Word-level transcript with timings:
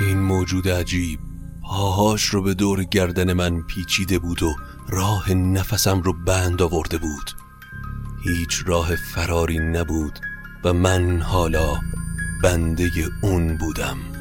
این 0.00 0.20
موجود 0.20 0.68
عجیب 0.68 1.20
پاهاش 1.62 2.24
رو 2.24 2.42
به 2.42 2.54
دور 2.54 2.84
گردن 2.84 3.32
من 3.32 3.62
پیچیده 3.62 4.18
بود 4.18 4.42
و 4.42 4.54
راه 4.88 5.32
نفسم 5.32 6.00
رو 6.02 6.12
بند 6.12 6.62
آورده 6.62 6.98
بود. 6.98 7.30
هیچ 8.24 8.62
راه 8.66 8.96
فراری 8.96 9.58
نبود 9.58 10.18
و 10.64 10.72
من 10.72 11.20
حالا 11.20 11.80
بنده 12.42 12.90
اون 13.22 13.56
بودم. 13.56 14.17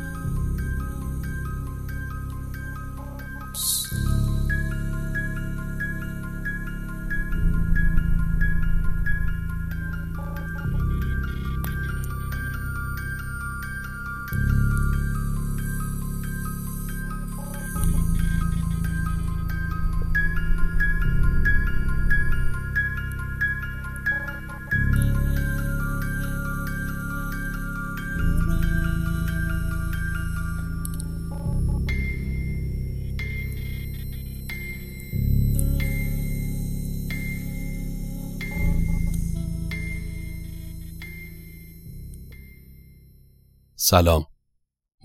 سلام. 43.90 44.26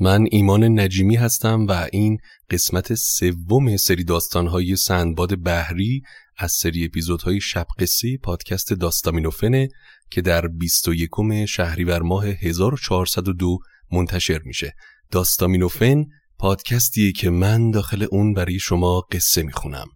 من 0.00 0.26
ایمان 0.30 0.80
نجیمی 0.80 1.16
هستم 1.16 1.66
و 1.66 1.88
این 1.92 2.18
قسمت 2.50 2.94
سوم 2.94 3.76
سری 3.76 4.04
داستانهای 4.04 4.76
سندباد 4.76 5.42
بحری 5.42 6.02
از 6.36 6.52
سری 6.52 6.84
اپیزودهای 6.84 7.40
شب 7.40 7.66
قصه 7.78 8.16
پادکست 8.16 8.72
داستامینوفنه 8.72 9.68
که 10.10 10.22
در 10.22 10.48
21 10.48 11.10
شهریور 11.48 12.02
ماه 12.02 12.26
1402 12.26 13.58
منتشر 13.92 14.40
میشه. 14.44 14.74
داستامینوفن 15.10 16.04
پادکستیه 16.38 17.12
که 17.12 17.30
من 17.30 17.70
داخل 17.70 18.06
اون 18.10 18.34
برای 18.34 18.58
شما 18.58 19.00
قصه 19.00 19.42
می‌خونم. 19.42 19.86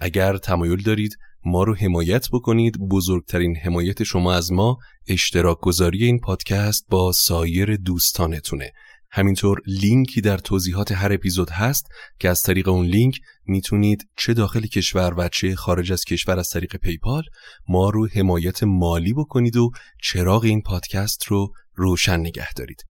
اگر 0.00 0.36
تمایل 0.36 0.82
دارید 0.82 1.16
ما 1.44 1.62
رو 1.64 1.74
حمایت 1.74 2.28
بکنید. 2.32 2.78
بزرگترین 2.90 3.56
حمایت 3.56 4.02
شما 4.02 4.34
از 4.34 4.52
ما 4.52 4.76
اشتراک 5.08 5.58
گذاری 5.60 6.04
این 6.04 6.20
پادکست 6.20 6.86
با 6.88 7.12
سایر 7.12 7.76
دوستانتونه. 7.76 8.72
همینطور 9.12 9.60
لینکی 9.66 10.20
در 10.20 10.38
توضیحات 10.38 10.92
هر 10.92 11.12
اپیزود 11.12 11.50
هست 11.50 11.86
که 12.18 12.28
از 12.28 12.42
طریق 12.42 12.68
اون 12.68 12.86
لینک 12.86 13.20
می‌تونید 13.46 14.08
چه 14.16 14.34
داخل 14.34 14.66
کشور 14.66 15.14
و 15.16 15.28
چه 15.28 15.54
خارج 15.54 15.92
از 15.92 16.04
کشور 16.04 16.38
از 16.38 16.48
طریق 16.48 16.76
پیپال 16.76 17.22
ما 17.68 17.90
رو 17.90 18.08
حمایت 18.08 18.62
مالی 18.62 19.12
بکنید 19.12 19.56
و 19.56 19.70
چراغ 20.02 20.44
این 20.44 20.62
پادکست 20.62 21.24
رو 21.24 21.52
روشن 21.74 22.20
نگه 22.20 22.52
دارید. 22.52 22.84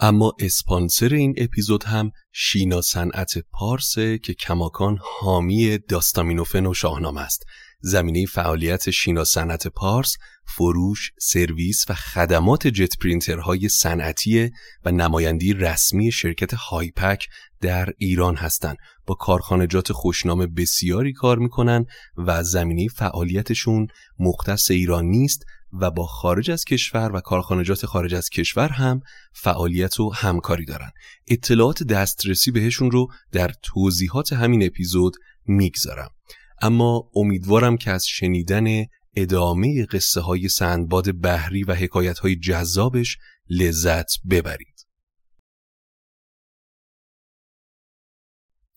اما 0.00 0.32
اسپانسر 0.40 1.14
این 1.14 1.34
اپیزود 1.36 1.84
هم 1.84 2.10
شینا 2.32 2.80
صنعت 2.80 3.32
پارسه 3.52 4.18
که 4.18 4.34
کماکان 4.34 4.98
حامی 5.20 5.78
داستامینوفن 5.78 6.66
و 6.66 6.74
شاهنامه 6.74 7.20
است. 7.20 7.44
زمینه 7.80 8.26
فعالیت 8.26 8.90
شینا 8.90 9.24
صنعت 9.24 9.68
پارس 9.68 10.16
فروش، 10.46 11.10
سرویس 11.20 11.84
و 11.88 11.94
خدمات 11.94 12.66
جت 12.66 12.98
پرینترهای 12.98 13.68
صنعتی 13.68 14.50
و 14.84 14.90
نمایندی 14.90 15.52
رسمی 15.52 16.12
شرکت 16.12 16.54
هایپک 16.54 17.26
در 17.60 17.88
ایران 17.98 18.36
هستند. 18.36 18.76
با 19.06 19.14
کارخانجات 19.14 19.92
خوشنام 19.92 20.54
بسیاری 20.54 21.12
کار 21.12 21.38
می‌کنن 21.38 21.84
و 22.16 22.42
زمینه 22.42 22.88
فعالیتشون 22.88 23.86
مختص 24.18 24.70
ایران 24.70 25.04
نیست 25.04 25.44
و 25.72 25.90
با 25.90 26.06
خارج 26.06 26.50
از 26.50 26.64
کشور 26.64 27.10
و 27.14 27.20
کارخانجات 27.20 27.86
خارج 27.86 28.14
از 28.14 28.28
کشور 28.28 28.68
هم 28.68 29.00
فعالیت 29.34 30.00
و 30.00 30.10
همکاری 30.14 30.64
دارن. 30.64 30.90
اطلاعات 31.28 31.82
دسترسی 31.82 32.50
بهشون 32.50 32.90
رو 32.90 33.08
در 33.32 33.50
توضیحات 33.62 34.32
همین 34.32 34.66
اپیزود 34.66 35.16
می‌گذارم. 35.46 36.10
اما 36.60 37.10
امیدوارم 37.14 37.76
که 37.76 37.90
از 37.90 38.04
شنیدن 38.06 38.86
ادامه 39.16 39.86
قصه 39.86 40.20
های 40.20 40.48
سندباد 40.48 41.20
بحری 41.20 41.64
و 41.64 41.74
حکایت 41.74 42.18
های 42.18 42.36
جذابش 42.36 43.18
لذت 43.50 44.10
ببرید. 44.30 44.86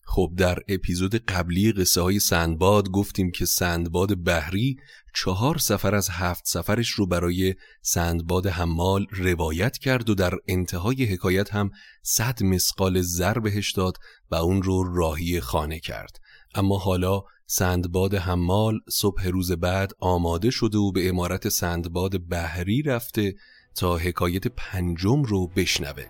خب 0.05 0.33
در 0.37 0.59
اپیزود 0.67 1.15
قبلی 1.15 1.71
قصه 1.71 2.01
های 2.01 2.19
سندباد 2.19 2.89
گفتیم 2.89 3.31
که 3.31 3.45
سندباد 3.45 4.23
بحری 4.23 4.77
چهار 5.15 5.57
سفر 5.57 5.95
از 5.95 6.09
هفت 6.09 6.43
سفرش 6.45 6.89
رو 6.89 7.07
برای 7.07 7.55
سندباد 7.81 8.47
حمال 8.47 9.05
روایت 9.11 9.77
کرد 9.77 10.09
و 10.09 10.15
در 10.15 10.33
انتهای 10.47 11.05
حکایت 11.05 11.53
هم 11.53 11.71
صد 12.03 12.43
مسقال 12.43 13.01
زر 13.01 13.39
بهش 13.39 13.71
داد 13.71 13.97
و 14.31 14.35
اون 14.35 14.61
رو 14.61 14.95
راهی 14.95 15.39
خانه 15.39 15.79
کرد 15.79 16.19
اما 16.55 16.77
حالا 16.77 17.21
سندباد 17.45 18.15
حمال 18.15 18.79
صبح 18.89 19.27
روز 19.27 19.51
بعد 19.51 19.91
آماده 19.99 20.49
شده 20.49 20.77
و 20.77 20.91
به 20.91 21.09
امارت 21.09 21.49
سندباد 21.49 22.27
بحری 22.29 22.81
رفته 22.81 23.35
تا 23.75 23.97
حکایت 23.97 24.47
پنجم 24.47 25.23
رو 25.23 25.47
بشنوه. 25.47 26.05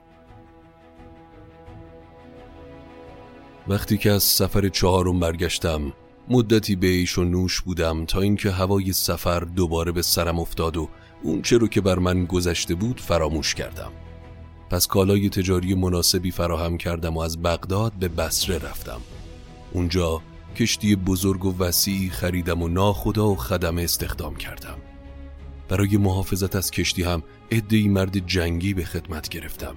وقتی 3.68 3.98
که 3.98 4.12
از 4.12 4.24
سفر 4.24 4.70
چهارم 4.70 5.20
برگشتم 5.20 5.94
مدتی 6.30 6.76
به 6.76 6.88
ایش 6.88 7.18
و 7.18 7.24
نوش 7.24 7.62
بودم 7.62 8.06
تا 8.06 8.22
اینکه 8.22 8.52
هوای 8.52 8.94
سفر 8.94 9.40
دوباره 9.40 9.92
به 9.92 10.02
سرم 10.02 10.40
افتاد 10.40 10.78
و 10.78 10.90
اون 11.24 11.42
چه 11.42 11.58
رو 11.58 11.68
که 11.68 11.82
بر 11.82 12.00
من 12.00 12.26
گذشته 12.26 12.76
بود 12.76 13.00
فراموش 13.00 13.56
کردم. 13.56 13.92
پس 14.70 14.88
کالای 14.88 15.30
تجاری 15.30 15.76
مناسبی 15.76 16.32
فراهم 16.32 16.78
کردم 16.78 17.18
و 17.18 17.20
از 17.20 17.42
بغداد 17.42 17.94
به 17.94 18.08
بصره 18.08 18.58
رفتم. 18.58 19.02
اونجا 19.74 20.22
کشتی 20.54 20.96
بزرگ 20.96 21.46
و 21.46 21.58
وسیعی 21.58 22.10
خریدم 22.10 22.62
و 22.62 22.68
ناخدا 22.68 23.30
و 23.30 23.36
خدم 23.36 23.78
استخدام 23.78 24.36
کردم. 24.36 24.78
برای 25.70 25.98
محافظت 25.98 26.56
از 26.56 26.72
کشتی 26.72 27.04
هم 27.04 27.24
عدهای 27.52 27.88
مرد 27.88 28.28
جنگی 28.28 28.74
به 28.74 28.84
خدمت 28.84 29.30
گرفتم. 29.30 29.76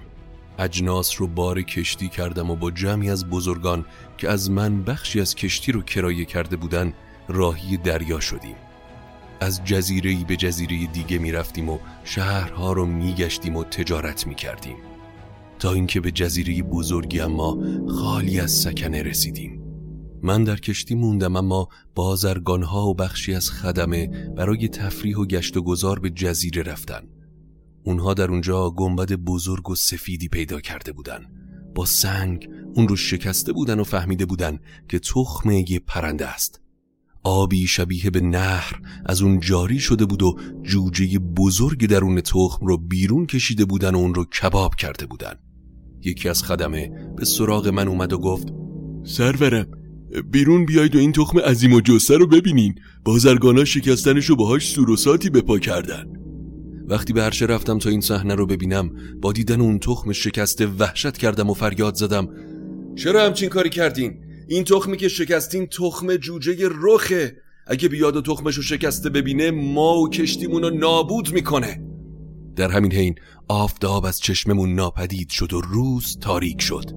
اجناس 0.59 1.21
رو 1.21 1.27
بار 1.27 1.61
کشتی 1.61 2.09
کردم 2.09 2.51
و 2.51 2.55
با 2.55 2.71
جمعی 2.71 3.09
از 3.09 3.29
بزرگان 3.29 3.85
که 4.17 4.29
از 4.29 4.51
من 4.51 4.83
بخشی 4.83 5.21
از 5.21 5.35
کشتی 5.35 5.71
رو 5.71 5.81
کرایه 5.81 6.25
کرده 6.25 6.55
بودن 6.55 6.93
راهی 7.27 7.77
دریا 7.77 8.19
شدیم. 8.19 8.55
از 9.39 9.63
جزیره 9.63 10.25
به 10.27 10.35
جزیره 10.35 10.85
دیگه 10.85 11.17
می 11.17 11.31
رفتیم 11.31 11.69
و 11.69 11.79
شهرها 12.03 12.73
رو 12.73 12.85
می 12.85 13.13
گشتیم 13.13 13.55
و 13.55 13.63
تجارت 13.63 14.27
می 14.27 14.35
کردیم 14.35 14.75
تا 15.59 15.73
اینکه 15.73 15.99
به 15.99 16.11
جزیره 16.11 16.63
بزرگی 16.63 17.19
اما 17.19 17.57
خالی 17.87 18.39
از 18.39 18.51
سکنه 18.51 19.03
رسیدیم. 19.03 19.66
من 20.23 20.43
در 20.43 20.55
کشتی 20.55 20.95
موندم 20.95 21.35
اما 21.35 21.67
بازرگانها 21.95 22.87
و 22.87 22.93
بخشی 22.93 23.33
از 23.33 23.51
خدمه 23.51 24.07
برای 24.37 24.67
تفریح 24.67 25.17
و 25.17 25.25
گشت 25.25 25.57
و 25.57 25.61
گذار 25.61 25.99
به 25.99 26.09
جزیره 26.09 26.63
رفتن. 26.63 27.01
اونها 27.83 28.13
در 28.13 28.31
اونجا 28.31 28.69
گنبد 28.69 29.13
بزرگ 29.13 29.69
و 29.69 29.75
سفیدی 29.75 30.27
پیدا 30.27 30.59
کرده 30.59 30.91
بودن. 30.91 31.25
با 31.75 31.85
سنگ 31.85 32.49
اون 32.75 32.87
رو 32.87 32.95
شکسته 32.95 33.53
بودن 33.53 33.79
و 33.79 33.83
فهمیده 33.83 34.25
بودن 34.25 34.59
که 34.89 34.99
تخم 34.99 35.51
یه 35.51 35.79
پرنده 35.79 36.27
است. 36.27 36.61
آبی 37.23 37.67
شبیه 37.67 38.09
به 38.09 38.21
نهر 38.21 38.81
از 39.05 39.21
اون 39.21 39.39
جاری 39.39 39.79
شده 39.79 40.05
بود 40.05 40.23
و 40.23 40.37
جوجه 40.63 41.19
بزرگ 41.19 41.87
درون 41.87 42.21
تخم 42.21 42.65
رو 42.65 42.77
بیرون 42.77 43.25
کشیده 43.25 43.65
بودن 43.65 43.95
و 43.95 43.97
اون 43.97 44.13
رو 44.13 44.25
کباب 44.25 44.75
کرده 44.75 45.05
بودن. 45.05 45.33
یکی 46.01 46.29
از 46.29 46.43
خدمه 46.43 46.91
به 47.17 47.25
سراغ 47.25 47.67
من 47.67 47.87
اومد 47.87 48.13
و 48.13 48.17
گفت 48.17 48.47
سرورم 49.03 49.67
بیرون 50.31 50.65
بیاید 50.65 50.95
و 50.95 50.99
این 50.99 51.11
تخم 51.11 51.39
عظیم 51.39 51.73
و 51.73 51.81
جسته 51.81 52.17
رو 52.17 52.27
ببینین. 52.27 52.75
بازرگانا 53.05 53.65
شکستنش 53.65 54.25
رو 54.25 54.35
باهاش 54.35 54.69
سور 54.69 54.89
و 54.89 54.95
ساتی 54.95 55.29
بپا 55.29 55.59
کردن. 55.59 56.05
وقتی 56.87 57.13
به 57.13 57.23
هرچه 57.23 57.45
رفتم 57.45 57.79
تا 57.79 57.89
این 57.89 58.01
صحنه 58.01 58.35
رو 58.35 58.45
ببینم 58.45 58.91
با 59.21 59.31
دیدن 59.31 59.61
اون 59.61 59.79
تخم 59.79 60.11
شکسته 60.11 60.67
وحشت 60.67 61.17
کردم 61.17 61.49
و 61.49 61.53
فریاد 61.53 61.95
زدم. 61.95 62.27
چرا 62.95 63.25
همچین 63.25 63.49
کاری 63.49 63.69
کردین؟ 63.69 64.17
این 64.47 64.63
تخمی 64.63 64.97
که 64.97 65.07
شکستین 65.07 65.65
تخم 65.65 66.15
جوجه 66.15 66.69
رخه. 66.81 67.37
اگه 67.67 67.87
بیاد 67.87 68.15
و 68.15 68.21
تخمش 68.21 68.55
رو 68.55 68.63
شکسته 68.63 69.09
ببینه 69.09 69.51
ما 69.51 69.97
و 69.99 70.09
کشتیمون 70.09 70.63
رو 70.63 70.69
نابود 70.69 71.33
می‌کنه. 71.33 71.81
در 72.55 72.71
همین 72.71 72.93
حین 72.93 73.15
آفتاب 73.47 74.05
از 74.05 74.19
چشممون 74.19 74.75
ناپدید 74.75 75.29
شد 75.29 75.53
و 75.53 75.61
روز 75.61 76.17
تاریک 76.19 76.61
شد. 76.61 76.91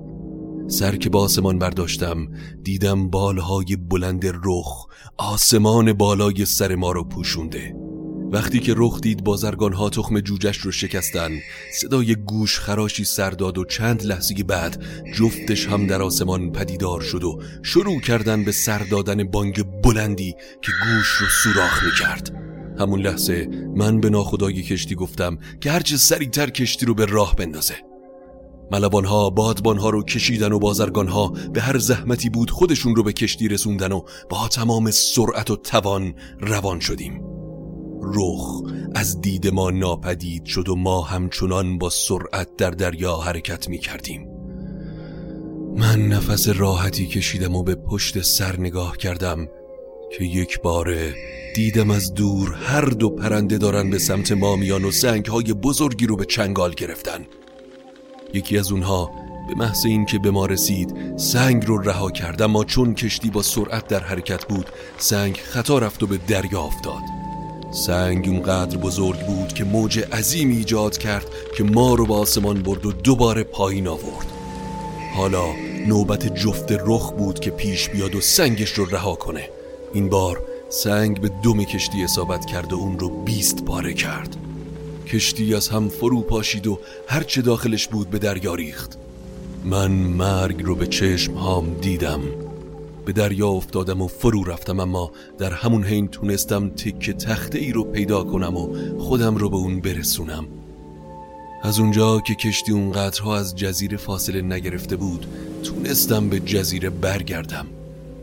سر 0.70 0.96
که 0.96 1.11
با 1.11 1.20
آسمان 1.20 1.58
برداشتم 1.58 2.28
دیدم 2.62 3.11
بالهای 3.11 3.76
بلند 3.76 4.22
رخ 4.44 4.87
آسمان 5.17 5.93
بالای 5.93 6.44
سر 6.44 6.75
ما 6.75 6.93
رو 6.93 7.05
پوشونده. 7.05 7.75
وقتی 8.32 8.61
که 8.61 8.75
رخ 8.76 9.00
دید 9.00 9.25
بازرگان 9.25 9.72
ها 9.72 9.90
تخم 9.90 10.20
جوجش 10.20 10.56
رو 10.56 10.72
شکستن 10.72 11.31
صدای 11.81 12.14
گوش 12.14 12.58
خراشی 12.58 13.05
سرداد 13.05 13.58
و 13.58 13.64
چند 13.64 14.02
لحظه 14.02 14.34
بعد 14.34 14.84
جفتش 15.14 15.67
هم 15.67 15.87
در 15.87 16.02
آسمان 16.02 16.52
پدیدار 16.52 17.00
شد 17.00 17.25
و 17.25 17.43
شروع 17.62 18.00
کردن 18.00 18.44
به 18.44 18.52
سر 18.52 18.78
دادن 18.78 19.25
بانگ 19.25 19.62
بلندی 19.82 20.34
که 20.62 20.73
گوش 20.84 21.08
رو 21.08 21.26
سوراخ 21.43 21.84
می 21.84 21.90
کرد 22.00 22.32
همون 22.78 23.00
لحظه 23.00 23.49
من 23.76 24.00
به 24.00 24.11
ناخدای 24.11 24.62
کشتی 24.62 24.94
گفتم 24.94 25.38
که 25.61 25.70
هرچه 25.70 25.96
سریعتر 25.96 26.50
کشتی 26.50 26.87
رو 26.87 26.94
به 26.94 27.05
راه 27.05 27.37
بندازه. 27.37 27.89
ملوان 28.72 29.05
ها 29.05 29.31
بادبان 29.31 29.78
ها 29.78 29.90
رو 29.90 30.05
کشیدن 30.05 30.52
و 30.52 30.58
بازرگان 30.58 31.08
ها 31.08 31.32
به 31.52 31.61
هر 31.61 31.78
زحمتی 31.78 32.31
بود 32.31 32.50
خودشون 32.50 32.96
رو 32.96 33.02
به 33.02 33.12
کشتی 33.12 33.49
رسوندن 33.49 33.93
و 33.93 34.02
با 34.28 34.49
تمام 34.49 34.90
سرعت 34.90 35.50
و 35.50 35.56
توان 35.56 36.14
روان 36.40 36.81
شدیم. 36.81 37.20
رخ 38.02 38.62
از 38.94 39.20
دید 39.20 39.49
ما 39.49 39.70
ناپدید 39.70 40.44
شد 40.44 40.69
و 40.69 40.76
ما 40.76 41.02
همچنان 41.02 41.78
با 41.78 41.90
سرعت 41.90 42.56
در 42.56 42.70
دریا 42.70 43.17
حرکت 43.17 43.69
می 43.69 43.78
کردیم 43.78 44.28
من 45.76 46.08
نفس 46.08 46.49
راحتی 46.49 47.06
کشیدم 47.06 47.56
و 47.56 47.62
به 47.62 47.75
پشت 47.75 48.23
سر 48.23 48.61
نگاه 48.61 48.96
کردم 48.96 49.49
که 50.19 50.25
یک 50.25 50.61
باره 50.61 51.14
دیدم 51.55 51.90
از 51.90 52.14
دور 52.14 52.55
هر 52.55 52.84
دو 52.84 53.11
پرنده 53.11 53.58
دارن 53.58 53.90
به 53.90 53.99
سمت 53.99 54.32
ما 54.32 54.56
میان 54.56 54.84
و 54.84 54.90
سنگ 54.90 55.26
های 55.26 55.52
بزرگی 55.52 56.06
رو 56.06 56.16
به 56.16 56.25
چنگال 56.25 56.75
گرفتن. 56.75 57.26
یکی 58.34 58.58
از 58.58 58.72
اونها 58.72 59.10
به 59.48 59.54
محض 59.54 59.86
اینکه 59.86 60.18
به 60.18 60.30
ما 60.30 60.46
رسید 60.46 61.18
سنگ 61.18 61.66
رو 61.66 61.78
رها 61.78 62.10
کرد 62.10 62.42
اما 62.42 62.64
چون 62.64 62.94
کشتی 62.94 63.30
با 63.30 63.42
سرعت 63.42 63.88
در 63.88 64.00
حرکت 64.00 64.44
بود 64.44 64.66
سنگ 64.98 65.36
خطا 65.36 65.78
رفت 65.78 66.02
و 66.02 66.06
به 66.06 66.18
دریا 66.28 66.60
افتاد. 66.60 67.02
سنگ 67.70 68.28
اونقدر 68.28 68.78
بزرگ 68.78 69.26
بود 69.26 69.52
که 69.52 69.64
موج 69.64 69.98
عظیمی 70.12 70.56
ایجاد 70.56 70.98
کرد 70.98 71.26
که 71.56 71.64
ما 71.64 71.94
رو 71.94 72.06
به 72.06 72.14
آسمان 72.14 72.62
برد 72.62 72.86
و 72.86 72.92
دوباره 72.92 73.44
پایین 73.44 73.88
آورد. 73.88 74.26
حالا 75.16 75.44
نوبت 75.86 76.34
جفت 76.34 76.72
رخ 76.72 77.12
بود 77.12 77.40
که 77.40 77.50
پیش 77.50 77.88
بیاد 77.88 78.14
و 78.14 78.20
سنگش 78.20 78.70
رو 78.70 78.84
رها 78.84 79.14
کنه. 79.14 79.48
این 79.94 80.08
بار 80.08 80.42
سنگ 80.68 81.20
به 81.20 81.30
دم 81.44 81.64
کشتی 81.64 82.04
اصابت 82.04 82.46
کرد 82.46 82.72
و 82.72 82.76
اون 82.76 82.98
رو 82.98 83.08
بیست 83.08 83.64
پاره 83.64 83.94
کرد. 83.94 84.36
کشتی 85.12 85.54
از 85.54 85.68
هم 85.68 85.88
فرو 85.88 86.20
پاشید 86.20 86.66
و 86.66 86.78
هرچه 87.08 87.42
داخلش 87.42 87.88
بود 87.88 88.10
به 88.10 88.18
دریا 88.18 88.54
ریخت. 88.54 88.98
من 89.64 89.90
مرگ 89.90 90.62
رو 90.62 90.74
به 90.74 90.86
چشم 90.86 91.34
هام 91.34 91.74
دیدم. 91.80 92.20
به 93.04 93.12
دریا 93.12 93.48
افتادم 93.48 94.02
و 94.02 94.06
فرو 94.06 94.44
رفتم 94.44 94.80
اما 94.80 95.10
در 95.38 95.52
همون 95.52 95.84
حین 95.84 96.08
تونستم 96.08 96.68
تک 96.68 97.10
تخته 97.10 97.58
ای 97.58 97.72
رو 97.72 97.84
پیدا 97.84 98.24
کنم 98.24 98.56
و 98.56 98.76
خودم 98.98 99.36
رو 99.36 99.50
به 99.50 99.56
اون 99.56 99.80
برسونم. 99.80 100.46
از 101.62 101.80
اونجا 101.80 102.20
که 102.20 102.34
کشتی 102.34 102.72
اون 102.72 102.92
قطرها 102.92 103.36
از 103.36 103.56
جزیره 103.56 103.96
فاصله 103.96 104.42
نگرفته 104.42 104.96
بود 104.96 105.26
تونستم 105.62 106.28
به 106.28 106.40
جزیره 106.40 106.90
برگردم. 106.90 107.66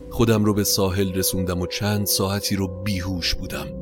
خودم 0.09 0.45
رو 0.45 0.53
به 0.53 0.63
ساحل 0.63 1.13
رسوندم 1.13 1.61
و 1.61 1.67
چند 1.67 2.05
ساعتی 2.05 2.55
رو 2.55 2.67
بیهوش 2.83 3.35
بودم. 3.35 3.76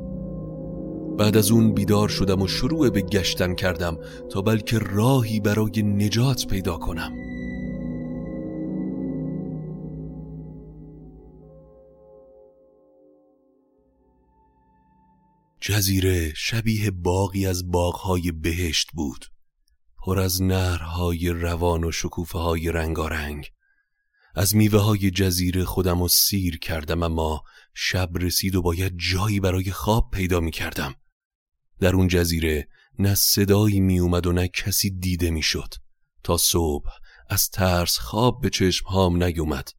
بعد 1.17 1.37
از 1.37 1.51
اون 1.51 1.73
بیدار 1.73 2.09
شدم 2.09 2.41
و 2.41 2.47
شروع 2.47 2.89
به 2.89 3.01
گشتن 3.01 3.55
کردم 3.55 3.97
تا 4.31 4.41
بلکه 4.41 4.79
راهی 4.79 5.39
برای 5.39 5.83
نجات 5.83 6.47
پیدا 6.47 6.77
کنم. 6.77 7.13
جزیره 15.61 16.33
شبیه 16.35 16.91
باقی 16.91 17.45
از 17.45 17.71
باغهای 17.71 18.31
بهشت 18.31 18.91
بود. 18.93 19.25
پر 20.03 20.19
از 20.19 20.41
نهرهای 20.41 21.29
روان 21.29 21.83
و 21.83 21.91
شکوفه 21.91 22.39
های 22.39 22.71
رنگارنگ. 22.71 23.51
از 24.35 24.55
میوه 24.55 24.79
های 24.79 25.11
جزیره 25.11 25.63
خودم 25.63 26.01
و 26.01 26.07
سیر 26.07 26.59
کردم 26.59 27.03
اما 27.03 27.43
شب 27.73 28.09
رسید 28.15 28.55
و 28.55 28.61
باید 28.61 28.93
جایی 29.11 29.39
برای 29.39 29.71
خواب 29.71 30.09
پیدا 30.11 30.39
می 30.39 30.51
کردم 30.51 30.95
در 31.79 31.95
اون 31.95 32.07
جزیره 32.07 32.67
نه 32.99 33.15
صدایی 33.15 33.79
می 33.79 33.99
اومد 33.99 34.27
و 34.27 34.31
نه 34.31 34.47
کسی 34.47 34.89
دیده 34.89 35.31
می 35.31 35.41
شد 35.41 35.73
تا 36.23 36.37
صبح 36.37 36.89
از 37.29 37.49
ترس 37.49 37.97
خواب 37.97 38.41
به 38.41 38.49
چشم 38.49 38.87
هام 38.87 39.23
نیومد. 39.23 39.69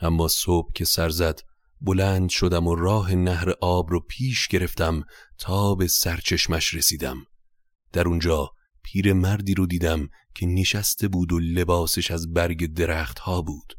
اما 0.00 0.28
صبح 0.28 0.72
که 0.72 0.84
سر 0.84 1.08
زد 1.08 1.40
بلند 1.80 2.28
شدم 2.28 2.66
و 2.66 2.74
راه 2.74 3.14
نهر 3.14 3.50
آب 3.60 3.90
رو 3.90 4.00
پیش 4.00 4.48
گرفتم 4.48 5.04
تا 5.38 5.74
به 5.74 5.86
سرچشمش 5.86 6.74
رسیدم. 6.74 7.26
در 7.92 8.08
اونجا 8.08 8.50
پیر 8.82 9.12
مردی 9.12 9.54
رو 9.54 9.66
دیدم 9.66 10.08
که 10.34 10.46
نشسته 10.46 11.08
بود 11.08 11.32
و 11.32 11.38
لباسش 11.38 12.10
از 12.10 12.32
برگ 12.32 12.66
درخت 12.74 13.18
ها 13.18 13.42
بود. 13.42 13.78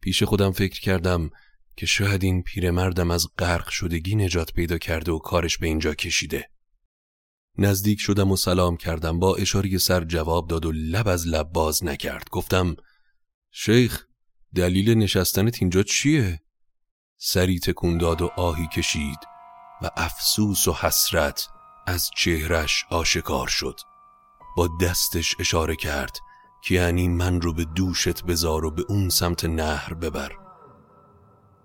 پیش 0.00 0.22
خودم 0.22 0.52
فکر 0.52 0.80
کردم 0.80 1.30
که 1.76 1.86
شاید 1.86 2.24
این 2.24 2.42
پیرمردم 2.42 3.10
از 3.10 3.26
غرق 3.38 3.68
شدگی 3.68 4.16
نجات 4.16 4.52
پیدا 4.52 4.78
کرده 4.78 5.12
و 5.12 5.18
کارش 5.18 5.58
به 5.58 5.66
اینجا 5.66 5.94
کشیده. 5.94 6.48
نزدیک 7.58 8.00
شدم 8.00 8.32
و 8.32 8.36
سلام 8.36 8.76
کردم. 8.76 9.18
با 9.18 9.36
اشاره 9.36 9.78
سر 9.78 10.04
جواب 10.04 10.48
داد 10.48 10.66
و 10.66 10.72
لب 10.72 11.08
از 11.08 11.26
لب 11.26 11.52
باز 11.52 11.84
نکرد. 11.84 12.28
گفتم 12.30 12.76
شیخ 13.50 14.06
دلیل 14.54 14.94
نشستنت 14.94 15.56
اینجا 15.60 15.82
چیه؟ 15.82 16.42
سری 17.16 17.58
تکون 17.58 17.98
داد 17.98 18.22
و 18.22 18.26
آهی 18.26 18.66
کشید 18.66 19.18
و 19.82 19.90
افسوس 19.96 20.68
و 20.68 20.72
حسرت 20.72 21.48
از 21.86 22.10
چهرش 22.16 22.84
آشکار 22.90 23.48
شد. 23.48 23.80
با 24.56 24.68
دستش 24.80 25.36
اشاره 25.38 25.76
کرد 25.76 26.16
که 26.62 26.74
یعنی 26.74 27.08
من 27.08 27.40
رو 27.40 27.52
به 27.52 27.64
دوشت 27.64 28.24
بذار 28.24 28.64
و 28.64 28.70
به 28.70 28.84
اون 28.88 29.08
سمت 29.08 29.44
نهر 29.44 29.94
ببر. 29.94 30.41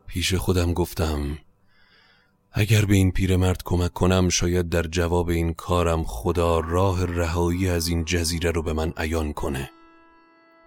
پیش 0.07 0.33
خودم 0.33 0.73
گفتم 0.73 1.37
اگر 2.51 2.85
به 2.85 2.95
این 2.95 3.11
پیرمرد 3.11 3.61
کمک 3.65 3.93
کنم 3.93 4.29
شاید 4.29 4.69
در 4.69 4.83
جواب 4.83 5.29
این 5.29 5.53
کارم 5.53 6.03
خدا 6.03 6.59
راه 6.59 7.05
رهایی 7.05 7.69
از 7.69 7.87
این 7.87 8.05
جزیره 8.05 8.51
رو 8.51 8.61
به 8.61 8.73
من 8.73 8.93
عیان 8.97 9.33
کنه. 9.33 9.71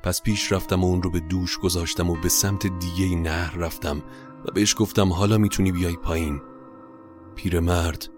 پس 0.03 0.23
پیش 0.23 0.53
رفتم 0.53 0.85
و 0.85 0.87
اون 0.87 1.03
رو 1.03 1.11
به 1.11 1.21
دوش 1.21 1.59
گذاشتم 1.59 2.11
و 2.11 2.17
به 2.17 2.29
سمت 2.29 2.67
دیگه 2.67 3.17
نهر 3.17 3.57
رفتم 3.57 4.03
و 4.45 4.53
بهش 4.55 4.75
گفتم 4.79 5.13
حالا 5.13 5.39
می‌تونی 5.39 5.73
بیای 5.73 5.97
پایین. 5.97 6.41
پیرمرد 7.35 8.09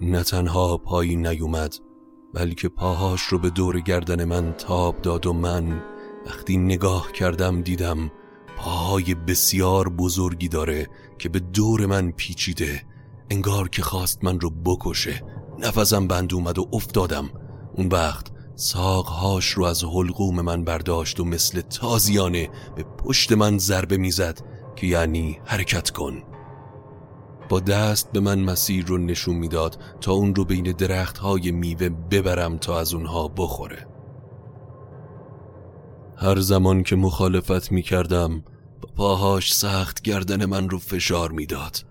نه 0.00 0.22
تنها 0.22 0.76
پایین 0.76 1.26
نیومد 1.26 1.74
بلکه 2.34 2.68
پاهاش 2.68 3.22
رو 3.22 3.38
به 3.38 3.50
دور 3.50 3.80
گردن 3.80 4.24
من 4.24 4.52
تاب 4.52 5.02
داد 5.02 5.26
و 5.26 5.32
من 5.32 5.82
وقتی 6.26 6.56
نگاه 6.56 7.12
کردم 7.12 7.62
دیدم 7.62 8.10
پاهای 8.56 9.14
بسیار 9.14 9.88
بزرگی 9.88 10.48
داره 10.48 10.86
که 11.18 11.28
به 11.28 11.40
دور 11.40 11.86
من 11.86 12.10
پیچیده. 12.10 12.82
انگار 13.30 13.68
که 13.68 13.82
خواست 13.82 14.24
من 14.24 14.40
رو 14.40 14.50
بکشه. 14.50 15.22
نفسم 15.58 16.06
بند 16.06 16.34
اومد 16.34 16.58
و 16.58 16.68
افتادم. 16.72 17.30
اون 17.74 17.88
وقت 17.88 18.26
ساقهاش 18.54 19.50
رو 19.50 19.64
از 19.64 19.84
حلقوم 19.84 20.40
من 20.40 20.64
برداشت 20.64 21.20
و 21.20 21.24
مثل 21.24 21.60
تازیانه 21.60 22.50
به 22.76 22.82
پشت 22.82 23.32
من 23.32 23.58
ضربه 23.58 23.96
می‌زد 23.96 24.40
که 24.76 24.86
یعنی 24.86 25.38
حرکت 25.44 25.90
کن. 25.90 26.22
با 27.48 27.60
دست 27.60 28.12
به 28.12 28.20
من 28.20 28.40
مسیر 28.40 28.86
رو 28.86 28.98
نشون 28.98 29.36
می‌داد 29.36 29.78
تا 30.00 30.12
اون 30.12 30.34
رو 30.34 30.44
بین 30.44 30.64
درخت 30.64 31.18
های 31.18 31.50
میوه 31.50 31.88
ببرم 31.88 32.58
تا 32.58 32.80
از 32.80 32.94
اونها 32.94 33.28
بخوره. 33.28 33.95
هر 36.18 36.40
زمان 36.40 36.82
که 36.82 36.96
مخالفت 36.96 37.72
می 37.72 37.82
کردم 37.82 38.44
پاهاش 38.96 39.54
سخت 39.54 40.02
گردن 40.02 40.44
من 40.44 40.70
رو 40.70 40.78
فشار 40.78 41.32
می‌داد. 41.32 41.84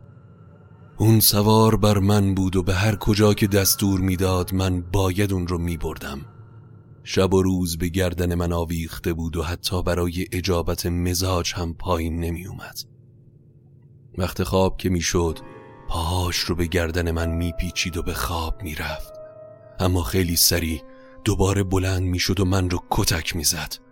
اون 0.98 1.20
سوار 1.20 1.76
بر 1.76 2.00
من 2.00 2.36
بود 2.36 2.56
و 2.56 2.64
به 2.64 2.74
هر 2.74 2.96
کجا 2.96 3.34
که 3.34 3.48
دستور 3.48 4.00
می‌داد 4.00 4.54
من 4.54 4.82
باید 4.82 5.34
اون 5.34 5.48
رو 5.48 5.58
می 5.58 5.78
بردم. 5.78 6.22
شب 7.04 7.34
و 7.34 7.42
روز 7.42 7.78
به 7.78 7.88
گردن 7.88 8.36
من 8.36 8.54
آویخته 8.54 9.14
بود 9.14 9.38
و 9.38 9.44
حتی 9.44 9.84
برای 9.84 10.26
اجابت 10.32 10.86
مزاج 10.86 11.54
هم 11.54 11.74
پایین 11.74 12.20
نمی 12.20 12.48
اومد. 12.48 12.80
وقت 14.18 14.44
خواب 14.44 14.78
که 14.78 14.90
می‌شد 14.90 15.40
پاهاش 15.90 16.38
رو 16.38 16.56
به 16.56 16.66
گردن 16.66 17.12
من 17.12 17.30
میپیچید 17.30 17.98
و 17.98 18.04
به 18.04 18.14
خواب 18.14 18.62
می‌رفت 18.64 19.14
اما 19.80 20.04
خیلی 20.04 20.36
سریع 20.36 20.82
دوباره 21.24 21.64
بلند 21.64 22.04
می‌شد 22.04 22.40
و 22.40 22.46
من 22.46 22.70
رو 22.70 22.80
کتک 22.92 23.36
می‌زد 23.36 23.85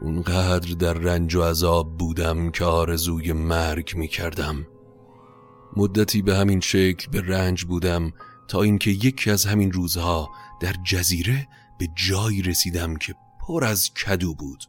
اونقدر 0.00 0.74
در 0.74 0.92
رنج 0.92 1.34
و 1.34 1.42
عذاب 1.42 1.98
بودم 1.98 2.50
که 2.50 2.64
آرزوی 2.64 3.32
مرگ 3.32 3.96
می‌کردم. 3.96 4.66
مدتی 5.76 6.22
به 6.22 6.36
همین 6.36 6.60
شکل 6.60 7.10
به 7.10 7.20
رنج 7.20 7.64
بودم 7.64 8.12
تا 8.48 8.62
اینکه 8.62 8.90
یکی 8.90 9.30
از 9.30 9.44
همین 9.44 9.72
روزها 9.72 10.30
در 10.60 10.74
جزیره 10.84 11.48
به 11.78 11.88
جایی 12.06 12.42
رسیدم 12.42 12.96
که 12.96 13.14
پر 13.40 13.64
از 13.64 13.94
کدو 13.94 14.34
بود. 14.34 14.64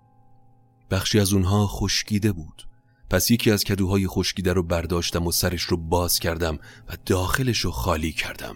بخشی 0.92 1.20
از 1.20 1.34
اونها 1.34 1.68
خشکیده 1.68 2.32
بود. 2.32 2.68
پس 3.10 3.32
یکی 3.32 3.52
از 3.52 3.64
کدوهای 3.64 4.08
خشکیده 4.08 4.54
رو 4.54 4.64
برداشتم 4.64 5.28
و 5.28 5.32
سرش 5.32 5.64
رو 5.64 5.78
باز 5.78 6.20
کردم 6.20 6.58
و 6.90 6.98
داخلش 7.06 7.60
رو 7.60 7.72
خالی 7.72 8.12
کردم. 8.12 8.56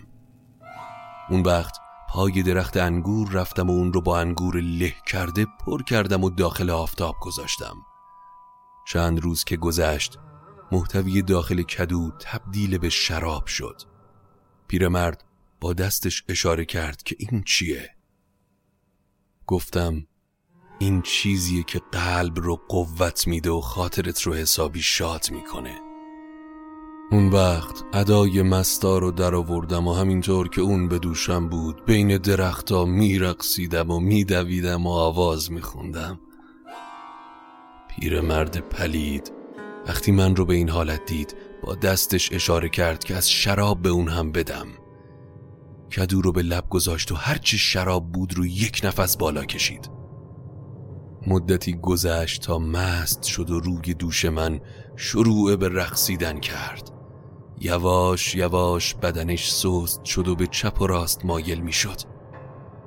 اون 1.29 1.41
وقت 1.41 1.73
پای 2.13 2.43
درخت 2.43 2.77
انگور 2.77 3.29
رفتم 3.31 3.69
و 3.69 3.71
اون 3.71 3.93
رو 3.93 4.01
با 4.01 4.19
انگور 4.19 4.61
له 4.61 4.95
کرده 5.07 5.45
پر 5.45 5.83
کردم 5.83 6.23
و 6.23 6.29
داخل 6.29 6.69
آفتاب 6.69 7.15
گذاشتم. 7.21 7.75
چند 8.87 9.19
روز 9.19 9.43
که 9.43 9.57
گذشت 9.57 10.17
محتوی 10.71 11.21
داخل 11.21 11.61
کدو 11.61 12.11
تبدیل 12.19 12.77
به 12.77 12.89
شراب 12.89 13.47
شد. 13.47 13.81
پیرمرد 14.67 15.23
با 15.61 15.73
دستش 15.73 16.23
اشاره 16.29 16.65
کرد 16.65 17.03
که 17.03 17.15
این 17.19 17.43
چیه؟ 17.43 17.89
گفتم 19.47 20.07
این 20.79 21.01
چیزیه 21.01 21.63
که 21.63 21.81
قلب 21.91 22.39
رو 22.39 22.55
قوت 22.69 23.27
میده 23.27 23.49
و 23.49 23.61
خاطرت 23.61 24.21
رو 24.21 24.33
حسابی 24.33 24.81
شاد 24.81 25.31
می‌کنه. 25.31 25.88
اون 27.11 27.29
وقت 27.29 27.83
ادای 27.93 28.41
مستا 28.41 28.97
رو 28.97 29.11
در 29.11 29.35
آوردم 29.35 29.87
و 29.87 29.93
همینطور 29.93 30.49
که 30.49 30.61
اون 30.61 30.87
به 30.87 30.99
دوشم 30.99 31.49
بود 31.49 31.85
بین 31.85 32.17
درختا 32.17 32.85
میرقصیدم 32.85 33.91
و 33.91 33.99
میدویدم 33.99 34.87
و 34.87 34.89
آواز 34.89 35.51
میخوندم. 35.51 36.19
پیرمرد 37.89 38.57
پلید 38.57 39.31
وقتی 39.87 40.11
من 40.11 40.35
رو 40.35 40.45
به 40.45 40.53
این 40.53 40.69
حالت 40.69 41.05
دید 41.05 41.35
با 41.63 41.75
دستش 41.75 42.33
اشاره 42.33 42.69
کرد 42.69 43.03
که 43.03 43.15
از 43.15 43.29
شراب 43.29 43.81
به 43.81 43.89
اون 43.89 44.07
هم 44.07 44.31
بدم. 44.31 44.67
کدو 45.91 46.21
رو 46.21 46.31
به 46.31 46.41
لب 46.41 46.69
گذاشت 46.69 47.11
و 47.11 47.15
هرچی 47.15 47.57
شراب 47.57 48.11
بود 48.11 48.37
رو 48.37 48.45
یک 48.45 48.81
نفس 48.83 49.17
بالا 49.17 49.45
کشید. 49.45 49.89
مدتی 51.27 51.73
گذشت 51.73 52.41
تا 52.41 52.59
مست 52.59 53.23
شد 53.23 53.49
و 53.49 53.59
روی 53.59 53.93
دوش 53.93 54.25
من 54.25 54.59
شروع 54.95 55.55
به 55.55 55.69
رقصیدن 55.69 56.39
کرد. 56.39 56.98
یواش 57.59 58.35
یواش 58.35 58.93
بدنش 58.93 59.51
سست 59.51 60.05
شد 60.05 60.27
و 60.27 60.35
به 60.35 60.47
چپ 60.47 60.81
و 60.81 60.87
راست 60.87 61.25
مایل 61.25 61.59
می 61.59 61.73
شد 61.73 62.01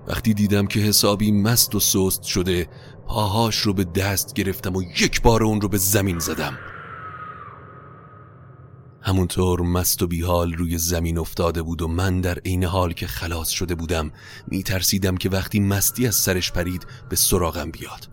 وقتی 0.06 0.34
دیدم 0.34 0.66
که 0.66 0.80
حسابی 0.80 1.32
مست 1.32 1.74
و 1.74 1.80
سست 1.80 2.22
شده 2.22 2.68
پاهاش 3.06 3.56
رو 3.58 3.74
به 3.74 3.84
دست 3.84 4.34
گرفتم 4.34 4.76
و 4.76 4.82
یک 4.82 5.22
بار 5.22 5.44
اون 5.44 5.60
رو 5.60 5.68
به 5.68 5.78
زمین 5.78 6.18
زدم. 6.18 6.58
همونطور 9.00 9.60
مست 9.60 10.02
و 10.02 10.06
بیحال 10.06 10.52
روی 10.52 10.78
زمین 10.78 11.18
افتاده 11.18 11.62
بود 11.62 11.82
و 11.82 11.88
من 11.88 12.20
در 12.20 12.38
عین 12.38 12.64
حال 12.64 12.92
که 12.92 13.06
خلاص 13.06 13.48
شده 13.48 13.74
بودم 13.74 14.10
میترسیدم 14.46 15.16
که 15.16 15.30
وقتی 15.30 15.60
مستی 15.60 16.06
از 16.06 16.14
سرش 16.14 16.52
پرید 16.52 16.86
به 17.08 17.16
سراغم 17.16 17.70
بیاد. 17.70 18.08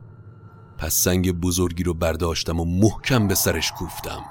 پس 0.77 0.93
سنگ 0.93 1.31
بزرگی 1.31 1.83
رو 1.83 1.93
برداشتم 1.93 2.59
و 2.59 2.65
محکم 2.65 3.27
به 3.27 3.35
سرش 3.35 3.71
کوفتم. 3.71 4.21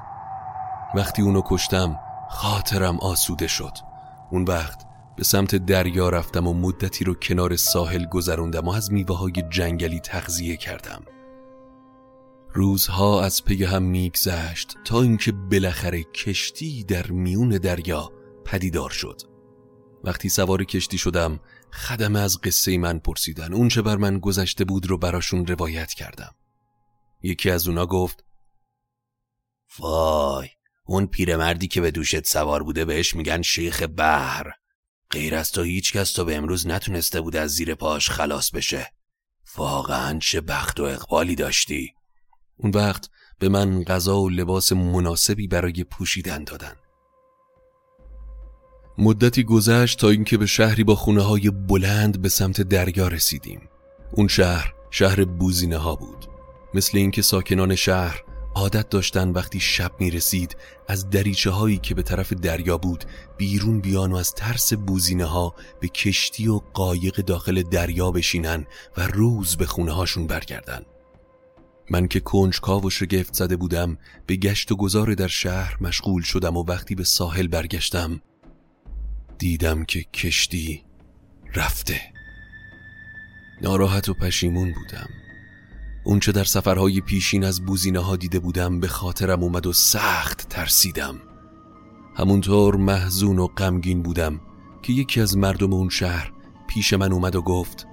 وقتی 0.94 1.23
اونو 1.23 1.42
کشتم 1.44 1.97
خاطرم 2.28 2.99
آسوده 2.99 3.47
شد. 3.47 3.73
اون 4.30 4.44
وقت 4.44 4.88
به 5.16 5.25
سمت 5.25 5.54
دریا 5.54 6.08
رفتم 6.08 6.47
و 6.47 6.54
مدتی 6.54 7.04
رو 7.04 7.14
کنار 7.14 7.56
ساحل 7.56 8.04
گذروندم 8.04 8.68
و 8.68 8.70
از 8.70 8.92
میوه 8.92 9.18
های 9.18 9.32
جنگلی 9.50 10.00
تغذیه 10.00 10.56
کردم. 10.56 11.02
روزها 12.52 13.23
از 13.23 13.44
پی 13.44 13.64
هم 13.64 13.82
میگذشت 13.82 14.76
تا 14.85 15.02
اینکه 15.02 15.32
بالاخره 15.32 16.02
کشتی 16.02 16.85
در 16.85 17.06
میون 17.11 17.49
دریا 17.49 18.12
پدیدار 18.44 18.90
شد. 18.90 19.20
وقتی 20.04 20.28
سوار 20.28 20.64
کشتی 20.64 20.99
شدم 20.99 21.40
خدم 21.73 22.16
از 22.16 22.40
قصه 22.40 22.78
من 22.78 22.99
پرسیدن. 22.99 23.52
اون 23.52 23.68
چه 23.68 23.82
بر 23.82 23.97
من 23.97 24.18
گذشته 24.18 24.64
بود 24.64 24.87
رو 24.87 24.99
براشون 24.99 25.47
روایت 25.47 25.92
کردم. 25.92 26.35
یکی 27.23 27.50
از 27.50 27.68
اونا 27.68 27.87
گفت 27.87 28.25
وای 29.78 30.49
اون 30.90 31.07
پیرمردی 31.07 31.68
که 31.68 31.80
به 31.80 31.90
دوشت 31.90 32.26
سوار 32.26 32.62
بوده 32.62 32.85
بهش 32.85 33.14
میگن 33.14 33.42
شیخ 33.42 33.83
بحر. 33.97 34.50
غیر 35.11 35.35
از 35.35 35.52
تو 35.52 35.62
هیچ 35.62 35.92
کس 35.92 36.12
تو 36.12 36.25
به 36.25 36.37
امروز 36.37 36.66
نتونسته 36.66 37.21
بود 37.21 37.37
از 37.37 37.50
زیر 37.50 37.75
پاش 37.75 38.11
خلاص 38.11 38.50
بشه. 38.50 38.92
واقعا 39.57 40.18
چه 40.18 40.40
بخت 40.40 40.80
و 40.80 40.83
اقبالی 40.83 41.35
داشتی. 41.35 41.92
اون 42.57 42.73
وقت 42.73 43.09
به 43.38 43.49
من 43.49 43.85
غذا 43.85 44.21
و 44.21 44.28
لباس 44.28 44.73
مناسبی 44.73 45.49
برای 45.49 45.85
پوشیدن 45.85 46.45
دادن. 46.45 46.75
مدتی 48.99 49.45
گذشت 49.45 49.99
تا 49.99 50.09
اینکه 50.09 50.38
به 50.38 50.47
شهری 50.47 50.85
با 50.85 50.95
خونه 50.95 51.23
های 51.23 51.50
بلند 51.50 52.23
به 52.23 52.28
سمت 52.28 52.61
دریا 52.61 53.09
رسیدیم. 53.09 53.68
اون 54.12 54.28
شهر 54.28 54.75
شهر 54.90 55.25
بوزینه 55.25 55.76
ها 55.76 55.95
بود. 55.95 56.26
مثل 56.75 56.99
اینکه 56.99 57.23
ساکنان 57.23 57.75
شهر 57.75 58.23
عادت 58.59 58.88
داشتن 58.88 59.31
وقتی 59.31 59.61
شب 59.61 59.93
می 60.00 60.11
رسید 60.11 60.57
از 60.88 61.11
دریچه 61.11 61.50
هایی 61.50 61.79
که 61.79 61.95
به 61.95 62.03
طرف 62.03 62.33
دریا 62.33 62.79
بود 62.79 63.05
بیرون 63.37 63.81
بیان 63.81 64.12
و 64.12 64.17
از 64.17 64.35
ترس 64.35 64.73
بوزینه 64.73 65.25
ها 65.25 65.55
به 65.81 65.88
کشتی 65.88 66.49
و 66.49 66.59
قایق 66.59 67.17
داخل 67.17 67.62
دریا 67.62 68.11
بشینن 68.11 68.67
و 68.97 69.07
روز 69.07 69.57
به 69.57 69.67
خونه 69.67 69.93
هاشون 69.93 70.27
برگردن. 70.27 70.83
من 71.91 72.09
که 72.09 72.21
کنجکاو 72.21 72.87
و 72.87 72.91
شگفت 72.91 73.35
زده 73.35 73.57
بودم 73.57 73.99
به 74.27 74.37
گشت 74.37 74.73
و 74.73 74.77
گذار 74.77 75.15
در 75.15 75.29
شهر 75.29 75.77
مشغول 75.81 76.23
شدم 76.23 76.57
و 76.57 76.65
وقتی 76.65 76.95
به 76.95 77.05
ساحل 77.05 77.47
برگشتم 77.47 78.21
دیدم 79.38 79.85
که 79.85 80.03
کشتی 80.03 80.85
رفته. 81.55 82.00
ناراحت 83.62 84.09
و 84.09 84.15
پشیمون 84.15 84.73
بودم. 84.73 85.09
اونچه 86.09 86.33
در 86.33 86.45
سفرهای 86.45 87.00
پیشین 87.00 87.45
از 87.45 87.67
بوزینه 87.67 87.99
ها 87.99 88.17
دیده 88.17 88.38
بودم 88.38 88.81
به 88.81 88.88
خاطرم 88.88 89.43
اومد 89.43 89.67
و 89.67 89.73
سخت 89.73 90.49
ترسیدم. 90.49 91.15
همونطور 92.17 92.77
محزون 92.77 93.38
و 93.38 93.47
غمگین 93.47 94.03
بودم 94.03 94.41
که 94.83 94.93
یکی 94.93 95.21
از 95.21 95.37
مردم 95.37 95.73
اون 95.73 95.88
شهر 95.88 96.33
پیش 96.69 96.93
من 96.93 97.12
اومد 97.12 97.37
و 97.37 97.43
گفت 97.43 97.87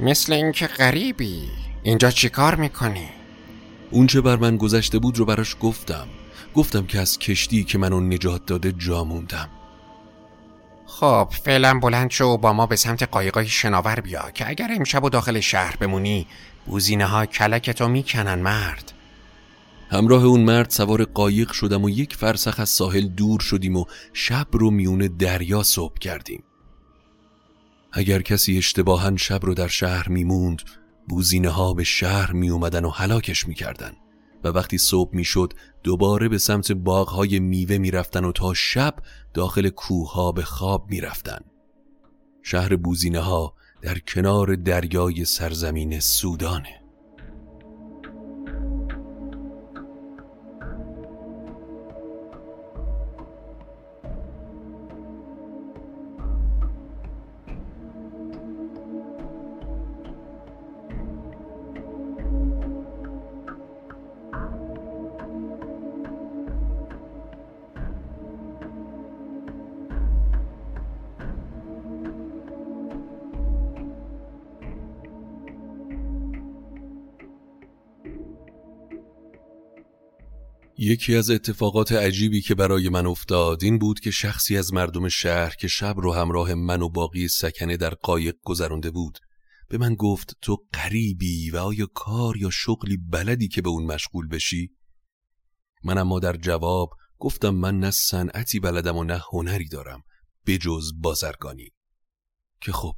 مثل 0.00 0.32
اینکه 0.32 0.66
غریبی. 0.66 1.48
اینجا 1.82 2.10
چیکار 2.10 2.54
می‌کنی؟ 2.54 3.08
اونچه 3.90 4.20
بر 4.20 4.36
من 4.36 4.56
گذشته 4.56 4.98
بود 4.98 5.18
رو 5.18 5.24
براش 5.24 5.56
گفتم. 5.60 6.06
گفتم 6.54 6.86
که 6.86 7.00
از 7.00 7.18
کشتی 7.18 7.64
که 7.64 7.78
منو 7.78 8.00
نجات 8.00 8.46
داده 8.46 8.72
جا 8.72 9.04
موندم. 9.04 9.48
خب 11.02 11.28
فعلا 11.44 11.78
بلند 11.78 12.10
شو 12.10 12.36
با 12.36 12.52
ما 12.52 12.66
به 12.66 12.76
سمت 12.76 13.02
قایقای 13.02 13.46
شناور 13.46 14.00
بیا 14.00 14.30
که 14.30 14.48
اگر 14.48 14.70
امشب 14.76 15.04
و 15.04 15.08
داخل 15.08 15.40
شهر 15.40 15.76
بمونی 15.76 16.26
بوزینه 16.66 17.06
ها 17.06 17.26
کلکتو 17.26 17.88
می‌کنن 17.88 18.34
مرد. 18.34 18.92
همراه 19.90 20.24
اون 20.24 20.40
مرد 20.40 20.70
سوار 20.70 21.04
قایق 21.04 21.52
شدم 21.52 21.84
و 21.84 21.90
یک 21.90 22.16
فرسخ 22.16 22.60
از 22.60 22.68
ساحل 22.68 23.08
دور 23.08 23.40
شدیم 23.40 23.76
و 23.76 23.84
شب 24.12 24.46
رو 24.52 24.70
میون 24.70 24.98
دریا 24.98 25.62
صبح 25.62 25.98
کردیم. 25.98 26.42
اگر 27.92 28.22
کسی 28.22 28.58
اشتباها 28.58 29.16
شب 29.16 29.44
رو 29.44 29.54
در 29.54 29.68
شهر 29.68 30.08
میموند 30.08 30.62
بوزینه 31.08 31.48
ها 31.48 31.74
به 31.74 31.84
شهر 31.84 32.32
می 32.32 32.50
اومدن 32.50 32.84
و 32.84 32.90
حلاکش 32.90 33.48
می‌کردن. 33.48 33.92
و 34.44 34.48
وقتی 34.48 34.78
صبح 34.78 35.16
می‌شد 35.16 35.52
دوباره 35.82 36.28
به 36.28 36.38
سمت 36.38 36.72
باغهای 36.72 37.38
میوه 37.40 37.78
می‌رفتن 37.78 38.24
و 38.24 38.32
تا 38.32 38.54
شب 38.54 38.94
داخل 39.34 39.68
کوه 39.68 40.34
به 40.34 40.42
خواب 40.42 40.90
می‌رفتن. 40.90 41.40
شهر 42.42 42.76
بوزینه 42.76 43.20
ها 43.20 43.54
در 43.82 43.98
کنار 43.98 44.54
دریای 44.54 45.24
سرزمین 45.24 46.00
سودانه. 46.00 46.81
یکی 80.84 81.16
از 81.16 81.30
اتفاقات 81.30 81.92
عجیبی 81.92 82.40
که 82.40 82.54
برای 82.54 82.88
من 82.88 83.06
افتاد 83.06 83.64
این 83.64 83.78
بود 83.78 84.00
که 84.00 84.10
شخصی 84.10 84.56
از 84.56 84.72
مردم 84.72 85.08
شهر 85.08 85.54
که 85.54 85.68
شب 85.68 85.94
رو 85.96 86.12
همراه 86.12 86.54
من 86.54 86.82
و 86.82 86.88
باقی 86.88 87.28
سکنه 87.28 87.76
در 87.76 87.94
قایق 87.94 88.34
گذرانده 88.44 88.90
بود 88.90 89.18
به 89.68 89.78
من 89.78 89.94
گفت 89.94 90.36
تو 90.40 90.66
قریبی 90.72 91.50
و 91.50 91.56
آیا 91.56 91.86
کار 91.86 92.36
یا 92.36 92.50
شغلی 92.50 92.96
بلدی 92.96 93.48
که 93.48 93.62
به 93.62 93.68
اون 93.68 93.84
مشغول 93.84 94.28
بشی؟ 94.28 94.70
من 95.84 95.98
اما 95.98 96.18
در 96.18 96.36
جواب 96.36 96.90
گفتم 97.18 97.50
من 97.50 97.78
نه 97.78 97.90
صنعتی 97.90 98.60
بلدم 98.60 98.96
و 98.96 99.04
نه 99.04 99.22
هنری 99.32 99.68
دارم 99.68 100.02
بجز 100.46 100.92
بازرگانی 101.00 101.68
که 102.60 102.72
خب 102.72 102.94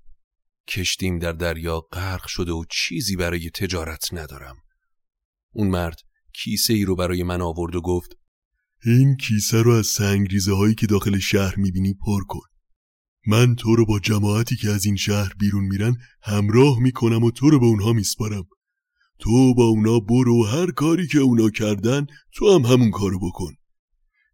کشتیم 0.69 1.19
در 1.19 1.33
دریا 1.33 1.81
غرق 1.81 2.27
شده 2.27 2.53
و 2.53 2.65
چیزی 2.71 3.17
برای 3.17 3.51
تجارت 3.51 4.09
ندارم 4.13 4.57
اون 5.53 5.69
مرد 5.69 6.01
کیسه 6.35 6.75
ای 6.75 6.85
رو 6.85 6.97
برای 6.97 7.23
من 7.23 7.41
آورد 7.41 7.75
و 7.75 7.81
گفت 7.81 8.17
این 8.85 9.17
کیسه 9.17 9.63
رو 9.63 9.71
از 9.71 9.87
سنگریزه 9.87 10.55
هایی 10.55 10.75
که 10.75 10.87
داخل 10.87 11.19
شهر 11.19 11.57
می‌بینی 11.57 11.95
پر 11.95 12.25
کن. 12.25 12.47
من 13.27 13.55
تو 13.55 13.77
رو 13.77 13.87
با 13.87 13.99
جماعتی 13.99 14.57
که 14.57 14.71
از 14.71 14.85
این 14.85 14.97
شهر 14.97 15.33
بیرون 15.39 15.65
میرن 15.65 15.97
همراه 16.23 16.79
می‌کنم 16.79 17.25
و 17.25 17.31
تو 17.31 17.51
رو 17.51 17.61
به 17.61 17.67
اونها 17.67 17.93
میسپارم. 17.93 18.45
تو 19.19 19.55
با 19.55 19.65
اونا 19.65 20.01
برو 20.01 20.45
هر 20.45 20.71
کاری 20.71 21.07
که 21.07 21.19
اونا 21.19 21.51
کردن 21.51 22.07
تو 22.33 22.55
هم 22.55 22.63
همون 22.63 22.91
کارو 22.91 23.19
بکن. 23.19 23.53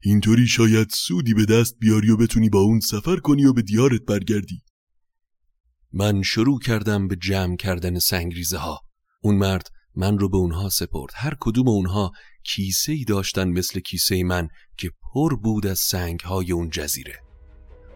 اینطوری 0.02 0.46
شاید 0.46 0.90
سودی 0.90 1.34
به 1.34 1.44
دست 1.44 1.78
بیاری 1.78 2.10
و 2.10 2.16
بتونی 2.16 2.48
با 2.48 2.60
اون 2.60 2.80
سفر 2.80 3.16
کنی 3.16 3.44
و 3.44 3.52
به 3.52 3.62
دیارت 3.62 4.00
برگردی. 4.00 4.62
من 5.92 6.22
شروع 6.22 6.60
کردم 6.60 7.08
به 7.08 7.16
جمع 7.16 7.56
کردن 7.56 7.98
سنگریزه 7.98 8.58
ها 8.58 8.80
اون 9.22 9.36
مرد 9.36 9.68
من 9.96 10.18
رو 10.18 10.28
به 10.28 10.36
اونها 10.36 10.68
سپرد. 10.68 11.12
هر 11.14 11.36
کدوم 11.40 11.68
اونها 11.68 12.12
کیسه 12.44 12.92
ای 12.92 13.04
داشتن 13.04 13.48
مثل 13.48 13.80
کیسه 13.80 14.24
من 14.24 14.48
که 14.76 14.90
پر 15.02 15.36
بود 15.36 15.66
از 15.66 15.78
سنگ 15.78 16.20
های 16.20 16.52
اون 16.52 16.70
جزیره. 16.70 17.20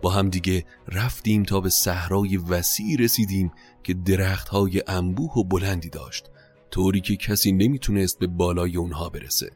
با 0.02 0.10
هم 0.10 0.28
دیگه 0.28 0.64
رفتیم 0.88 1.42
تا 1.42 1.60
به 1.60 1.70
صحرای 1.70 2.36
وسیع 2.36 2.96
رسیدیم 2.98 3.50
که 3.82 3.94
درخت 3.94 4.48
های 4.48 4.82
انبوه 4.86 5.32
و 5.32 5.44
بلندی 5.44 5.90
داشت 5.90 6.30
طوری 6.70 7.00
که 7.00 7.16
کسی 7.16 7.52
نمی‌تونست 7.52 8.18
به 8.18 8.26
بالای 8.26 8.76
اونها 8.76 9.08
برسه. 9.08 9.50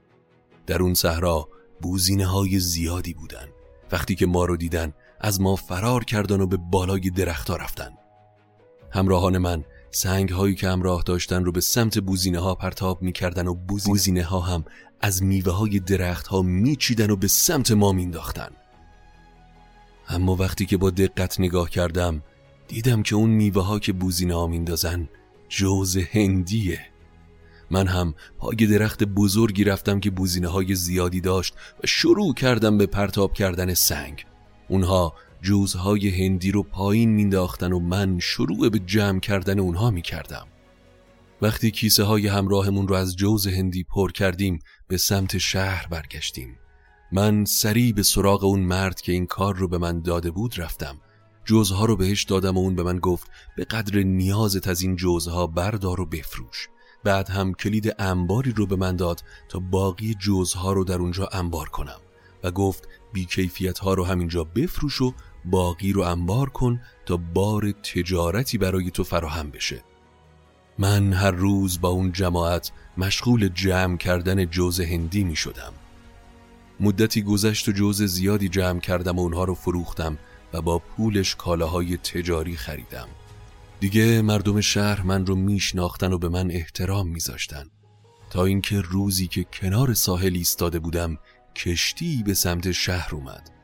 در 0.67 0.83
اون 0.83 0.95
صحرا 0.95 1.49
بوزینه 1.83 2.27
های 2.27 2.59
زیادی 2.59 3.15
بودن. 3.15 3.49
وقتی 3.93 4.15
که 4.15 4.27
ما 4.27 4.45
رو 4.45 4.57
دیدن 4.57 4.93
از 5.21 5.41
ما 5.41 5.57
فرار 5.57 6.05
کردن 6.05 6.41
و 6.41 6.47
به 6.47 6.57
بالای 6.57 7.11
درختها 7.11 7.57
رفتن. 7.57 7.91
همراهان 8.91 9.39
من 9.39 9.65
سنگ 9.91 10.31
هایی 10.31 10.55
که 10.55 10.69
همراه 10.69 11.03
داشتن 11.03 11.45
رو 11.45 11.53
به 11.53 11.61
سمت 11.61 11.99
بوزینه 11.99 12.39
ها 12.39 12.55
پرتاب 12.55 13.03
می‌کردن 13.03 13.47
و 13.47 13.55
بوزینه 13.55 14.25
ها 14.25 14.41
هم 14.41 14.65
از 15.01 15.23
میوه 15.23 15.53
های 15.53 15.79
درخت 15.81 16.27
ها 16.27 16.43
میچیدن 16.43 17.11
و 17.11 17.17
به 17.17 17.29
سمت 17.29 17.71
ما 17.71 17.93
مینداختن 17.93 18.49
اما 20.09 20.37
وقتی 20.37 20.67
که 20.67 20.77
با 20.77 20.91
دقت 20.91 21.41
نگاه 21.41 21.71
کردم 21.71 22.23
دیدم 22.69 23.03
که 23.03 23.15
اون 23.15 23.31
میوه 23.31 23.65
ها 23.65 23.79
که 23.79 23.93
بوزینه 23.93 24.35
ها 24.35 24.47
میندازن 24.47 25.09
جوز 25.49 25.97
هندیه. 25.97 26.81
من 27.71 27.87
هم 27.87 28.15
پای 28.39 28.57
درخت 28.57 29.05
بزرگی 29.05 29.65
رفتم 29.65 30.01
که 30.01 30.11
بوزینه 30.11 30.49
های 30.49 30.75
زیادی 30.75 31.21
داشت 31.21 31.55
و 31.85 31.87
شروع 31.87 32.35
کردم 32.35 32.79
به 32.79 32.87
پرتاب 32.87 33.33
کردن 33.33 33.75
سنگ. 33.75 34.27
اونها 34.69 35.15
جوزهای 35.43 36.09
هندی 36.09 36.53
رو 36.53 36.63
پایین 36.63 37.11
مینداختن 37.11 37.73
و 37.73 37.79
من 37.79 38.19
شروع 38.19 38.69
به 38.69 38.79
جمع 38.79 39.21
کردن 39.21 39.59
اونها 39.59 39.91
می‌کردم. 39.91 40.47
وقتی 41.43 41.71
کیسه 41.71 42.05
های 42.05 42.27
همراهمون 42.27 42.89
رو 42.89 42.95
از 42.95 43.17
جوز 43.17 43.47
هندی 43.47 43.85
پر 43.85 44.13
کردیم 44.13 44.59
به 44.89 44.97
سمت 44.97 45.39
شهر 45.39 45.87
برگشتیم. 45.87 46.59
من 47.13 47.45
سریع 47.45 47.93
به 47.93 48.03
سراغ 48.03 48.45
اون 48.45 48.61
مرد 48.61 49.01
که 49.01 49.13
این 49.13 49.27
کار 49.27 49.57
رو 49.57 49.69
به 49.69 49.79
من 49.79 50.01
داده 50.01 50.31
بود 50.31 50.61
رفتم. 50.61 51.01
جوزها 51.45 51.85
رو 51.85 51.97
بهش 51.97 52.25
دادم 52.25 52.57
و 52.57 52.61
اون 52.61 52.75
به 52.75 52.83
من 52.83 52.99
گفت 52.99 53.31
به 53.57 53.65
قدر 53.65 54.03
نیازت 54.03 54.69
از 54.69 54.83
این 54.83 54.97
جوزها 54.97 55.47
بردار 55.47 56.01
و 56.01 56.07
بفروش. 56.07 56.69
بعد 57.05 57.29
هم 57.29 57.55
کلید 57.55 57.95
انباری 57.99 58.53
رو 58.53 58.67
به 58.67 58.77
من 58.77 58.97
داد 58.97 59.23
تا 59.49 59.59
باقی 59.59 60.15
جوزها 60.15 60.73
رو 60.73 60.85
در 60.85 60.99
اونجا 60.99 61.29
انبار 61.33 61.69
کنم 61.69 62.01
و 62.45 62.51
گفت 62.51 62.89
بیکیفیت 63.13 63.79
ها 63.79 63.95
رو 63.95 64.05
همینجا 64.05 64.45
بفروش 64.45 65.01
و 65.01 65.15
باقی 65.51 65.93
رو 65.93 66.03
انبار 66.03 66.51
کن 66.51 66.81
تا 67.07 67.17
بار 67.17 67.73
تجارتی 67.73 68.59
برای 68.59 68.91
تو 68.91 69.05
فراهم 69.05 69.51
بشه. 69.51 69.83
من 70.79 71.13
هر 71.13 71.31
روز 71.31 71.81
با 71.81 71.89
اون 71.89 72.13
جماعت 72.13 72.73
مشغول 72.99 73.49
جمع 73.49 73.97
کردن 73.97 74.45
جوز 74.45 74.81
هندی 74.81 75.25
می 75.25 75.37
شدم. 75.37 75.73
مدتی 76.81 77.23
گذشت 77.23 77.69
و 77.69 77.73
جوز 77.73 78.03
زیادی 78.03 78.49
جمع 78.49 78.81
کردم 78.81 79.17
و 79.19 79.21
اونها 79.21 79.45
رو 79.45 79.55
فروختم 79.55 80.19
و 80.53 80.63
با 80.63 80.79
پولش 80.79 81.35
کالاهای 81.35 81.97
تجاری 81.97 82.57
خریدم. 82.57 83.09
دیگه 83.81 84.23
مردم 84.23 84.61
شهر 84.61 85.03
من 85.03 85.27
رو 85.27 85.35
میشناختن 85.35 86.13
و 86.13 86.19
به 86.19 86.29
من 86.29 86.51
احترام 86.51 87.09
میذاشتن 87.09 87.67
تا 88.31 88.45
اینکه 88.45 88.81
روزی 88.81 89.27
که 89.27 89.45
کنار 89.45 89.95
ساحل 89.95 90.35
ایستاده 90.37 90.79
بودم 90.79 91.19
کشتی 91.57 92.23
به 92.27 92.35
سمت 92.35 92.73
شهر 92.73 93.15
اومد. 93.15 93.58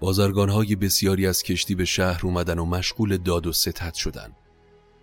بازرگانهای 0.00 0.76
بسیاری 0.76 1.26
از 1.26 1.42
کشتی 1.42 1.74
به 1.74 1.84
شهر 1.84 2.20
اومدن 2.26 2.58
و 2.58 2.64
مشغول 2.64 3.16
داد 3.16 3.46
و 3.46 3.52
ستت 3.52 3.94
شدن. 3.94 4.32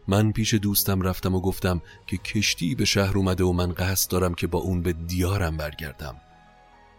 من 0.07 0.31
پیش 0.31 0.53
دوستم 0.53 1.01
رفتم 1.01 1.35
و 1.35 1.41
گفتم 1.41 1.81
که 2.07 2.17
کشتی 2.17 2.75
به 2.75 2.85
شهر 2.85 3.17
اومده 3.17 3.43
و 3.43 3.51
من 3.51 3.73
قصد 3.73 4.11
دارم 4.11 4.33
که 4.33 4.47
با 4.47 4.59
اون 4.59 4.81
به 4.81 4.93
دیارم 4.93 5.57
برگردم. 5.57 6.15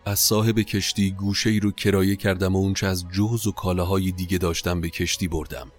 از 0.04 0.18
صاحب 0.18 0.58
کشتی 0.58 1.10
گوشه 1.10 1.50
ای 1.50 1.60
رو 1.60 1.70
کرایه 1.70 2.16
کردم 2.16 2.56
و 2.56 2.58
اونچه 2.58 2.86
از 2.86 3.08
جوز 3.08 3.46
و 3.46 3.52
کالاهای 3.52 4.12
دیگه 4.12 4.38
داشتم 4.38 4.80
به 4.80 4.90
کشتی 4.90 5.28
بردم. 5.28 5.72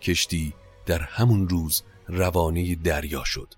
کشتی 0.00 0.52
در 0.86 1.02
همون 1.02 1.48
روز 1.48 1.82
روانه 2.08 2.74
دریا 2.74 3.24
شد. 3.24 3.54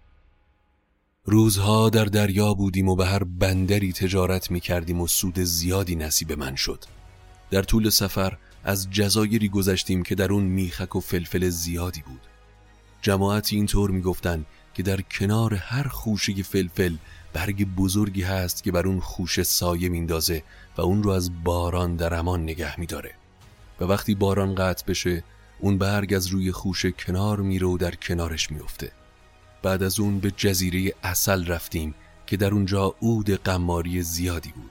روزها 1.25 1.91
در 1.91 2.05
دریا 2.05 2.55
بودیم 2.55 2.89
و 2.89 2.97
به 2.97 3.07
هر 3.07 3.25
بندری 3.25 3.93
تجارت 3.93 4.51
می 4.51 4.61
کردیم 4.61 5.01
و 5.01 5.07
سود 5.07 5.39
زیادی 5.39 5.97
نصیب 5.97 6.33
من 6.33 6.55
شد. 6.55 6.85
در 7.51 7.63
طول 7.63 7.91
سفر 7.91 8.37
از 8.65 8.91
جزایری 8.91 9.49
گذشتیم 9.49 10.03
که 10.03 10.15
در 10.15 10.33
اون 10.33 10.45
میخک 10.45 10.97
و 10.97 11.01
فلفل 11.01 11.49
زیادی 11.49 12.03
بود. 12.03 12.21
جماعتی 13.03 13.57
اینطور 13.57 13.91
می‌گفتند 13.91 14.47
که 14.75 14.83
در 14.83 15.01
کنار 15.01 15.55
هر 15.55 15.89
خوشه 15.89 16.43
فلفل 16.43 16.97
برگ 17.33 17.65
بزرگی 17.65 18.23
هست 18.23 18.63
که 18.63 18.73
بر 18.73 18.87
اون 18.87 19.01
خوشه 19.01 19.43
سایه 19.43 19.89
میندازه 19.89 20.43
و 20.77 20.81
اون 20.81 21.03
رو 21.03 21.11
از 21.11 21.45
باران 21.45 21.97
در 21.97 22.15
امان 22.15 22.43
نگه 22.43 22.81
میداره. 22.81 23.15
و 23.81 23.85
وقتی 23.85 24.15
باران 24.15 24.55
قطع 24.55 24.87
بشه 24.87 25.25
اون 25.59 25.79
برگ 25.79 26.15
از 26.15 26.27
روی 26.27 26.53
خوشه 26.53 26.93
کنار 26.93 27.41
میره 27.41 27.67
و 27.67 27.79
در 27.79 27.95
کنارش 27.95 28.51
میفته 28.51 28.93
بعد 29.63 29.83
از 29.83 30.01
اون 30.01 30.21
به 30.21 30.31
جزیره 30.31 30.93
اصل 31.03 31.47
رفتیم 31.47 31.95
که 32.27 32.37
در 32.37 32.55
اونجا 32.55 32.95
عود 33.03 33.31
قماری 33.31 34.03
زیادی 34.03 34.51
بود. 34.51 34.71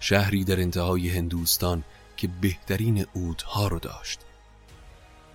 شهری 0.00 0.44
در 0.44 0.60
انتهای 0.60 1.08
هندوستان 1.08 1.84
که 2.16 2.28
بهترین 2.40 3.06
اودها 3.12 3.68
رو 3.68 3.78
داشت. 3.78 4.20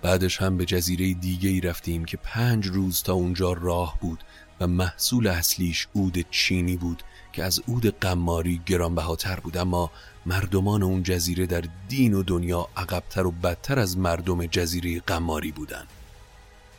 بعدش 0.02 0.42
هم 0.42 0.56
به 0.56 0.64
جزیره 0.64 1.14
دیگه 1.14 1.48
ای 1.48 1.60
رفتیم 1.60 2.04
که 2.04 2.16
پنج 2.16 2.66
روز 2.66 3.02
تا 3.02 3.12
اونجا 3.12 3.52
راه 3.52 3.98
بود 4.00 4.24
و 4.60 4.66
محصول 4.66 5.26
اصلیش 5.26 5.88
عود 5.94 6.26
چینی 6.30 6.76
بود 6.76 7.02
که 7.32 7.44
از 7.44 7.60
عود 7.68 7.98
قماری 7.98 8.60
گرانبهاتر 8.66 9.40
بود. 9.40 9.56
اما 9.56 9.90
مردمان 10.26 10.82
اون 10.82 11.02
جزیره 11.02 11.46
در 11.46 11.64
دین 11.88 12.14
و 12.14 12.22
دنیا 12.22 12.68
عقبتر 12.76 13.26
و 13.26 13.30
بدتر 13.30 13.78
از 13.78 13.98
مردم 13.98 14.46
جزیره 14.46 15.00
قماری 15.00 15.52
بودن. 15.52 15.86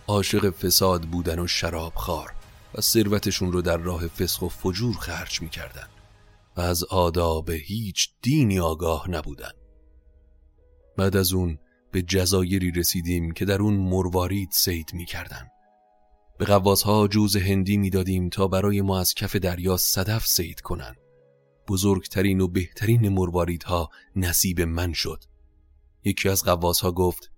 عاشق 0.07 0.49
فساد 0.49 1.01
بودن 1.01 1.39
و 1.39 1.47
شراب 1.47 1.95
خار 1.95 2.33
و 2.75 2.81
ثروتشون 2.81 3.51
رو 3.51 3.61
در 3.61 3.77
راه 3.77 4.07
فسق 4.07 4.43
و 4.43 4.49
فجور 4.49 4.95
خرج 4.95 5.41
می‌کردن 5.41 5.87
و 6.57 6.61
از 6.61 6.83
آداب 6.83 7.49
هیچ 7.49 8.09
دینی 8.21 8.59
آگاه 8.59 9.09
نبودن. 9.09 9.51
بعد 10.97 11.15
از 11.17 11.33
اون 11.33 11.59
به 11.91 12.01
جزایری 12.01 12.71
رسیدیم 12.71 13.31
که 13.31 13.45
در 13.45 13.61
اون 13.61 13.73
مروارید 13.73 14.49
سید 14.51 14.93
می‌کردن. 14.93 15.47
به 16.37 16.45
قوازها 16.45 17.07
جوز 17.07 17.35
هندی 17.35 17.77
می‌دادیم 17.77 18.29
تا 18.29 18.47
برای 18.47 18.81
ما 18.81 18.99
از 18.99 19.13
کف 19.13 19.35
دریا 19.35 19.77
صدف 19.77 20.27
سید 20.27 20.61
کنن. 20.61 20.95
بزرگترین 21.67 22.41
و 22.41 22.47
بهترین 22.47 23.09
مرواریدها 23.09 23.89
نصیب 24.15 24.61
من 24.61 24.93
شد. 24.93 25.23
یکی 26.03 26.29
از 26.29 26.43
قوازها 26.43 26.91
گفت 26.91 27.31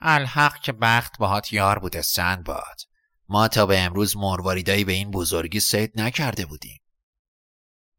الحق 0.00 0.60
که 0.60 0.72
بخت 0.72 1.18
باهات 1.18 1.52
یار 1.52 1.78
بوده 1.78 2.02
سند 2.02 2.44
باد. 2.44 2.80
ما 3.28 3.48
تا 3.48 3.66
به 3.66 3.80
امروز 3.80 4.16
مرواریدایی 4.16 4.84
به 4.84 4.92
این 4.92 5.10
بزرگی 5.10 5.60
سید 5.60 6.00
نکرده 6.00 6.46
بودیم. 6.46 6.81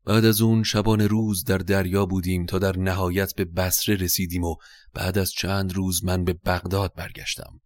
بعد 0.05 0.25
از 0.25 0.41
اون 0.41 0.63
شبان 0.63 1.01
روز 1.01 1.43
در 1.43 1.57
دریا 1.57 2.05
بودیم 2.05 2.45
تا 2.45 2.59
در 2.59 2.77
نهایت 2.77 3.35
به 3.35 3.45
بسره 3.45 3.95
رسیدیم 3.95 4.43
و 4.43 4.55
بعد 4.93 5.17
از 5.17 5.31
چند 5.31 5.73
روز 5.73 6.03
من 6.03 6.23
به 6.23 6.33
بغداد 6.33 6.93
برگشتم. 6.95 7.61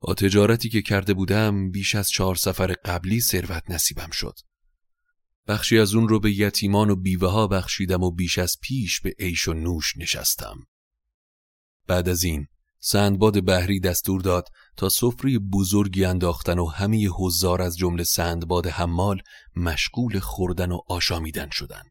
با 0.00 0.14
تجارتی 0.14 0.68
که 0.68 0.82
کرده 0.82 1.14
بودم 1.14 1.70
بیش 1.70 1.94
از 1.94 2.10
چهار 2.10 2.34
سفر 2.34 2.74
قبلی 2.84 3.20
ثروت 3.20 3.70
نصیبم 3.70 4.10
شد. 4.10 4.38
بخشی 5.46 5.78
از 5.78 5.94
اون 5.94 6.08
رو 6.08 6.20
به 6.20 6.32
یتیمان 6.32 6.90
و 6.90 6.96
بیوه 6.96 7.28
ها 7.28 7.46
بخشیدم 7.46 8.02
و 8.02 8.10
بیش 8.10 8.38
از 8.38 8.56
پیش 8.62 9.00
به 9.00 9.14
عیش 9.18 9.48
و 9.48 9.52
نوش 9.52 9.96
نشستم. 9.96 10.66
بعد 11.86 12.08
از 12.08 12.22
این 12.22 12.46
سندباد 12.80 13.44
بحری 13.44 13.80
دستور 13.80 14.20
داد 14.20 14.48
تا 14.76 14.88
سفره 14.88 15.38
بزرگی 15.38 16.04
انداختن 16.04 16.58
و 16.58 16.66
همه 16.66 17.08
حضار 17.08 17.62
از 17.62 17.76
جمله 17.76 18.04
سندباد 18.04 18.66
حمال 18.66 19.22
مشغول 19.56 20.18
خوردن 20.18 20.72
و 20.72 20.80
آشامیدن 20.88 21.48
شدن. 21.50 21.82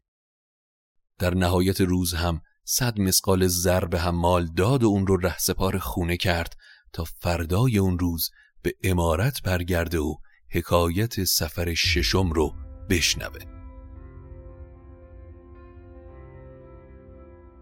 در 1.18 1.34
نهایت 1.34 1.80
روز 1.80 2.14
هم 2.14 2.40
صد 2.64 3.00
مسقال 3.00 3.46
ضرب 3.46 3.96
حمال 3.96 4.46
داد 4.46 4.84
و 4.84 4.86
اون 4.86 5.06
رو 5.06 5.16
رهسپار 5.16 5.78
خونه 5.78 6.16
کرد 6.16 6.56
تا 6.92 7.04
فردای 7.04 7.78
اون 7.78 7.98
روز 7.98 8.30
به 8.62 8.74
امارت 8.84 9.42
برگرده 9.42 9.98
و 9.98 10.14
حکایت 10.50 11.24
سفر 11.24 11.74
ششم 11.74 12.30
رو 12.30 12.54
بشنوه. 12.90 13.40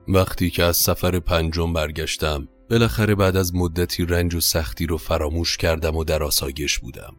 وقتی 0.09 0.51
که 0.51 0.65
از 0.65 0.77
سفر 0.77 1.19
پنجم 1.19 1.73
برگشتم 1.73 2.49
بالاخره 2.71 3.15
بعد 3.15 3.37
از 3.37 3.55
مدتی 3.55 4.05
رنج 4.05 4.35
و 4.35 4.41
سختی 4.41 4.87
رو 4.87 4.99
فراموش 4.99 5.57
کردم 5.57 5.97
و 5.97 6.05
در 6.05 6.23
آسایش 6.23 6.79
بودم. 6.79 7.17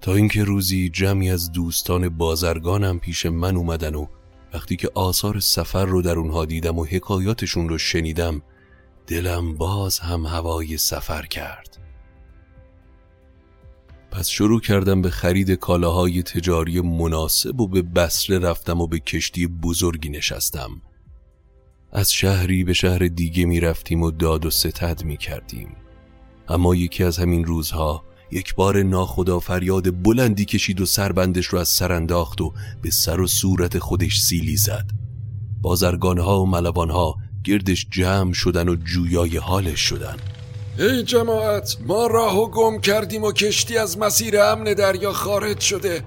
تا 0.00 0.14
اینکه 0.14 0.44
روزی 0.44 0.88
جمعی 0.88 1.30
از 1.30 1.52
دوستان 1.52 2.08
بازرگانم 2.08 2.98
پیش 2.98 3.26
من 3.26 3.56
اومدن 3.56 3.94
و 3.94 4.06
وقتی 4.54 4.76
که 4.76 4.90
آثار 4.94 5.40
سفر 5.40 5.84
رو 5.84 6.02
در 6.02 6.18
اونها 6.18 6.44
دیدم 6.44 6.78
و 6.78 6.84
حکایاتشون 6.84 7.68
رو 7.68 7.78
شنیدم 7.78 8.42
دلم 9.06 9.54
باز 9.54 9.98
هم 9.98 10.26
هوای 10.26 10.76
سفر 10.76 11.26
کرد. 11.26 11.78
پس 14.10 14.28
شروع 14.28 14.60
کردم 14.60 15.02
به 15.02 15.10
خرید 15.10 15.50
کالاهای 15.50 16.22
تجاری 16.22 16.80
مناسب 16.80 17.60
و 17.60 17.68
به 17.68 17.82
بسره 17.82 18.38
رفتم 18.38 18.80
و 18.80 18.86
به 18.86 18.98
کشتی 18.98 19.46
بزرگی 19.46 20.08
نشستم. 20.08 20.82
از 21.92 22.12
شهری 22.12 22.64
به 22.64 22.72
شهر 22.72 22.98
دیگه 22.98 23.44
می 23.44 23.60
رفتیم 23.60 24.02
و 24.02 24.10
داد 24.10 24.46
و 24.46 24.50
ستد 24.50 25.04
می 25.04 25.16
کردیم 25.16 25.76
اما 26.48 26.74
یکی 26.74 27.04
از 27.04 27.18
همین 27.18 27.44
روزها 27.44 28.04
یک 28.30 28.54
بار 28.54 28.82
ناخدا 28.82 29.40
فریاد 29.40 30.02
بلندی 30.02 30.44
کشید 30.44 30.80
و 30.80 30.86
سربندش 30.86 31.46
رو 31.46 31.58
از 31.58 31.68
سر 31.68 31.92
انداخت 31.92 32.40
و 32.40 32.52
به 32.82 32.90
سر 32.90 33.20
و 33.20 33.26
صورت 33.26 33.78
خودش 33.78 34.20
سیلی 34.20 34.56
زد. 34.56 34.90
بازرگانها 35.62 36.42
و 36.42 36.46
ملوانها 36.46 37.16
گردش 37.44 37.86
جمع 37.90 38.32
شدن 38.32 38.68
و 38.68 38.76
جویای 38.76 39.36
حالش 39.36 39.80
شدن. 39.80 40.16
ای 40.78 41.02
جماعت 41.02 41.76
ما 41.86 42.06
راهو 42.06 42.50
گم 42.50 42.80
کردیم 42.80 43.24
و 43.24 43.32
کشتی 43.32 43.78
از 43.78 43.98
مسیر 43.98 44.40
امن 44.40 44.64
دریا 44.64 45.12
خارج 45.12 45.60
شده. 45.60 46.02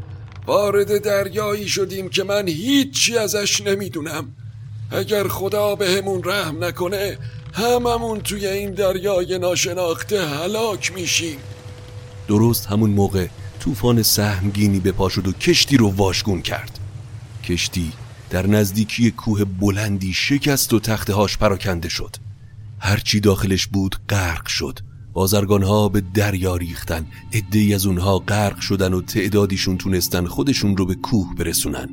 وارد 0.47 1.03
دریایی 1.03 1.67
شدیم 1.67 2.09
که 2.09 2.23
من 2.23 2.47
هیچی 2.47 3.17
ازش 3.17 3.61
نمی‌دونم. 3.61 4.35
اگر 4.91 5.27
خدا 5.27 5.75
به 5.75 5.89
همون 5.89 6.21
رحم 6.23 6.63
نکنه 6.63 7.17
هممون 7.53 8.19
توی 8.19 8.47
این 8.47 8.71
دریای 8.73 9.39
ناشناخته 9.39 10.27
هلاک 10.27 10.93
میشیم. 10.93 11.37
درست 12.27 12.65
همون 12.65 12.89
موقع 12.89 13.27
طوفان 13.59 14.03
سهمگینی 14.03 14.79
به 14.79 14.91
پا 14.91 15.09
شد 15.09 15.27
و 15.27 15.31
کشتی 15.31 15.77
رو 15.77 15.89
واشگون 15.89 16.41
کرد. 16.41 16.79
کشتی 17.43 17.91
در 18.29 18.47
نزدیکی 18.47 19.11
کوه 19.11 19.43
بلندی 19.43 20.13
شکست 20.13 20.73
و 20.73 20.79
تختهاش 20.79 21.37
پراکنده 21.37 21.89
شد. 21.89 22.15
هرچی 22.79 23.19
داخلش 23.19 23.67
بود 23.67 23.95
غرق 24.09 24.47
شد. 24.47 24.79
بازرگانها 25.13 25.89
به 25.89 26.01
دریا 26.13 26.55
ریختن. 26.55 27.07
ای 27.51 27.73
از 27.73 27.85
اونها 27.85 28.19
غرق 28.19 28.59
شدن 28.59 28.93
و 28.93 29.01
تعدادیشون 29.01 29.77
تونستن 29.77 30.25
خودشون 30.25 30.77
رو 30.77 30.85
به 30.85 30.95
کوه 30.95 31.35
برسونن. 31.35 31.89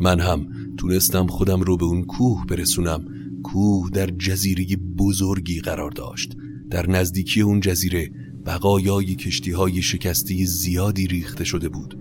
من 0.00 0.20
هم 0.20 0.46
تونستم 0.78 1.26
خودم 1.26 1.60
رو 1.60 1.76
به 1.76 1.84
اون 1.84 2.04
کوه 2.04 2.46
برسونم. 2.46 3.04
کوه 3.42 3.90
در 3.90 4.06
جزیره 4.06 4.76
بزرگی 4.98 5.60
قرار 5.60 5.90
داشت. 5.90 6.36
در 6.70 6.90
نزدیکی 6.90 7.40
اون 7.40 7.60
جزیره 7.60 8.10
بقایای 8.46 9.14
کشتی 9.14 9.50
های 9.50 9.82
شکسته 9.82 10.44
زیادی 10.44 11.06
ریخته 11.06 11.44
شده 11.44 11.68
بود. 11.68 11.98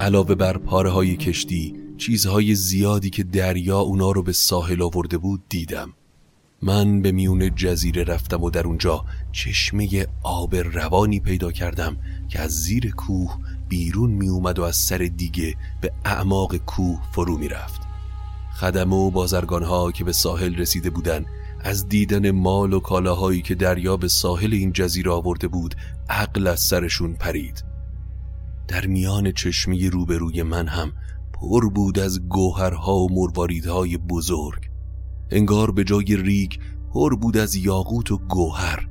علاوه 0.00 0.34
بر 0.34 0.58
پاره 0.58 0.90
های 0.90 1.16
کشتی 1.16 1.74
چیزهای 1.96 2.54
زیادی 2.54 3.10
که 3.10 3.22
دریا 3.22 3.80
اونا 3.80 4.10
رو 4.10 4.22
به 4.22 4.32
ساحل 4.32 4.82
آورده 4.82 5.18
بود 5.18 5.42
دیدم. 5.48 5.92
من 6.62 7.02
به 7.02 7.12
میون 7.12 7.54
جزیره 7.54 8.04
رفتم 8.04 8.42
و 8.42 8.50
در 8.50 8.66
اونجا 8.66 9.04
چشمه 9.32 10.06
آب 10.22 10.56
روانی 10.56 11.20
پیدا 11.20 11.52
کردم 11.52 11.96
که 12.28 12.40
از 12.40 12.50
زیر 12.50 12.90
کوه 12.90 13.38
بیرون 13.68 14.10
می 14.10 14.28
اومد 14.28 14.58
و 14.58 14.62
از 14.62 14.76
سر 14.76 14.98
دیگه 14.98 15.54
به 15.80 15.92
اعماق 16.04 16.56
کوه 16.56 17.00
فرو 17.12 17.38
می 17.38 17.48
رفت 17.48 17.89
خدمه 18.60 18.96
و 18.96 19.10
بازرگانها 19.10 19.92
که 19.92 20.04
به 20.04 20.12
ساحل 20.12 20.54
رسیده 20.54 20.90
بودن 20.90 21.24
از 21.60 21.88
دیدن 21.88 22.30
مال 22.30 22.72
و 22.72 22.80
کالاهایی 22.80 23.42
که 23.42 23.54
دریا 23.54 23.96
به 23.96 24.08
ساحل 24.08 24.54
این 24.54 24.72
جزیره 24.72 25.10
آورده 25.10 25.48
بود 25.48 25.74
عقل 26.08 26.46
از 26.46 26.60
سرشون 26.60 27.14
پرید. 27.14 27.64
در 28.68 28.86
میان 28.86 29.32
چشمه 29.32 29.88
روبروی 29.88 30.42
من 30.42 30.68
هم 30.68 30.92
پر 31.32 31.68
بود 31.68 31.98
از 31.98 32.28
گوهرها 32.28 32.96
و 32.96 33.12
مرواریدهای 33.12 33.96
بزرگ. 33.96 34.70
انگار 35.30 35.70
به 35.70 35.84
جای 35.84 36.16
ریگ 36.16 36.52
پر 36.92 37.16
بود 37.16 37.36
از 37.36 37.56
یاقوت 37.56 38.12
و 38.12 38.18
گوهر. 38.18 38.88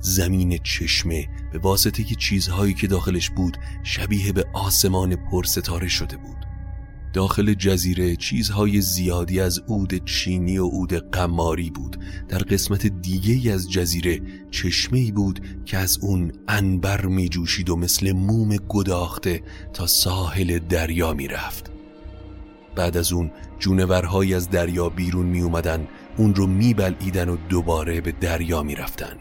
زمین 0.00 0.58
چشمه 0.58 1.28
به 1.52 1.58
واسطه 1.58 2.04
چیزهایی 2.04 2.74
که 2.74 2.86
داخلش 2.86 3.30
بود 3.30 3.56
شبیه 3.82 4.32
به 4.32 4.44
آسمان 4.54 5.16
پرستاره 5.16 5.88
شده 5.88 6.16
بود. 6.16 6.45
داخل 7.16 7.54
جزیره 7.54 8.16
چیزهای 8.16 8.80
زیادی 8.80 9.40
از 9.40 9.62
عود 9.68 10.04
چینی 10.04 10.58
و 10.58 10.66
عود 10.66 10.94
قماری 10.94 11.70
بود 11.70 11.98
در 12.28 12.38
قسمت 12.38 12.86
دیگه 12.86 13.52
از 13.52 13.70
جزیره 13.70 14.20
چشمه 14.50 15.12
بود 15.12 15.40
که 15.64 15.78
از 15.78 15.98
اون 16.02 16.32
انبر 16.48 17.06
می 17.06 17.28
جوشید 17.28 17.70
و 17.70 17.76
مثل 17.76 18.12
موم 18.12 18.56
گداخته 18.56 19.42
تا 19.72 19.86
ساحل 19.86 20.58
دریا 20.58 21.14
می 21.14 21.28
رفت 21.28 21.70
بعد 22.74 22.96
از 22.96 23.12
اون 23.12 23.30
جونورهایی 23.58 24.34
از 24.34 24.50
دریا 24.50 24.88
بیرون 24.88 25.26
می 25.26 25.40
اومدن 25.40 25.88
اون 26.16 26.34
رو 26.34 26.46
می 26.46 26.74
بلعیدن 26.74 27.28
و 27.28 27.36
دوباره 27.48 28.00
به 28.00 28.12
دریا 28.12 28.62
می 28.62 28.74
رفتن. 28.74 29.16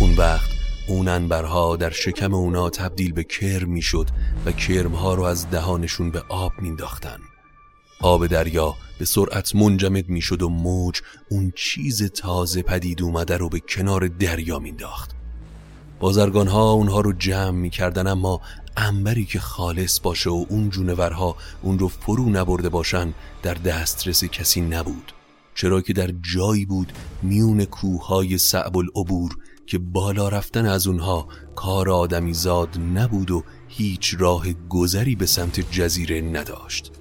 اون 0.00 0.14
وقت 0.16 0.55
اون 0.88 1.08
انبرها 1.08 1.76
در 1.76 1.90
شکم 1.90 2.34
اونا 2.34 2.70
تبدیل 2.70 3.12
به 3.12 3.24
کرم 3.24 3.70
می‌شد 3.70 4.06
و 4.46 4.52
کرمها 4.52 5.14
رو 5.14 5.22
از 5.22 5.50
دهانشون 5.50 6.10
به 6.10 6.22
آب 6.28 6.52
مینداختن 6.58 7.18
آب 8.00 8.26
دریا 8.26 8.74
به 8.98 9.04
سرعت 9.04 9.54
منجمد 9.54 10.08
می‌شد 10.08 10.42
و 10.42 10.48
موج 10.48 11.00
اون 11.30 11.52
چیز 11.56 12.10
تازه 12.12 12.62
پدید 12.62 13.02
اومده 13.02 13.36
رو 13.36 13.48
به 13.48 13.60
کنار 13.60 14.08
دریا 14.08 14.58
مینداخت 14.58 15.10
بازرگان 16.00 16.48
ها 16.48 16.70
اونها 16.70 17.00
رو 17.00 17.12
جمع 17.12 17.50
می‌کردن 17.50 18.06
اما 18.06 18.40
انبری 18.76 19.24
که 19.24 19.40
خالص 19.40 20.00
باشه 20.00 20.30
و 20.30 20.44
اون 20.48 20.70
جونورها 20.70 21.36
اون 21.62 21.78
رو 21.78 21.88
فرو 21.88 22.30
نبرده 22.30 22.68
باشن 22.68 23.14
در 23.42 23.54
دسترس 23.54 24.24
کسی 24.24 24.60
نبود. 24.60 25.12
چرا 25.54 25.80
که 25.80 25.92
در 25.92 26.10
جایی 26.34 26.64
بود 26.64 26.92
میون 27.22 27.64
کوههای 27.64 28.38
صعب 28.38 28.76
العبور 28.76 29.36
که 29.66 29.78
بالا 29.78 30.28
رفتن 30.28 30.66
از 30.66 30.86
اونها 30.86 31.28
کار 31.54 31.90
آدمی 31.90 32.34
زاد 32.34 32.78
نبود 32.94 33.30
و 33.30 33.42
هیچ 33.68 34.14
راه 34.18 34.46
گذری 34.68 35.16
به 35.16 35.26
سمت 35.26 35.70
جزیره 35.70 36.20
نداشت. 36.20 36.92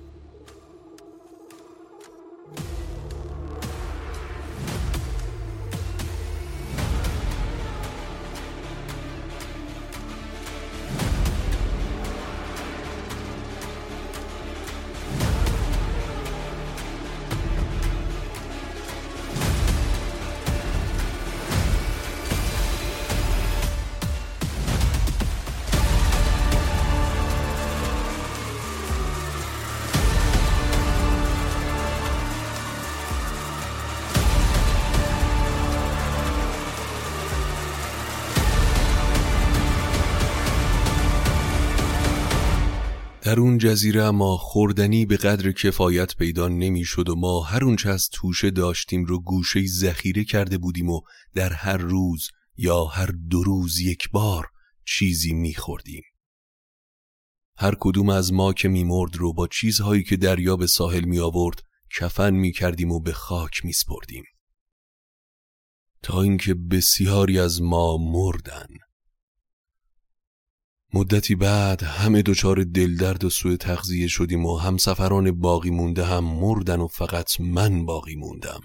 جزیره 43.65 44.04
اما 44.04 44.38
خوردنی 44.38 45.06
به 45.06 45.17
قدر 45.17 45.51
کفایت 45.51 46.15
پیدا 46.15 46.47
نمی‌شد 46.47 47.10
و 47.10 47.15
ما 47.15 47.41
هر 47.41 47.63
اونچه 47.63 47.89
از 47.89 48.10
توشه 48.10 48.51
داشتیم 48.51 49.06
رو 49.06 49.19
گوشه 49.19 49.65
ذخیره 49.65 50.23
کرده 50.23 50.58
بودیم 50.58 50.89
و 50.89 51.01
در 51.34 51.54
هر 51.54 51.78
روز 51.78 52.30
یا 52.58 52.84
هر 52.84 53.10
دو 53.30 53.43
روز 53.43 53.80
یک 53.80 54.10
بار 54.12 54.47
چیزی 54.86 55.34
میخوردیم. 55.34 56.04
هر 57.58 57.75
کدوم 57.80 58.10
از 58.10 58.34
ما 58.34 58.54
که 58.54 58.67
میمرد 58.67 59.15
رو 59.15 59.34
با 59.34 59.47
چیزهایی 59.47 60.04
که 60.04 60.17
دریا 60.17 60.56
به 60.56 60.67
ساحل 60.67 61.06
می 61.06 61.19
آورد 61.19 61.62
کفن 61.99 62.34
می 62.34 62.51
کردیم 62.51 62.91
و 62.91 62.99
به 62.99 63.13
خاک 63.13 63.65
می 63.65 63.73
سپردیم. 63.73 64.23
تا 66.04 66.21
اینکه 66.21 66.54
بسیاری 66.54 67.39
از 67.39 67.62
ما 67.62 67.97
مردن 67.97 68.67
مدتی 70.93 71.36
بعد 71.36 71.84
همه 71.84 72.21
دچار 72.21 72.63
دلدرد 72.63 73.24
و 73.24 73.30
سوء 73.30 73.56
تغذیه 73.56 74.08
شدیم 74.08 74.45
و 74.45 74.58
همسفران 74.58 75.32
باقی 75.32 75.69
مونده 75.69 76.06
هم 76.06 76.24
مردن 76.24 76.80
و 76.80 76.88
فقط 76.88 77.39
من 77.39 77.86
باقی 77.86 78.15
موندم. 78.15 78.62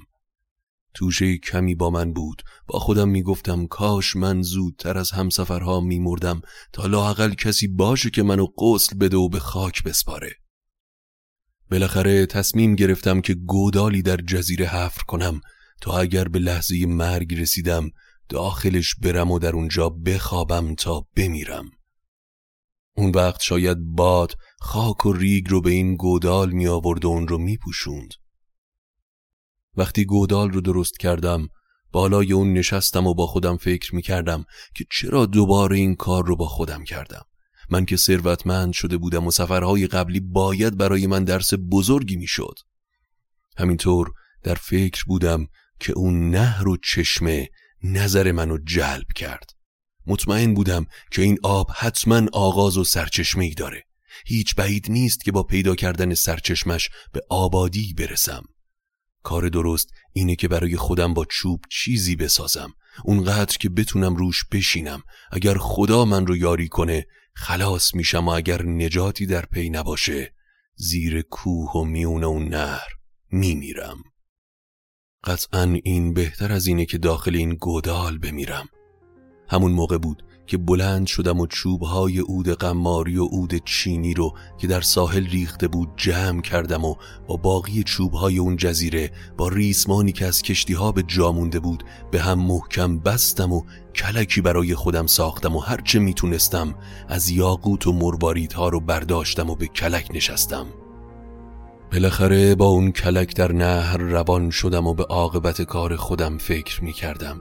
توشه 0.94 1.38
کمی 1.38 1.74
با 1.74 1.90
من 1.90 2.12
بود. 2.12 2.42
با 2.66 2.78
خودم 2.78 3.08
می‌گفتم 3.08 3.66
کاش 3.66 4.16
من 4.16 4.42
زودتر 4.42 4.98
از 4.98 5.10
همسفرها 5.10 5.80
میمردم. 5.80 6.40
تا 6.72 6.86
لاقل 6.86 7.34
کسی 7.34 7.68
باشه 7.68 8.10
که 8.10 8.22
منو 8.22 8.46
قسل 8.58 8.96
بده 8.96 9.16
و 9.16 9.28
به 9.28 9.38
خاک 9.38 9.82
بسپاره. 9.82 10.30
بالاخره 11.70 12.26
تصمیم 12.26 12.74
گرفتم 12.74 13.20
که 13.20 13.34
گودالی 13.34 14.02
در 14.02 14.16
جزیره 14.16 14.66
حفر 14.66 15.02
کنم. 15.08 15.40
تا 15.80 15.98
اگر 15.98 16.28
به 16.28 16.38
لحظه 16.38 16.86
مرگ 16.86 17.34
رسیدم 17.40 17.90
داخلش 18.28 18.94
برم 18.94 19.30
و 19.30 19.38
در 19.38 19.52
اونجا 19.52 19.88
بخوابم 19.88 20.74
تا 20.74 21.06
بمیرم. 21.16 21.70
اون 22.96 23.10
وقت 23.10 23.40
شاید 23.40 23.78
باد 23.80 24.34
خاک 24.60 25.06
و 25.06 25.12
ریگ 25.12 25.50
رو 25.50 25.60
به 25.60 25.70
این 25.70 25.96
گودال 25.96 26.50
می 26.50 26.66
آورد 26.66 27.04
و 27.04 27.08
اون 27.08 27.28
رو 27.28 27.38
می 27.38 27.56
پوشوند. 27.56 28.14
وقتی 29.76 30.04
گودال 30.04 30.50
رو 30.50 30.60
درست 30.60 30.98
کردم 30.98 31.48
بالای 31.92 32.32
اون 32.32 32.52
نشستم 32.52 33.06
و 33.06 33.14
با 33.14 33.26
خودم 33.26 33.56
فکر 33.56 33.94
می 33.94 34.02
کردم 34.02 34.44
که 34.74 34.84
چرا 34.90 35.26
دوباره 35.26 35.76
این 35.76 35.96
کار 35.96 36.26
رو 36.26 36.36
با 36.36 36.46
خودم 36.46 36.84
کردم. 36.84 37.24
من 37.70 37.84
که 37.84 37.96
ثروتمند 37.96 38.72
شده 38.72 38.98
بودم 38.98 39.26
و 39.26 39.30
سفرهای 39.30 39.86
قبلی 39.86 40.20
باید 40.20 40.76
برای 40.76 41.06
من 41.06 41.24
درس 41.24 41.50
بزرگی 41.70 42.16
می 42.16 42.26
شد. 42.26 42.58
همینطور 43.56 44.12
در 44.42 44.54
فکر 44.54 45.04
بودم 45.06 45.46
که 45.80 45.92
اون 45.92 46.30
نهر 46.30 46.68
و 46.68 46.76
چشمه 46.76 47.48
نظر 47.82 48.32
منو 48.32 48.58
جلب 48.58 49.06
کرد. 49.16 49.59
مطمئن 50.06 50.54
بودم 50.54 50.86
که 51.10 51.22
این 51.22 51.38
آب 51.42 51.70
حتما 51.74 52.22
آغاز 52.32 52.76
و 52.76 52.84
سرچشمه 52.84 53.44
ای 53.44 53.54
داره. 53.54 53.84
هیچ 54.26 54.54
بعید 54.54 54.90
نیست 54.90 55.24
که 55.24 55.32
با 55.32 55.42
پیدا 55.42 55.74
کردن 55.74 56.14
سرچشمش 56.14 56.90
به 57.12 57.20
آبادی 57.28 57.94
برسم. 57.94 58.42
کار 59.22 59.48
درست 59.48 59.90
اینه 60.12 60.36
که 60.36 60.48
برای 60.48 60.76
خودم 60.76 61.14
با 61.14 61.24
چوب 61.24 61.60
چیزی 61.70 62.16
بسازم. 62.16 62.74
اونقدر 63.04 63.56
که 63.56 63.68
بتونم 63.68 64.16
روش 64.16 64.44
بشینم. 64.52 65.02
اگر 65.32 65.58
خدا 65.58 66.04
من 66.04 66.26
رو 66.26 66.36
یاری 66.36 66.68
کنه 66.68 67.06
خلاص 67.34 67.94
میشم 67.94 68.28
و 68.28 68.30
اگر 68.30 68.62
نجاتی 68.62 69.26
در 69.26 69.46
پی 69.46 69.70
نباشه 69.70 70.34
زیر 70.74 71.22
کوه 71.22 71.72
و 71.72 71.84
میون 71.84 72.24
اون 72.24 72.48
نهر 72.48 72.88
میمیرم. 73.32 73.98
قطعا 75.24 75.78
این 75.84 76.14
بهتر 76.14 76.52
از 76.52 76.66
اینه 76.66 76.86
که 76.86 76.98
داخل 76.98 77.36
این 77.36 77.54
گودال 77.54 78.18
بمیرم. 78.18 78.68
همون 79.50 79.72
موقع 79.72 79.98
بود 79.98 80.22
که 80.46 80.58
بلند 80.58 81.06
شدم 81.06 81.40
و 81.40 81.46
چوبهای 81.46 82.18
عود 82.18 82.48
قماری 82.48 83.16
و 83.16 83.24
عود 83.24 83.64
چینی 83.64 84.14
رو 84.14 84.34
که 84.58 84.66
در 84.66 84.80
ساحل 84.80 85.26
ریخته 85.26 85.68
بود 85.68 85.88
جمع 85.96 86.40
کردم 86.40 86.84
و 86.84 86.94
با 87.26 87.36
باقی 87.36 87.82
چوبهای 87.82 88.38
اون 88.38 88.56
جزیره 88.56 89.10
با 89.36 89.48
ریسمانی 89.48 90.12
که 90.12 90.26
از 90.26 90.42
کشتی 90.42 90.72
ها 90.72 90.92
به 90.92 91.02
جا 91.02 91.32
مونده 91.32 91.60
بود 91.60 91.84
به 92.10 92.20
هم 92.20 92.38
محکم 92.38 92.98
بستم 92.98 93.52
و 93.52 93.62
کلکی 93.94 94.40
برای 94.40 94.74
خودم 94.74 95.06
ساختم 95.06 95.56
و 95.56 95.58
هرچه 95.58 95.98
می‌تونستم 95.98 96.74
از 97.08 97.30
یاقوت 97.30 97.86
و 97.86 97.92
مرواریت 97.92 98.52
ها 98.52 98.68
رو 98.68 98.80
برداشتم 98.80 99.50
و 99.50 99.54
به 99.54 99.66
کلک 99.66 100.08
نشستم. 100.14 100.66
بالاخره 101.92 102.54
با 102.54 102.66
اون 102.66 102.92
کلک 102.92 103.36
در 103.36 103.52
نهر 103.52 103.96
روان 103.96 104.50
شدم 104.50 104.86
و 104.86 104.94
به 104.94 105.04
عاقبت 105.04 105.62
کار 105.62 105.96
خودم 105.96 106.38
فکر 106.38 106.84
می‌کردم. 106.84 107.40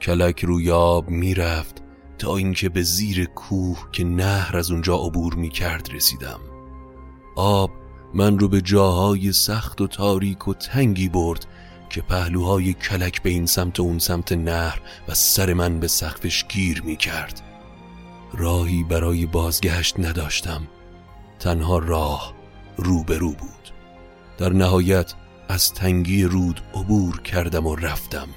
کلک 0.00 0.44
روی 0.44 0.70
آب 0.70 1.10
می‌رفت 1.10 1.82
تا 2.18 2.36
اینکه 2.36 2.68
به 2.68 2.82
زیر 2.82 3.24
کوه 3.24 3.88
که 3.92 4.04
نهر 4.04 4.56
از 4.56 4.70
اونجا 4.70 4.96
عبور 4.96 5.34
می 5.34 5.48
کرد 5.48 5.88
رسیدم. 5.92 6.40
آب 7.36 7.70
من 8.14 8.38
رو 8.38 8.48
به 8.48 8.60
جاهای 8.60 9.32
سخت 9.32 9.80
و 9.80 9.86
تاریک 9.86 10.48
و 10.48 10.54
تنگی 10.54 11.08
برد 11.08 11.46
که 11.90 12.00
پهلوهای 12.00 12.74
کلک 12.74 13.22
به 13.22 13.30
این 13.30 13.46
سمت 13.46 13.80
و 13.80 13.82
اون 13.82 13.98
سمت 13.98 14.32
نهر 14.32 14.80
و 15.08 15.14
سر 15.14 15.52
من 15.52 15.80
به 15.80 15.88
سقفش 15.88 16.44
گیر 16.48 16.82
می 16.82 16.96
کرد 16.96 17.40
راهی 18.32 18.84
برای 18.84 19.26
بازگشت 19.26 20.00
نداشتم. 20.00 20.68
تنها 21.38 21.78
راه 21.78 22.34
رو 22.76 23.04
به 23.04 23.18
رو 23.18 23.32
بود. 23.32 23.72
در 24.38 24.52
نهایت 24.52 25.14
از 25.48 25.72
تنگی 25.72 26.24
رود 26.24 26.60
عبور 26.74 27.20
کردم 27.20 27.66
و 27.66 27.76
رفتم. 27.76 28.28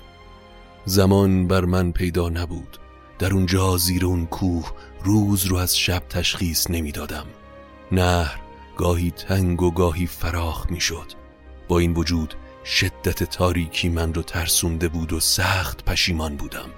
زمان 0.86 1.48
بر 1.48 1.66
من 1.66 1.92
پیدا 1.92 2.30
نبود 2.30 2.78
در 3.20 3.34
اونجا 3.34 3.78
زیر 3.78 4.06
اون 4.06 4.26
کوه 4.26 4.72
روز 5.04 5.46
رو 5.46 5.58
از 5.58 5.78
شب 5.78 6.04
تشخیص 6.10 6.70
نمی‌دادم. 6.70 7.26
نهر 7.92 8.42
گاهی 8.78 9.12
تنگ 9.12 9.62
و 9.62 9.72
گاهی 9.72 10.06
فراخ 10.06 10.72
می‌شد. 10.72 11.12
با 11.68 11.80
این 11.80 11.94
وجود 11.94 12.34
شدت 12.66 13.24
تاریکی 13.24 13.90
من 13.90 14.14
رو 14.14 14.22
ترسونده 14.22 14.88
بود 14.88 15.14
و 15.14 15.20
سخت 15.20 15.86
پشیمان 15.86 16.36
بودم 16.36 16.70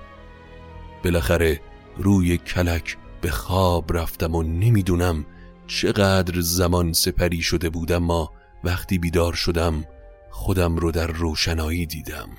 بالاخره 1.04 1.62
روی 1.98 2.38
کلک 2.38 2.98
به 3.22 3.32
خواب 3.32 3.98
رفتم 3.98 4.36
و 4.36 4.44
نمی‌دونم 4.44 5.26
چقدر 5.68 6.42
زمان 6.42 6.94
سپری 6.94 7.42
شده 7.42 7.70
بودم 7.70 8.04
ما 8.04 8.32
وقتی 8.64 8.98
بیدار 8.98 9.34
شدم 9.34 9.86
خودم 10.32 10.76
رو 10.76 10.92
در 10.92 11.08
روشنایی 11.08 11.86
دیدم 11.86 12.30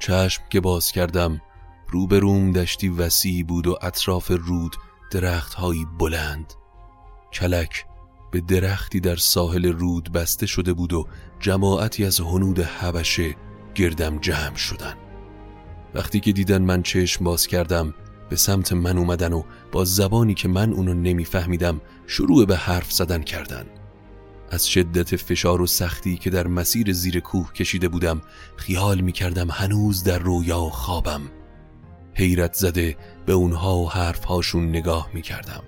چشم 0.00 0.42
که 0.50 0.60
باز 0.60 0.92
کردم 0.92 1.40
روبروم 1.88 2.52
دشتی 2.52 2.88
وسیع 2.88 3.44
بود 3.44 3.66
و 3.66 3.78
اطراف 3.82 4.30
رود 4.30 4.76
درختهایی 5.10 5.86
بلند. 5.98 6.54
کلک 7.32 7.86
به 8.30 8.40
درختی 8.40 9.00
در 9.00 9.16
ساحل 9.16 9.66
رود 9.72 10.12
بسته 10.12 10.46
شده 10.46 10.72
بود 10.72 10.92
و 10.92 11.06
جماعتی 11.40 12.04
از 12.04 12.20
هنود 12.20 12.58
حبشه 12.58 13.36
گردم 13.74 14.18
جمع 14.18 14.56
شدن. 14.56 14.94
وقتی 15.94 16.20
که 16.20 16.32
دیدن 16.32 16.62
من 16.62 16.82
چشم 16.82 17.24
باز 17.24 17.46
کردم 17.46 17.94
به 18.28 18.36
سمت 18.36 18.72
من 18.72 18.98
اومدن 18.98 19.32
و 19.32 19.42
با 19.72 19.84
زبانی 19.84 20.34
که 20.34 20.48
من 20.48 20.72
اونو 20.72 20.94
نمیفهمیدم 20.94 21.80
شروع 22.06 22.46
به 22.46 22.56
حرف 22.56 22.92
زدن 22.92 23.22
کردن. 23.22 23.66
از 24.50 24.68
شدت 24.68 25.16
فشار 25.16 25.62
و 25.62 25.66
سختی 25.66 26.16
که 26.16 26.30
در 26.30 26.46
مسیر 26.46 26.92
زیر 26.92 27.20
کوه 27.20 27.52
کشیده 27.52 27.88
بودم 27.88 28.22
خیال 28.56 29.00
می 29.00 29.12
کردم 29.12 29.50
هنوز 29.50 30.04
در 30.04 30.18
رویا 30.18 30.60
و 30.60 30.70
خوابم 30.70 31.20
حیرت 32.14 32.54
زده 32.54 32.96
به 33.26 33.32
اونها 33.32 33.78
و 33.78 33.90
حرفهاشون 33.90 34.68
نگاه 34.68 35.10
می 35.14 35.22
کردم. 35.22 35.62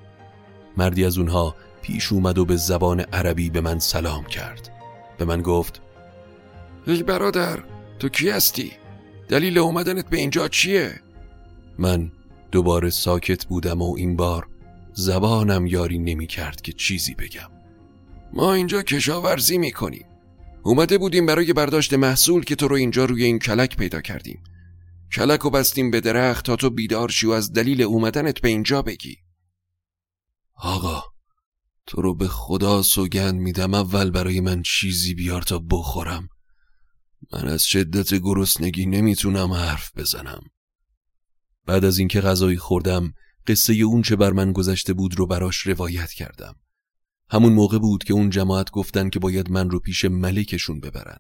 مردی 0.77 1.05
از 1.05 1.19
اونها 1.19 1.55
پیش 1.83 2.13
اومد 2.13 2.39
و 2.39 2.45
به 2.45 2.57
زبان 2.57 3.01
عربی 3.01 3.51
به 3.51 3.61
من 3.61 3.79
سلام 3.79 4.25
کرد 4.25 4.71
به 5.19 5.25
من 5.25 5.43
گفت 5.43 5.81
ای 6.87 7.03
برادر 7.03 7.59
تو 7.99 8.09
کی 8.09 8.31
هستی؟ 8.31 8.73
دلیل 9.29 9.59
اومدنت 9.59 10.11
به 10.11 10.17
اینجا 10.17 10.49
چیه؟ 10.49 11.01
من 11.79 12.13
دوباره 12.53 12.91
ساکت 12.91 13.45
بودم 13.45 13.83
و 13.83 13.95
این 13.97 14.17
بار 14.17 14.47
زبانم 14.93 15.67
یاری 15.67 15.99
نمی 15.99 16.27
کرد 16.27 16.61
که 16.61 16.73
چیزی 16.73 17.15
بگم 17.15 17.62
ما 18.33 18.55
اینجا 18.55 18.83
کشاورزی 18.83 19.59
می‌کنیم. 19.59 20.07
اومده 20.65 20.99
بودیم 20.99 21.27
برای 21.27 21.53
برداشت 21.53 21.95
محصول 21.95 22.45
که 22.45 22.57
تو 22.57 22.69
رو 22.69 22.77
اینجا 22.77 23.05
روی 23.05 23.25
این 23.25 23.39
کلک 23.39 23.77
پیدا 23.77 24.01
کردیم. 24.01 24.43
کلک 25.13 25.45
و 25.45 25.51
بستیم 25.51 25.91
به 25.91 26.01
درخت 26.01 26.45
تا 26.45 26.57
تو 26.57 26.71
بیدار 26.71 27.09
شی 27.09 27.27
و 27.27 27.31
از 27.31 27.53
دلیل 27.53 27.83
اومدنت 27.83 28.41
به 28.41 28.49
اینجا 28.49 28.83
بگی. 28.83 29.17
آقا 30.55 31.03
تو 31.87 32.03
رو 32.03 32.15
به 32.15 32.29
خدا 32.29 32.83
سوگند 32.83 33.35
میدم 33.35 33.75
اول 33.75 34.11
برای 34.11 34.41
من 34.41 34.63
چیزی 34.63 35.15
بیار 35.15 35.43
تا 35.43 35.59
بخورم. 35.71 36.29
من 37.33 37.49
از 37.49 37.65
شدت 37.65 38.15
گرسنگی 38.15 38.87
نمی‌تونم 38.87 39.53
حرف 39.53 39.91
بزنم. 39.97 40.43
بعد 41.67 41.85
از 41.85 41.99
اینکه 41.99 42.21
غذایی 42.21 42.57
خوردم 42.57 43.13
قصه 43.47 43.73
اون 43.73 44.03
چه 44.03 44.17
بر 44.17 44.31
من 44.33 44.53
گذشته 44.53 44.93
بود 44.93 45.19
رو 45.19 45.27
براش 45.27 45.67
روایت 45.67 46.11
کردم. 46.11 46.55
همون 47.33 47.53
موقع 47.53 47.79
بود 47.79 48.05
که 48.05 48.13
اون 48.13 48.31
جماعت 48.31 48.71
گفتن 48.71 49.11
که 49.11 49.19
باید 49.19 49.51
من 49.51 49.71
رو 49.71 49.81
پیش 49.81 50.05
ملکشون 50.05 50.81
ببرن. 50.81 51.19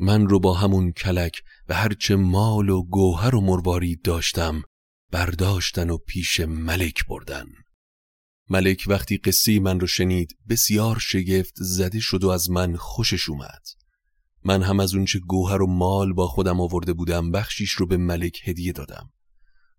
من 0.00 0.28
رو 0.28 0.40
با 0.40 0.54
همون 0.54 0.92
کلک 0.92 1.42
و 1.68 1.74
هرچه 1.74 2.16
مال 2.16 2.68
و 2.68 2.82
گوهر 2.82 3.34
و 3.34 3.40
مروارید 3.40 4.02
داشتم 4.02 4.62
برداشتن 5.12 5.90
و 5.90 5.98
پیش 5.98 6.40
ملک 6.40 7.06
بردن. 7.06 7.44
ملک 8.50 8.84
وقتی 8.86 9.16
قصه 9.16 9.60
من 9.60 9.80
رو 9.80 9.86
شنید 9.86 10.36
بسیار 10.48 10.98
شگفت 10.98 11.54
زده 11.56 12.00
شد 12.00 12.24
و 12.24 12.28
از 12.28 12.50
من 12.50 12.76
خوشش 12.76 13.28
اومد. 13.28 13.62
من 14.44 14.62
هم 14.62 14.80
از 14.80 14.94
اونچه 14.94 15.18
گوهر 15.18 15.62
و 15.62 15.66
مال 15.66 16.12
با 16.12 16.26
خودم 16.26 16.60
آورده 16.60 16.92
بودم 16.92 17.30
بخشیش 17.30 17.70
رو 17.70 17.86
به 17.86 17.96
ملک 17.96 18.48
هدیه 18.48 18.72
دادم. 18.72 19.10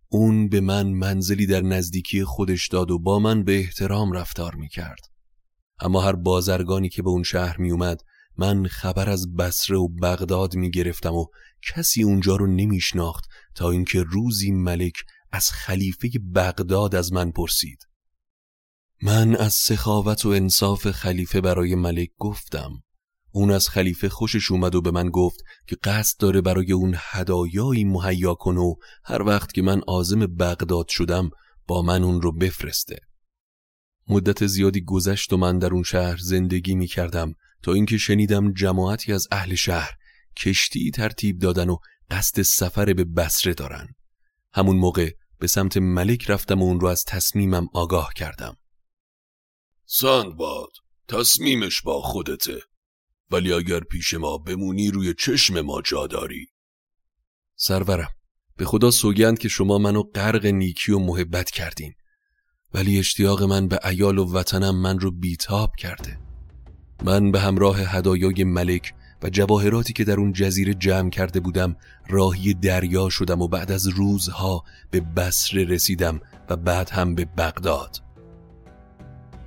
اون 0.10 0.50
به 0.50 0.62
من 0.62 0.88
منزلی 0.88 1.46
در 1.46 1.62
نزدیکی 1.62 2.24
خودش 2.24 2.68
داد 2.68 2.92
و 2.92 3.00
با 3.00 3.20
من 3.20 3.44
به 3.44 3.60
احترام 3.60 4.12
رفتار 4.12 4.56
می 4.56 4.70
کرد. 4.70 5.17
اما 5.80 6.02
هر 6.02 6.16
بازرگانی 6.16 6.90
که 6.90 7.02
به 7.02 7.10
اون 7.10 7.24
شهر 7.24 7.62
می 7.62 7.72
اومد 7.72 8.02
من 8.38 8.68
خبر 8.68 9.10
از 9.10 9.36
بسره 9.36 9.78
و 9.78 9.88
بغداد 9.88 10.56
می 10.56 10.72
گرفتم 10.72 11.14
و 11.14 11.26
کسی 11.74 12.04
اونجا 12.04 12.36
رو 12.36 12.48
نمی 12.48 12.80
شناخت 12.80 13.26
تا 13.56 13.70
اینکه 13.70 14.04
روزی 14.04 14.52
ملک 14.52 14.94
از 15.32 15.52
خلیفه 15.52 16.10
بغداد 16.36 16.96
از 16.96 17.14
من 17.14 17.32
پرسید. 17.32 17.80
من 19.02 19.36
از 19.36 19.54
سخاوت 19.54 20.26
و 20.26 20.30
انصاف 20.30 20.92
خلیفه 20.92 21.42
برای 21.42 21.76
ملک 21.76 22.10
گفتم. 22.18 22.72
اون 23.32 23.52
از 23.52 23.70
خلیفه 23.70 24.10
خوشش 24.10 24.52
اومد 24.52 24.76
و 24.76 24.82
به 24.82 24.92
من 24.92 25.10
گفت 25.10 25.40
که 25.68 25.76
قصد 25.84 26.20
داره 26.20 26.42
برای 26.42 26.72
اون 26.72 26.96
هدایایی 26.98 27.84
مهیا 27.84 28.34
کن 28.34 28.58
و 28.58 28.76
هر 29.06 29.22
وقت 29.22 29.54
که 29.54 29.62
من 29.62 29.82
عازم 29.88 30.20
بغداد 30.20 30.88
شدم 30.88 31.30
با 31.68 31.82
من 31.82 32.04
اون 32.04 32.22
رو 32.22 32.32
بفرسته. 32.32 33.07
مدت 34.10 34.48
زیادی 34.48 34.82
گذشت 34.82 35.34
و 35.34 35.38
من 35.38 35.60
در 35.60 35.74
اون 35.74 35.84
شهر 35.84 36.18
زندگی 36.18 36.76
می 36.76 36.88
کردم 36.88 37.34
تا 37.64 37.74
اینکه 37.74 37.98
شنیدم 37.98 38.54
جماعتی 38.54 39.14
از 39.14 39.28
اهل 39.32 39.56
شهر 39.56 39.92
کشتی 40.38 40.92
ترتیب 40.92 41.40
دادن 41.40 41.70
و 41.70 41.78
قصد 42.12 42.42
سفر 42.42 42.94
به 42.94 43.04
بسره 43.04 43.54
دارن. 43.54 43.88
همون 44.54 44.78
موقع 44.78 45.12
به 45.40 45.48
سمت 45.48 45.78
ملک 45.78 46.30
رفتم 46.30 46.62
و 46.62 46.64
اون 46.64 46.80
رو 46.80 46.88
از 46.88 47.04
تصمیمم 47.04 47.68
آگاه 47.74 48.14
کردم. 48.16 48.58
سندباد 49.86 50.72
تصمیمش 51.08 51.82
با 51.82 52.02
خودته. 52.02 52.60
ولی 53.32 53.54
اگر 53.54 53.80
پیش 53.80 54.14
ما 54.14 54.38
بمونی 54.38 54.92
روی 54.92 55.14
چشم 55.14 55.62
ما 55.62 55.82
جا 55.82 56.08
داری. 56.08 56.48
سرورم 57.56 58.10
به 58.58 58.66
خدا 58.66 58.92
سوگند 58.92 59.40
که 59.40 59.48
شما 59.48 59.78
منو 59.78 60.04
غرق 60.04 60.46
نیکی 60.46 60.92
و 60.92 61.00
محبت 61.00 61.52
کردین. 61.52 61.94
ولی 62.78 63.00
اشتیاق 63.00 63.44
من 63.44 63.68
به 63.68 63.80
ایال 63.86 64.18
و 64.18 64.34
وطنم 64.34 64.76
من 64.76 65.00
رو 65.00 65.12
بیتاب 65.12 65.76
کرده. 65.76 66.18
من 67.04 67.32
به 67.32 67.40
همراه 67.40 67.78
هدایای 67.80 68.44
ملک 68.44 68.94
و 69.24 69.30
جواهراتی 69.30 69.94
که 69.94 70.04
در 70.04 70.20
اون 70.20 70.34
جزیره 70.34 70.74
جمع 70.74 71.10
کرده 71.10 71.40
بودم 71.40 71.76
راهی 72.10 72.54
دریا 72.54 73.10
شدم 73.10 73.42
و 73.42 73.48
بعد 73.48 73.72
از 73.72 73.88
روزها 73.88 74.64
به 74.92 75.00
بسره 75.00 75.64
رسیدم 75.64 76.22
و 76.50 76.56
بعد 76.56 76.90
هم 76.90 77.16
به 77.16 77.26
بغداد. 77.26 78.02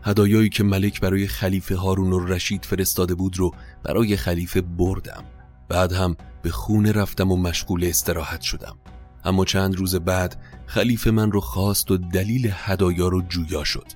هدایایی 0.03 0.49
که 0.49 0.65
ملک 0.65 1.01
برای 1.01 1.27
خلیفه 1.27 1.77
هارون 1.77 2.13
و 2.13 2.27
رشید 2.27 2.65
فرستاده 2.65 3.15
بود 3.15 3.39
رو 3.39 3.55
برای 3.83 4.17
خلیفه 4.17 4.61
بردم. 4.61 5.25
بعد 5.69 5.93
هم 5.93 6.17
به 6.43 6.51
خونه 6.51 6.93
رفتم 6.93 7.33
و 7.33 7.37
مشغول 7.37 7.85
استراحت 7.85 8.41
شدم. 8.41 8.77
اما 9.25 9.45
چند 9.45 9.77
روز 9.77 9.97
بعد 9.97 10.37
خلیفه 10.67 11.11
من 11.11 11.33
رو 11.33 11.41
خواست 11.41 11.91
و 11.91 11.97
دلیل 11.97 12.51
هدایا 12.55 13.09
رو 13.09 13.23
جویا 13.23 13.65
شد. 13.65 13.87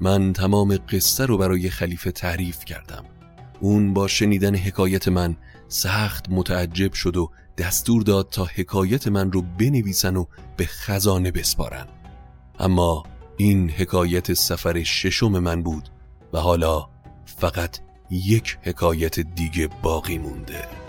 من 0.00 0.32
تمام 0.32 0.76
قصه 0.88 1.26
رو 1.26 1.38
برای 1.38 1.70
خلیفه 1.70 2.10
تعریف 2.10 2.64
کردم. 2.64 3.04
اون 3.60 3.94
با 3.94 4.08
شنیدن 4.08 4.56
حکایت 4.56 5.08
من 5.08 5.36
سخت 5.68 6.30
متعجب 6.30 6.92
شد 6.92 7.16
و 7.16 7.30
دستور 7.58 8.02
داد 8.02 8.28
تا 8.30 8.44
حکایت 8.44 9.08
من 9.08 9.32
رو 9.32 9.42
بنویسن 9.42 10.16
و 10.16 10.24
به 10.56 10.66
خزانه 10.66 11.30
بسپارن. 11.30 11.86
اما 12.58 13.02
این 13.36 13.70
حکایت 13.70 14.34
سفر 14.34 14.82
ششم 14.82 15.38
من 15.38 15.62
بود 15.62 15.88
و 16.32 16.38
حالا 16.38 16.88
فقط 17.26 17.78
یک 18.10 18.58
حکایت 18.62 19.20
دیگه 19.20 19.68
باقی 19.82 20.18
مونده. 20.18 20.81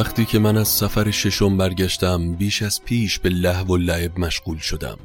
وقتی 0.00 0.24
که 0.24 0.38
من 0.38 0.56
از 0.56 0.68
سفر 0.68 1.10
ششم 1.10 1.56
برگشتم 1.56 2.32
بیش 2.34 2.62
از 2.62 2.82
پیش 2.84 3.18
به 3.18 3.28
لحو 3.28 3.74
و 3.74 3.76
لعب 3.76 4.18
مشغول 4.18 4.58
شدم. 4.58 4.98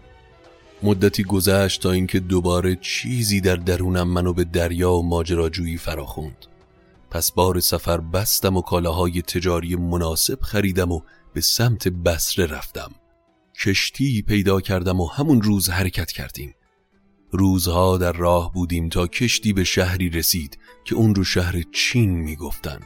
مدتی 0.84 1.24
گذشت 1.24 1.82
تا 1.82 1.92
اینکه 1.92 2.20
دوباره 2.20 2.78
چیزی 2.82 3.42
در 3.42 3.56
درونم 3.56 4.08
منو 4.08 4.34
به 4.34 4.44
دریا 4.44 4.94
و 4.94 5.10
ماجراجویی 5.10 5.78
فراخوند. 5.78 6.46
پس 7.12 7.32
بار 7.32 7.60
سفر 7.60 7.98
بستم 7.98 8.58
و 8.58 8.62
کالاهای 8.62 9.22
تجاری 9.22 9.76
مناسب 9.76 10.42
خریدم 10.42 10.92
و 10.92 11.02
به 11.34 11.42
سمت 11.42 11.88
بسره 11.88 12.46
رفتم. 12.46 12.92
کشتی 13.64 14.22
پیدا 14.22 14.62
کردم 14.62 15.02
و 15.02 15.08
همون 15.08 15.42
روز 15.42 15.70
حرکت 15.70 16.12
کردیم. 16.12 16.54
روزها 17.32 17.98
در 17.98 18.14
راه 18.14 18.54
بودیم 18.54 18.90
تا 18.90 19.08
کشتی 19.08 19.54
به 19.54 19.64
شهری 19.64 20.10
رسید 20.10 20.58
که 20.86 20.96
اون 20.96 21.16
رو 21.16 21.24
شهر 21.24 21.62
چین 21.74 22.10
می‌گفتن. 22.10 22.80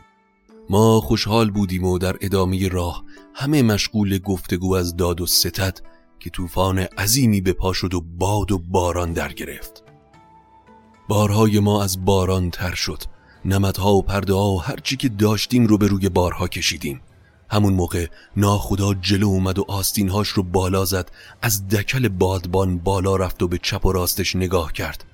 ما 0.70 1.02
خوشحال 1.02 1.52
بودیم 1.52 1.84
و 1.84 1.98
در 1.98 2.18
ادامه 2.22 2.68
راه 2.68 3.04
همه 3.34 3.64
مشغول 3.64 4.18
گفتگو 4.18 4.76
از 4.76 4.96
داد 4.96 5.22
و 5.22 5.26
ستد 5.26 5.80
که 6.20 6.30
طوفان 6.30 6.80
عظیمی 6.80 7.42
به 7.42 7.54
پا 7.54 7.74
شد 7.74 7.94
و 7.94 8.02
باد 8.02 8.52
و 8.52 8.58
باران 8.58 9.14
در 9.14 9.34
گرفت. 9.34 9.84
بارهای 11.08 11.60
ما 11.60 11.84
از 11.84 12.06
باران 12.06 12.50
تر 12.50 12.74
شد. 12.74 13.04
نمدها 13.46 13.94
و 13.94 14.02
پرده 14.02 14.34
ها 14.34 14.50
و 14.50 14.62
هرچی 14.62 14.98
که 14.98 15.10
داشتیم 15.10 15.68
رو 15.68 15.78
به 15.78 15.88
روی 15.88 16.10
بارها 16.10 16.48
کشیدیم. 16.48 17.02
همون 17.50 17.74
موقع 17.74 18.08
ناخدا 18.38 18.94
جلو 18.94 19.28
اومد 19.28 19.60
و 19.60 19.66
آستینهاش 19.68 20.28
رو 20.28 20.44
بالا 20.44 20.86
زد 20.86 21.12
از 21.42 21.68
دکل 21.68 22.08
بادبان 22.08 22.78
بالا 22.78 23.16
رفت 23.16 23.44
و 23.44 23.48
به 23.48 23.60
چپ 23.64 23.86
و 23.86 23.92
راستش 23.92 24.36
نگاه 24.36 24.74
کرد 24.74 25.06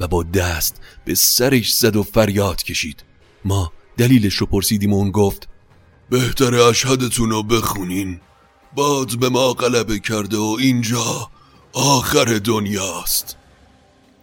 و 0.00 0.08
با 0.08 0.22
دست 0.22 0.80
به 1.04 1.14
سرش 1.14 1.74
زد 1.74 1.96
و 1.96 2.02
فریاد 2.02 2.62
کشید. 2.62 3.04
ما 3.44 3.72
دلیلش 3.96 4.34
رو 4.34 4.46
پرسیدیم 4.46 4.92
و 4.92 4.96
اون 4.96 5.10
گفت 5.10 5.48
بهتر 6.10 6.54
اشهدتون 6.54 7.30
رو 7.30 7.42
بخونین. 7.42 8.20
باد 8.74 9.18
به 9.18 9.28
ما 9.28 9.52
غلبه 9.52 9.98
کرده 9.98 10.36
و 10.36 10.56
اینجا 10.60 11.30
آخر 11.72 12.24
دنیاست. 12.44 13.36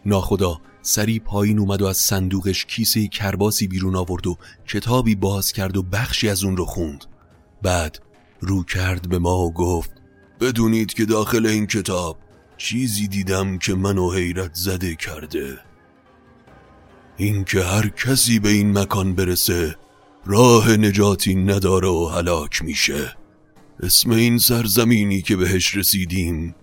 ناخدا 0.05 0.61
سری 0.81 1.19
پایین 1.19 1.59
اومد 1.59 1.81
و 1.81 1.85
از 1.85 1.97
صندوقش 1.97 2.65
کیسه 2.65 3.07
کرباسی 3.07 3.67
بیرون 3.67 3.95
آورد 3.95 4.27
و 4.27 4.37
کتابی 4.67 5.15
باز 5.15 5.51
کرد 5.51 5.77
و 5.77 5.83
بخشی 5.83 6.29
از 6.29 6.43
اون 6.43 6.57
رو 6.57 6.65
خوند. 6.65 7.05
بعد 7.61 8.01
رو 8.39 8.63
کرد 8.63 9.09
به 9.09 9.19
ما 9.19 9.37
و 9.37 9.53
گفت 9.53 9.91
بدونید 10.39 10.93
که 10.93 11.05
داخل 11.05 11.45
این 11.45 11.67
کتاب 11.67 12.17
چیزی 12.57 13.07
دیدم 13.07 13.57
که 13.57 13.75
منو 13.75 14.11
حیرت 14.11 14.53
زده 14.53 14.95
کرده. 14.95 15.70
اینکه 17.23 17.63
هر 17.63 17.89
کسی 17.89 18.39
به 18.39 18.49
این 18.49 18.77
مکان 18.77 19.15
برسه 19.15 19.75
راه 20.25 20.71
نجاتی 20.77 21.35
نداره 21.35 21.87
و 21.87 22.05
هلاک 22.05 22.61
میشه. 22.61 23.15
اسم 23.79 24.11
این 24.11 24.37
سرزمینی 24.37 25.21
که 25.21 25.35
بهش 25.35 25.75
رسیدیم 25.75 26.55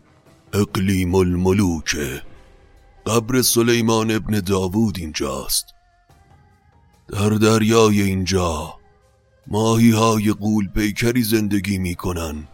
اقلیم 0.53 1.15
الملوکه. 1.15 2.23
قبر 3.07 3.43
سلیمان 3.43 4.11
ابن 4.11 4.41
داوود 4.41 4.99
اینجاست. 4.99 5.65
در 7.13 7.31
دریای 7.31 8.03
اینجا 8.03 8.75
ماهی 9.47 9.91
های 9.91 10.33
قول 10.33 10.69
پیکری 10.69 11.23
زندگی 11.23 11.79
می‌کنن 11.79 12.49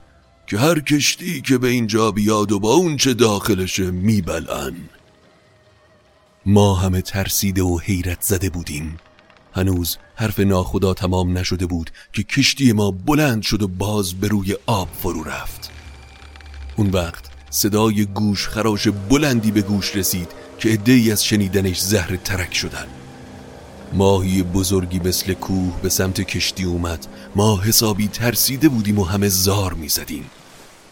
که 0.46 0.58
هر 0.58 0.80
کشتی 0.80 1.40
که 1.40 1.58
به 1.58 1.68
اینجا 1.68 2.10
بیاد 2.10 2.52
و 2.52 2.58
با 2.60 2.74
اون 2.74 2.96
چه 2.96 3.14
داخلشه 3.14 3.90
میبلن 3.90 4.74
ما 6.46 6.74
همه 6.74 7.02
ترسیده 7.02 7.62
و 7.62 7.78
حیرت 7.78 8.22
زده 8.22 8.50
بودیم. 8.50 8.96
هنوز 9.52 9.96
حرف 10.14 10.40
ناخدا 10.40 10.94
تمام 10.94 11.38
نشده 11.38 11.66
بود 11.66 11.90
که 12.12 12.22
کشتی 12.22 12.72
ما 12.72 12.90
بلند 12.90 13.42
شد 13.42 13.62
و 13.62 13.68
باز 13.68 14.14
به 14.14 14.28
روی 14.28 14.56
آب 14.66 14.88
فرو 15.02 15.24
رفت. 15.24 15.70
اون 16.76 16.90
وقت 16.90 17.24
صدای 17.50 18.04
گوش 18.04 18.48
خراش 18.48 18.88
بلندی 18.88 19.50
به 19.50 19.62
گوش 19.62 19.96
رسید 19.96 20.28
که 20.58 20.72
ادهی 20.72 21.12
از 21.12 21.24
شنیدنش 21.24 21.80
زهر 21.80 22.16
ترک 22.16 22.54
شدن. 22.54 22.86
ماهی 23.92 24.42
بزرگی 24.42 24.98
مثل 24.98 25.34
کوه 25.34 25.80
به 25.82 25.88
سمت 25.88 26.20
کشتی 26.20 26.64
اومد. 26.64 27.06
ما 27.36 27.60
حسابی 27.60 28.08
ترسیده 28.08 28.68
بودیم 28.68 28.98
و 28.98 29.04
همه 29.04 29.28
زار 29.28 29.72
می 29.72 29.88
زدیم 29.88 30.30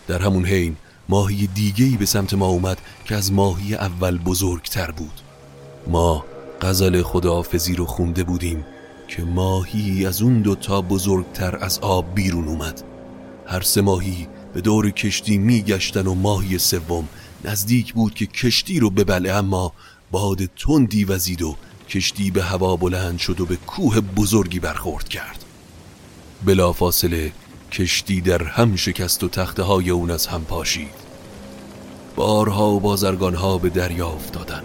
در 0.06 0.22
همون 0.22 0.46
حین 0.46 0.76
ماهی 1.08 1.46
دیگهی 1.46 1.96
به 1.96 2.06
سمت 2.06 2.34
ما 2.34 2.46
اومد 2.46 2.78
که 3.04 3.14
از 3.16 3.32
ماهی 3.32 3.74
اول 3.74 4.18
بزرگتر 4.18 4.90
بود. 4.90 5.21
ما 5.86 6.24
غزل 6.60 7.02
خداحافظی 7.02 7.74
رو 7.74 7.86
خونده 7.86 8.24
بودیم 8.24 8.64
که 9.08 9.22
ماهی 9.22 10.06
از 10.06 10.22
اون 10.22 10.42
دوتا 10.42 10.80
بزرگتر 10.80 11.56
از 11.56 11.78
آب 11.78 12.14
بیرون 12.14 12.48
اومد. 12.48 12.82
هر 13.46 13.60
سه 13.60 13.80
ماهی 13.80 14.28
به 14.54 14.60
دور 14.60 14.90
کشتی 14.90 15.38
میگشتن 15.38 16.06
و 16.06 16.14
ماهی 16.14 16.58
سوم 16.58 17.08
نزدیک 17.44 17.94
بود 17.94 18.14
که 18.14 18.26
کشتی 18.26 18.80
رو 18.80 18.90
ببله 18.90 19.32
اما 19.32 19.72
باد 20.10 20.46
تندی 20.46 21.04
وزید 21.04 21.42
و 21.42 21.56
کشتی 21.88 22.30
به 22.30 22.42
هوا 22.42 22.76
بلند 22.76 23.18
شد 23.18 23.40
و 23.40 23.46
به 23.46 23.56
کوه 23.56 24.00
بزرگی 24.00 24.60
برخورد 24.60 25.08
کرد. 25.08 25.44
بلافاصله 26.44 27.32
کشتی 27.72 28.20
در 28.20 28.42
هم 28.42 28.76
شکست 28.76 29.24
و 29.24 29.28
تخته 29.28 29.62
های 29.62 29.90
اون 29.90 30.10
از 30.10 30.26
هم 30.26 30.44
پاشید. 30.44 31.02
بارها 32.16 32.70
و 32.70 32.80
بازرگانها 32.80 33.58
به 33.58 33.68
دریا 33.68 34.08
افتادن. 34.08 34.62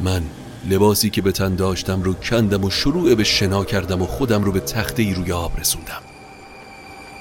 من 0.00 0.22
لباسی 0.64 1.10
که 1.10 1.22
به 1.22 1.32
تن 1.32 1.54
داشتم 1.54 2.02
رو 2.02 2.14
کندم 2.14 2.64
و 2.64 2.70
شروع 2.70 3.14
به 3.14 3.24
شنا 3.24 3.64
کردم 3.64 4.02
و 4.02 4.06
خودم 4.06 4.44
رو 4.44 4.52
به 4.52 4.60
تخته 4.60 5.02
ای 5.02 5.14
روی 5.14 5.32
آب 5.32 5.60
رسوندم. 5.60 6.02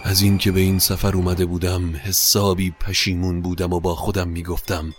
از 0.04 0.22
اینکه 0.22 0.52
به 0.52 0.60
این 0.60 0.80
سفر 0.80 1.16
اومده 1.16 1.46
بودم 1.46 1.96
حسابی 1.96 2.72
پشیمون 2.80 3.42
بودم 3.42 3.74
و 3.74 3.80
با 3.80 3.96
خودم 3.96 4.28
می‌گفتم 4.28 4.94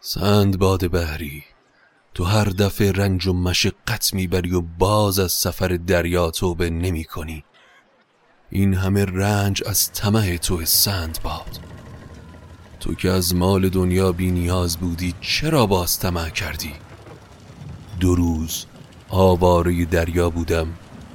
سند 0.00 0.58
باد 0.58 0.90
بهری 0.90 1.44
تو 2.14 2.24
هر 2.24 2.44
دفعه 2.44 2.92
رنج 2.92 3.26
و 3.26 3.32
مشقت 3.32 4.14
می‌بری 4.14 4.54
و 4.54 4.60
باز 4.60 5.18
از 5.18 5.32
سفر 5.32 5.68
دریا 5.68 6.30
توبه 6.30 6.70
نمی 6.70 7.04
کنی 7.04 7.44
این 8.50 8.74
همه 8.74 9.04
رنج 9.04 9.62
از 9.66 9.92
طمع 9.92 10.36
تو 10.36 10.64
سند 10.64 11.18
باد. 11.22 11.79
تو 12.80 12.94
که 12.94 13.10
از 13.10 13.34
مال 13.34 13.68
دنیا 13.68 14.12
بی 14.12 14.30
نیاز 14.30 14.76
بودی 14.76 15.14
چرا 15.20 15.66
باز 15.66 15.98
طمع 15.98 16.30
کردی؟ 16.30 16.72
دو 18.00 18.14
روز 18.14 18.66
آواره 19.08 19.84
دریا 19.84 20.30
بودم 20.30 20.68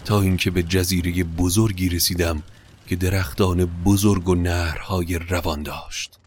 تا 0.06 0.22
اینکه 0.22 0.52
به 0.52 0.64
جزیره 0.64 1.24
بزرگی 1.24 1.90
رسیدم 1.90 2.44
که 2.88 2.96
درختان 2.96 3.66
بزرگ 3.66 4.30
و 4.30 4.36
نهرهای 4.36 5.20
روان 5.20 5.64
داشت. 5.64 6.20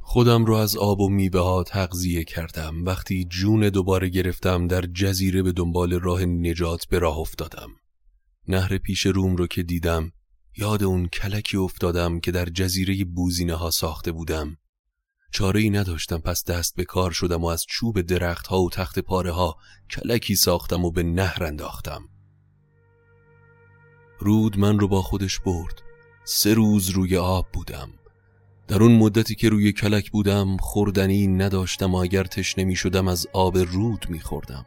خودم 0.00 0.44
رو 0.44 0.54
از 0.54 0.76
آب 0.76 1.00
و 1.00 1.08
میوه 1.08 1.40
ها 1.40 1.62
تغذیه 1.62 2.24
کردم. 2.24 2.84
وقتی 2.84 3.24
جون 3.24 3.68
دوباره 3.68 4.08
گرفتم 4.08 4.66
در 4.66 4.80
جزیره 4.80 5.42
به 5.42 5.52
دنبال 5.52 5.92
راه 5.92 6.24
نجات 6.24 6.86
به 6.86 6.98
راه 6.98 7.18
افتادم. 7.18 7.70
نهر 8.48 8.78
پیش 8.78 9.06
روم 9.06 9.36
رو 9.36 9.46
که 9.46 9.62
دیدم 9.62 10.12
یاد 10.56 10.82
اون 10.82 11.08
کلکی 11.08 11.56
افتادم 11.56 12.20
که 12.20 12.30
در 12.30 12.44
جزیره 12.44 13.04
بوزینه 13.04 13.54
ها 13.54 13.70
ساخته 13.70 14.12
بودم. 14.12 14.56
چاره 15.30 15.60
ای 15.60 15.70
نداشتم 15.70 16.18
پس 16.18 16.44
دست 16.44 16.76
به 16.76 16.84
کار 16.84 17.10
شدم 17.10 17.44
و 17.44 17.46
از 17.46 17.64
چوب 17.68 18.00
درخت 18.00 18.46
ها 18.46 18.60
و 18.60 18.70
تخت 18.70 18.98
پاره 18.98 19.32
ها 19.32 19.56
کلکی 19.90 20.34
ساختم 20.36 20.84
و 20.84 20.90
به 20.90 21.02
نهر 21.02 21.44
انداختم. 21.44 22.08
رود 24.18 24.58
من 24.58 24.78
رو 24.78 24.88
با 24.88 25.02
خودش 25.02 25.40
برد. 25.40 25.82
سه 26.24 26.54
روز 26.54 26.88
روی 26.88 27.16
آب 27.16 27.46
بودم. 27.52 27.90
در 28.68 28.82
اون 28.82 28.92
مدتی 28.96 29.34
که 29.34 29.48
روی 29.48 29.72
کلک 29.72 30.10
بودم 30.10 30.56
خوردنی 30.56 31.26
نداشتم 31.26 31.94
و 31.94 31.96
اگر 31.96 32.24
تشنه 32.24 32.64
می 32.64 32.76
شدم 32.76 33.08
از 33.08 33.26
آب 33.32 33.58
رود 33.58 34.06
می 34.08 34.20
خوردم. 34.20 34.66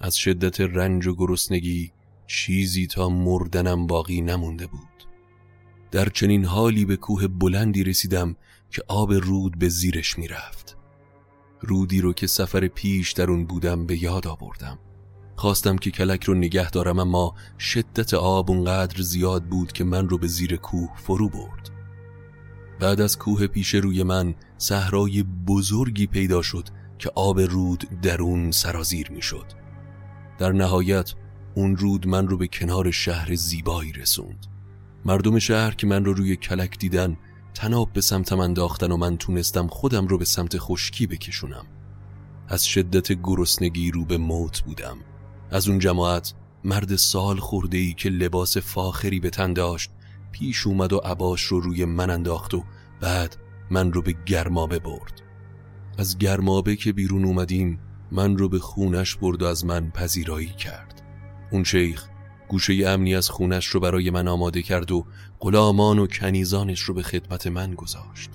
از 0.00 0.16
شدت 0.16 0.60
رنج 0.60 1.06
و 1.06 1.14
گرسنگی 1.14 1.92
چیزی 2.28 2.86
تا 2.86 3.08
مردنم 3.08 3.86
باقی 3.86 4.20
نمونده 4.20 4.66
بود. 4.66 5.06
در 5.90 6.08
چنین 6.08 6.44
حالی 6.44 6.84
به 6.84 6.96
کوه 6.96 7.26
بلندی 7.26 7.84
رسیدم 7.84 8.36
که 8.70 8.82
آب 8.88 9.12
رود 9.12 9.58
به 9.58 9.68
زیرش 9.68 10.18
می 10.18 10.28
رفت. 10.28 10.76
رودی 11.60 12.00
رو 12.00 12.12
که 12.12 12.26
سفر 12.26 12.68
پیش 12.68 13.12
در 13.12 13.30
اون 13.30 13.44
بودم 13.46 13.86
به 13.86 14.02
یاد 14.02 14.26
آوردم. 14.26 14.78
خواستم 15.36 15.76
که 15.76 15.90
کلک 15.90 16.24
رو 16.24 16.34
نگه 16.34 16.70
دارم 16.70 16.98
اما 16.98 17.34
شدت 17.58 18.14
آب 18.14 18.50
اونقدر 18.50 19.02
زیاد 19.02 19.44
بود 19.44 19.72
که 19.72 19.84
من 19.84 20.08
رو 20.08 20.18
به 20.18 20.26
زیر 20.26 20.56
کوه 20.56 20.96
فرو 20.96 21.28
برد. 21.28 21.70
بعد 22.80 23.00
از 23.00 23.18
کوه 23.18 23.46
پیش 23.46 23.74
روی 23.74 24.02
من 24.02 24.34
صحرای 24.58 25.22
بزرگی 25.22 26.06
پیدا 26.06 26.42
شد 26.42 26.68
که 26.98 27.10
آب 27.14 27.40
رود 27.40 28.00
در 28.02 28.22
اون 28.22 28.50
سرازیر 28.50 29.10
می 29.10 29.22
شد 29.22 29.46
در 30.38 30.52
نهایت 30.52 31.14
اون 31.58 31.76
رود 31.76 32.06
من 32.06 32.28
رو 32.28 32.36
به 32.36 32.48
کنار 32.48 32.90
شهر 32.90 33.34
زیبایی 33.34 33.92
رسوند. 33.92 34.46
مردم 35.04 35.38
شهر 35.38 35.74
که 35.74 35.86
من 35.86 36.04
رو 36.04 36.12
روی 36.12 36.36
کلک 36.36 36.78
دیدن 36.78 37.16
تناب 37.54 37.92
به 37.92 38.00
سمتم 38.00 38.40
انداختن 38.40 38.92
و 38.92 38.96
من 38.96 39.16
تونستم 39.16 39.66
خودم 39.66 40.06
رو 40.06 40.18
به 40.18 40.24
سمت 40.24 40.58
خشکی 40.58 41.06
بکشونم. 41.06 41.66
از 42.48 42.66
شدت 42.66 43.12
گرسنگی 43.12 43.90
رو 43.90 44.04
به 44.04 44.18
موت 44.18 44.60
بودم. 44.60 44.96
از 45.50 45.68
اون 45.68 45.78
جماعت 45.78 46.34
مرد 46.64 46.96
سال 46.96 47.36
خورده 47.36 47.78
ای 47.78 47.94
که 47.94 48.08
لباس 48.08 48.56
فاخری 48.56 49.20
به 49.20 49.30
تن 49.30 49.52
داشت 49.52 49.90
پیش 50.32 50.66
اومد 50.66 50.92
و 50.92 50.96
عباش 50.96 51.42
رو 51.42 51.60
روی 51.60 51.84
من 51.84 52.10
انداخت 52.10 52.54
و 52.54 52.64
بعد 53.00 53.36
من 53.70 53.92
رو 53.92 54.02
به 54.02 54.14
گرمابه 54.26 54.78
برد. 54.78 55.22
از 55.98 56.18
گرمابه 56.18 56.76
که 56.76 56.92
بیرون 56.92 57.24
اومدیم 57.24 57.80
من 58.12 58.38
رو 58.38 58.48
به 58.48 58.58
خونش 58.58 59.16
برد 59.16 59.42
و 59.42 59.46
از 59.46 59.64
من 59.64 59.90
پذیرایی 59.90 60.48
کرد. 60.48 60.87
اون 61.50 61.64
شیخ 61.64 62.08
گوشه 62.48 62.74
امنی 62.86 63.14
از 63.14 63.30
خونش 63.30 63.66
رو 63.66 63.80
برای 63.80 64.10
من 64.10 64.28
آماده 64.28 64.62
کرد 64.62 64.90
و 64.90 65.06
غلامان 65.40 65.98
و 65.98 66.06
کنیزانش 66.06 66.80
رو 66.80 66.94
به 66.94 67.02
خدمت 67.02 67.46
من 67.46 67.74
گذاشت. 67.74 68.30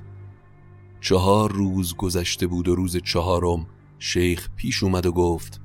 چهار 1.01 1.51
روز 1.51 1.95
گذشته 1.95 2.47
بود 2.47 2.67
و 2.67 2.75
روز 2.75 2.97
چهارم 2.97 3.67
شیخ 3.99 4.49
پیش 4.55 4.83
اومد 4.83 5.05
و 5.05 5.11
گفت 5.11 5.61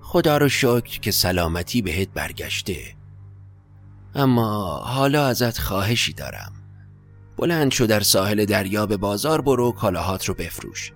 خدا 0.00 0.36
رو 0.36 0.48
شکر 0.48 1.00
که 1.00 1.10
سلامتی 1.10 1.82
بهت 1.82 2.08
برگشته. 2.08 2.76
اما 4.14 4.78
حالا 4.78 5.26
ازت 5.26 5.58
خواهشی 5.58 6.12
دارم. 6.12 6.52
بلند 7.36 7.72
شو 7.72 7.86
در 7.86 8.00
ساحل 8.00 8.44
دریا 8.44 8.86
به 8.86 8.96
بازار 8.96 9.40
برو 9.40 9.72
کالاهات 9.72 10.24
رو 10.24 10.34
بفروش. 10.34 10.92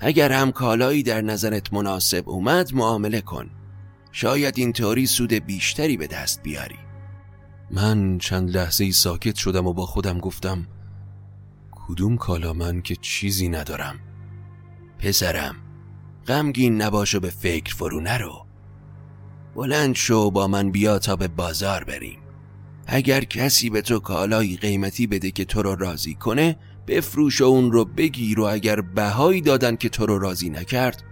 اگر 0.00 0.32
هم 0.32 0.52
کالایی 0.52 1.02
در 1.02 1.20
نظرت 1.20 1.72
مناسب 1.72 2.28
اومد 2.28 2.74
معامله 2.74 3.20
کن. 3.20 3.50
شاید 4.12 4.58
اینطوری 4.58 5.06
سود 5.06 5.32
بیشتری 5.32 5.96
به 5.96 6.06
دست 6.06 6.42
بیاری. 6.42 6.78
من 7.70 8.18
چند 8.18 8.56
لحظه 8.56 8.84
ای 8.84 8.92
ساکت 8.92 9.36
شدم 9.36 9.66
و 9.66 9.72
با 9.72 9.86
خودم 9.86 10.18
گفتم 10.18 10.66
کدوم 11.70 12.16
کالا 12.16 12.52
من 12.52 12.82
که 12.82 12.96
چیزی 12.96 13.48
ندارم؟ 13.48 14.00
پسرم 14.98 15.56
غمگین 16.26 16.82
نباش 16.82 17.14
و 17.14 17.20
به 17.20 17.30
فکر 17.30 17.74
فرو 17.74 18.00
نرو. 18.00 18.46
بلند 19.54 19.94
شو 19.94 20.30
با 20.30 20.48
من 20.48 20.70
بیا 20.70 20.98
تا 20.98 21.16
به 21.16 21.28
بازار 21.28 21.84
بریم. 21.84 22.18
اگر 22.86 23.24
کسی 23.24 23.70
به 23.70 23.82
تو 23.82 23.98
کالایی 23.98 24.56
قیمتی 24.56 25.06
بده 25.06 25.30
که 25.30 25.44
تو 25.44 25.62
رو 25.62 25.74
راضی 25.74 26.14
کنه 26.14 26.56
بفروش 26.86 27.40
و 27.40 27.44
اون 27.44 27.72
رو 27.72 27.84
بگیر 27.84 28.40
و 28.40 28.44
اگر 28.44 28.80
بهایی 28.80 29.40
دادن 29.40 29.76
که 29.76 29.88
تو 29.88 30.06
رو 30.06 30.18
راضی 30.18 30.50
نکرد 30.50 31.02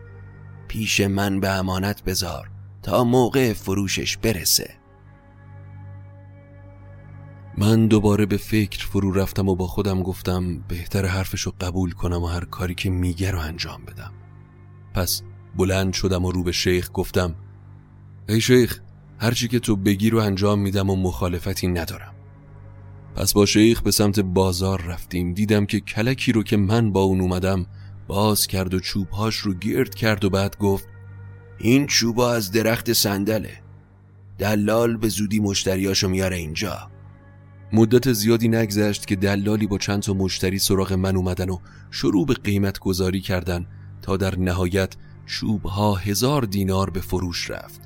پیش 0.68 1.00
من 1.00 1.40
به 1.40 1.48
امانت 1.48 2.04
بذار. 2.04 2.50
تا 2.82 3.04
موقع 3.04 3.52
فروشش 3.52 4.16
برسه. 4.16 4.80
من 7.58 7.86
دوباره 7.86 8.26
به 8.26 8.36
فکر 8.36 8.86
فرو 8.86 9.12
رفتم 9.12 9.48
و 9.48 9.54
با 9.54 9.66
خودم 9.66 10.02
گفتم 10.02 10.58
بهتر 10.68 11.06
حرفشو 11.06 11.52
قبول 11.60 11.92
کنم 11.92 12.22
و 12.22 12.26
هر 12.26 12.44
کاری 12.44 12.74
که 12.74 12.90
میگه 12.90 13.30
رو 13.30 13.38
انجام 13.38 13.84
بدم. 13.84 14.12
پس 14.94 15.22
بلند 15.56 15.92
شدم 15.92 16.24
و 16.24 16.32
رو 16.32 16.42
به 16.42 16.52
شیخ 16.52 16.90
گفتم 16.94 17.34
ای 18.28 18.40
شیخ 18.40 18.80
هرچی 19.18 19.48
که 19.48 19.58
تو 19.58 19.76
بگی 19.76 20.10
رو 20.10 20.18
انجام 20.18 20.58
میدم 20.58 20.90
و 20.90 20.96
مخالفتی 20.96 21.68
ندارم. 21.68 22.14
پس 23.16 23.32
با 23.32 23.46
شیخ 23.46 23.82
به 23.82 23.90
سمت 23.90 24.20
بازار 24.20 24.82
رفتیم. 24.82 25.34
دیدم 25.34 25.66
که 25.66 25.80
کلکی 25.80 26.32
رو 26.32 26.42
که 26.42 26.56
من 26.56 26.92
با 26.92 27.02
اون 27.02 27.20
اومدم 27.20 27.66
باز 28.08 28.46
کرد 28.46 28.74
و 28.74 28.80
چوبهاش 28.80 29.36
رو 29.36 29.54
گرد 29.54 29.94
کرد 29.94 30.24
و 30.24 30.30
بعد 30.30 30.58
گفت 30.58 30.88
این 31.62 31.86
چوبا 31.86 32.32
از 32.32 32.52
درخت 32.52 32.92
صندله. 32.92 33.62
دلال 34.38 34.96
به 34.96 35.08
زودی 35.08 35.40
مشتریاشو 35.40 36.08
میاره 36.08 36.36
اینجا. 36.36 36.90
مدت 37.72 38.12
زیادی 38.12 38.48
نگذشت 38.48 39.06
که 39.06 39.16
دلالی 39.16 39.66
با 39.66 39.78
چند 39.78 40.02
تا 40.02 40.14
مشتری 40.14 40.58
سراغ 40.58 40.92
من 40.92 41.16
اومدن 41.16 41.48
و 41.50 41.58
شروع 41.90 42.26
به 42.26 42.34
قیمت 42.34 42.78
گذاری 42.78 43.20
کردن 43.20 43.66
تا 44.02 44.16
در 44.16 44.38
نهایت 44.38 44.94
چوبها 45.26 45.94
هزار 45.94 46.42
دینار 46.42 46.90
به 46.90 47.00
فروش 47.00 47.50
رفت. 47.50 47.80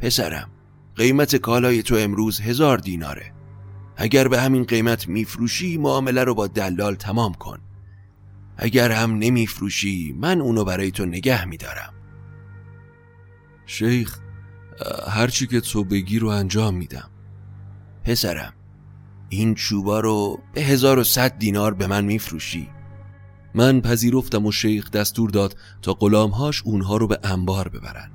پسرم 0.00 0.50
قیمت 0.96 1.36
کالای 1.36 1.82
تو 1.82 1.94
امروز 1.94 2.40
هزار 2.40 2.78
دیناره. 2.78 3.32
اگر 3.96 4.28
به 4.28 4.40
همین 4.40 4.64
قیمت 4.64 5.08
میفروشی 5.08 5.78
معامله 5.78 6.24
رو 6.24 6.34
با 6.34 6.46
دلال 6.46 6.94
تمام 6.94 7.34
کن. 7.34 7.58
اگر 8.56 8.92
هم 8.92 9.18
نمیفروشی 9.18 10.14
من 10.20 10.40
اونو 10.40 10.64
برای 10.64 10.90
تو 10.90 11.06
نگه 11.06 11.44
میدارم. 11.44 11.97
شیخ 13.68 14.18
هرچی 15.08 15.46
که 15.46 15.60
تو 15.60 15.84
بگی 15.84 16.18
رو 16.18 16.28
انجام 16.28 16.74
میدم. 16.74 17.10
پسرم 18.04 18.52
این 19.28 19.54
چوبا 19.54 20.00
رو 20.00 20.38
به 20.54 20.60
هزار 20.60 20.98
و 20.98 21.04
صد 21.04 21.38
دینار 21.38 21.74
به 21.74 21.86
من 21.86 22.04
میفروشی؟ 22.04 22.68
من 23.54 23.80
پذیرفتم 23.80 24.46
و 24.46 24.52
شیخ 24.52 24.90
دستور 24.90 25.30
داد 25.30 25.56
تا 25.82 25.94
غلامهاش 25.94 26.62
اونها 26.62 26.96
رو 26.96 27.06
به 27.06 27.18
انبار 27.22 27.68
ببرن. 27.68 28.10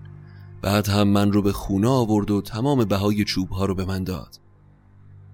بعد 0.61 0.89
هم 0.89 1.07
من 1.07 1.31
رو 1.31 1.41
به 1.41 1.51
خونه 1.51 1.87
آورد 1.87 2.31
و 2.31 2.41
تمام 2.41 2.85
بهای 2.85 3.23
چوبها 3.23 3.65
رو 3.65 3.75
به 3.75 3.85
من 3.85 4.03
داد. 4.03 4.39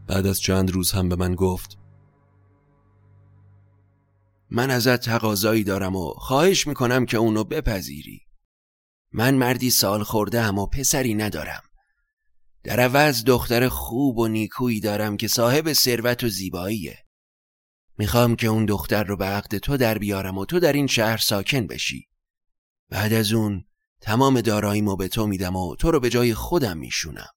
بعد 0.07 0.25
از 0.25 0.39
چند 0.39 0.71
روز 0.71 0.91
هم 0.91 1.09
به 1.09 1.15
من 1.15 1.35
گفت 1.35 1.77
من 4.51 4.69
ازت 4.71 5.01
تقاضایی 5.01 5.63
دارم 5.63 5.95
و 5.95 6.09
خواهش 6.09 6.67
می‌کنم 6.67 7.05
که 7.05 7.17
اونو 7.17 7.43
بپذیری. 7.43 8.28
من 9.11 9.35
مردی 9.35 9.71
سال 9.71 10.03
خورده 10.03 10.41
هم 10.41 10.65
پسری 10.65 11.13
ندارم. 11.15 11.61
در 12.63 12.79
عوض 12.79 13.23
دختر 13.23 13.69
خوب 13.69 14.17
و 14.17 14.27
نیکویی 14.27 14.79
دارم 14.79 15.17
که 15.17 15.27
صاحب 15.27 15.73
ثروت 15.73 16.23
و 16.23 16.29
زیباییه. 16.29 16.97
می‌خوام 17.97 18.35
که 18.35 18.47
اون 18.47 18.65
دختر 18.65 19.03
رو 19.03 19.17
به 19.17 19.25
عقد 19.25 19.57
تو 19.57 19.77
در 19.77 19.97
بیارم 19.97 20.37
و 20.37 20.45
تو 20.45 20.59
در 20.59 20.73
این 20.73 20.87
شهر 20.87 21.17
ساکن 21.17 21.67
بشی. 21.67 22.09
بعد 22.89 23.13
از 23.13 23.33
اون 23.33 23.65
تمام 24.01 24.41
داراییمو 24.41 24.95
به 24.95 25.07
تو 25.07 25.27
میدم 25.27 25.55
و 25.55 25.75
تو 25.75 25.91
رو 25.91 25.99
به 25.99 26.09
جای 26.09 26.33
خودم 26.33 26.77
میشونم. 26.77 27.29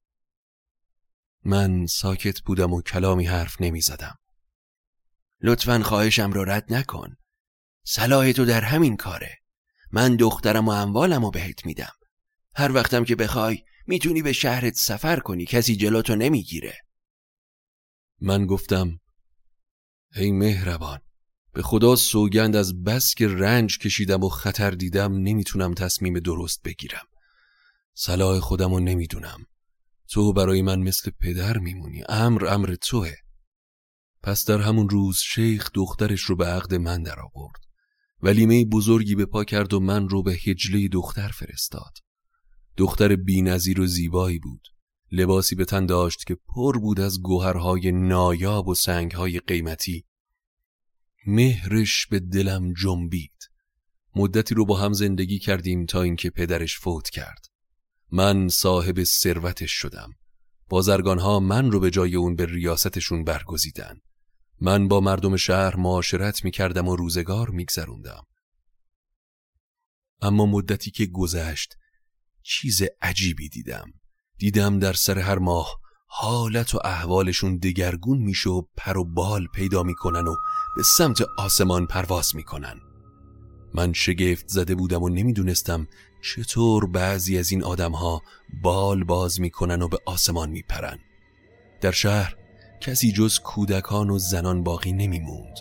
من 1.44 1.86
ساکت 1.86 2.40
بودم 2.40 2.72
و 2.72 2.82
کلامی 2.82 3.26
حرف 3.26 3.60
نمی‌زدم. 3.60 4.18
لطفا 5.40 5.82
خواهشم 5.82 6.32
رو 6.32 6.44
رد 6.44 6.72
نکن. 6.72 7.16
صلاح 7.84 8.32
تو 8.32 8.44
در 8.44 8.60
همین 8.60 8.96
کاره. 8.96 9.41
من 9.92 10.16
دخترم 10.16 10.68
و 10.68 10.70
اموالم 10.70 11.24
رو 11.24 11.30
بهت 11.30 11.66
میدم. 11.66 11.92
هر 12.54 12.72
وقتم 12.72 13.04
که 13.04 13.16
بخوای 13.16 13.58
می‌تونی 13.86 14.22
به 14.22 14.32
شهرت 14.32 14.74
سفر 14.74 15.20
کنی 15.20 15.44
کسی 15.44 15.76
جلوتو 15.76 16.16
نمی‌گیره. 16.16 16.74
من 18.20 18.46
گفتم 18.46 19.00
ای 20.16 20.32
مهربان 20.32 21.00
به 21.52 21.62
خدا 21.62 21.96
سوگند 21.96 22.56
از 22.56 22.82
بس 22.82 23.14
که 23.14 23.28
رنج 23.28 23.78
کشیدم 23.78 24.22
و 24.22 24.28
خطر 24.28 24.70
دیدم 24.70 25.12
نمی‌تونم 25.12 25.74
تصمیم 25.74 26.18
درست 26.18 26.62
بگیرم. 26.62 27.06
صلاح 27.94 28.38
خودم 28.38 28.74
رو 28.74 28.80
نمی‌دونم. 28.80 29.46
تو 30.08 30.32
برای 30.32 30.62
من 30.62 30.78
مثل 30.78 31.10
پدر 31.20 31.58
میمونی. 31.58 32.04
امر 32.08 32.46
امر 32.46 32.74
توه. 32.74 33.12
پس 34.22 34.44
در 34.44 34.58
همون 34.58 34.88
روز 34.88 35.18
شیخ 35.18 35.70
دخترش 35.74 36.20
رو 36.20 36.36
به 36.36 36.46
عقد 36.46 36.74
من 36.74 37.02
در 37.02 37.20
آورد 37.20 37.60
ولیمه 38.22 38.64
بزرگی 38.64 39.14
به 39.14 39.26
پا 39.26 39.44
کرد 39.44 39.74
و 39.74 39.80
من 39.80 40.08
رو 40.08 40.22
به 40.22 40.32
هجله 40.32 40.88
دختر 40.88 41.28
فرستاد. 41.28 41.92
دختر 42.76 43.16
بینظیر 43.16 43.80
و 43.80 43.86
زیبایی 43.86 44.38
بود. 44.38 44.68
لباسی 45.12 45.54
به 45.54 45.64
تن 45.64 45.86
داشت 45.86 46.26
که 46.26 46.34
پر 46.34 46.78
بود 46.78 47.00
از 47.00 47.20
گوهرهای 47.20 47.92
نایاب 47.92 48.68
و 48.68 48.74
سنگهای 48.74 49.40
قیمتی. 49.40 50.04
مهرش 51.26 52.06
به 52.06 52.20
دلم 52.20 52.72
جنبید. 52.72 53.50
مدتی 54.16 54.54
رو 54.54 54.66
با 54.66 54.76
هم 54.76 54.92
زندگی 54.92 55.38
کردیم 55.38 55.86
تا 55.86 56.02
اینکه 56.02 56.30
پدرش 56.30 56.78
فوت 56.78 57.10
کرد. 57.10 57.46
من 58.10 58.48
صاحب 58.48 59.04
ثروتش 59.04 59.72
شدم. 59.72 60.10
بازرگانها 60.68 61.40
من 61.40 61.70
رو 61.70 61.80
به 61.80 61.90
جای 61.90 62.16
اون 62.16 62.36
به 62.36 62.46
ریاستشون 62.46 63.24
برگزیدن. 63.24 64.00
من 64.64 64.88
با 64.88 65.00
مردم 65.00 65.36
شهر 65.36 65.76
معاشرت 65.76 66.44
می 66.44 66.50
کردم 66.50 66.88
و 66.88 66.96
روزگار 66.96 67.50
می 67.50 67.64
گذروندم. 67.64 68.26
اما 70.20 70.46
مدتی 70.46 70.90
که 70.90 71.06
گذشت 71.06 71.76
چیز 72.42 72.82
عجیبی 73.00 73.48
دیدم. 73.48 73.92
دیدم 74.38 74.78
در 74.78 74.92
سر 74.92 75.18
هر 75.18 75.38
ماه 75.38 75.80
حالت 76.06 76.74
و 76.74 76.78
احوالشون 76.84 77.56
دگرگون 77.56 78.18
میشه 78.18 78.50
و 78.50 78.62
پر 78.76 78.98
و 78.98 79.04
بال 79.04 79.46
پیدا 79.54 79.82
می‌کنن 79.82 80.26
و 80.26 80.34
به 80.76 80.82
سمت 80.96 81.22
آسمان 81.38 81.86
پرواز 81.86 82.36
می‌کنن. 82.36 82.80
من 83.74 83.92
شگفت 83.92 84.48
زده 84.48 84.74
بودم 84.74 85.02
و 85.02 85.08
نمی‌دونستم 85.08 85.86
چطور 86.22 86.86
بعضی 86.86 87.38
از 87.38 87.50
این 87.50 87.64
آدمها 87.64 88.22
بال 88.62 89.04
باز 89.04 89.40
می‌کنن 89.40 89.82
و 89.82 89.88
به 89.88 89.98
آسمان 90.06 90.50
میپرن. 90.50 90.98
در 91.80 91.90
شهر 91.90 92.41
کسی 92.82 93.12
جز 93.12 93.38
کودکان 93.38 94.10
و 94.10 94.18
زنان 94.18 94.62
باقی 94.62 94.92
نمیموند. 94.92 95.58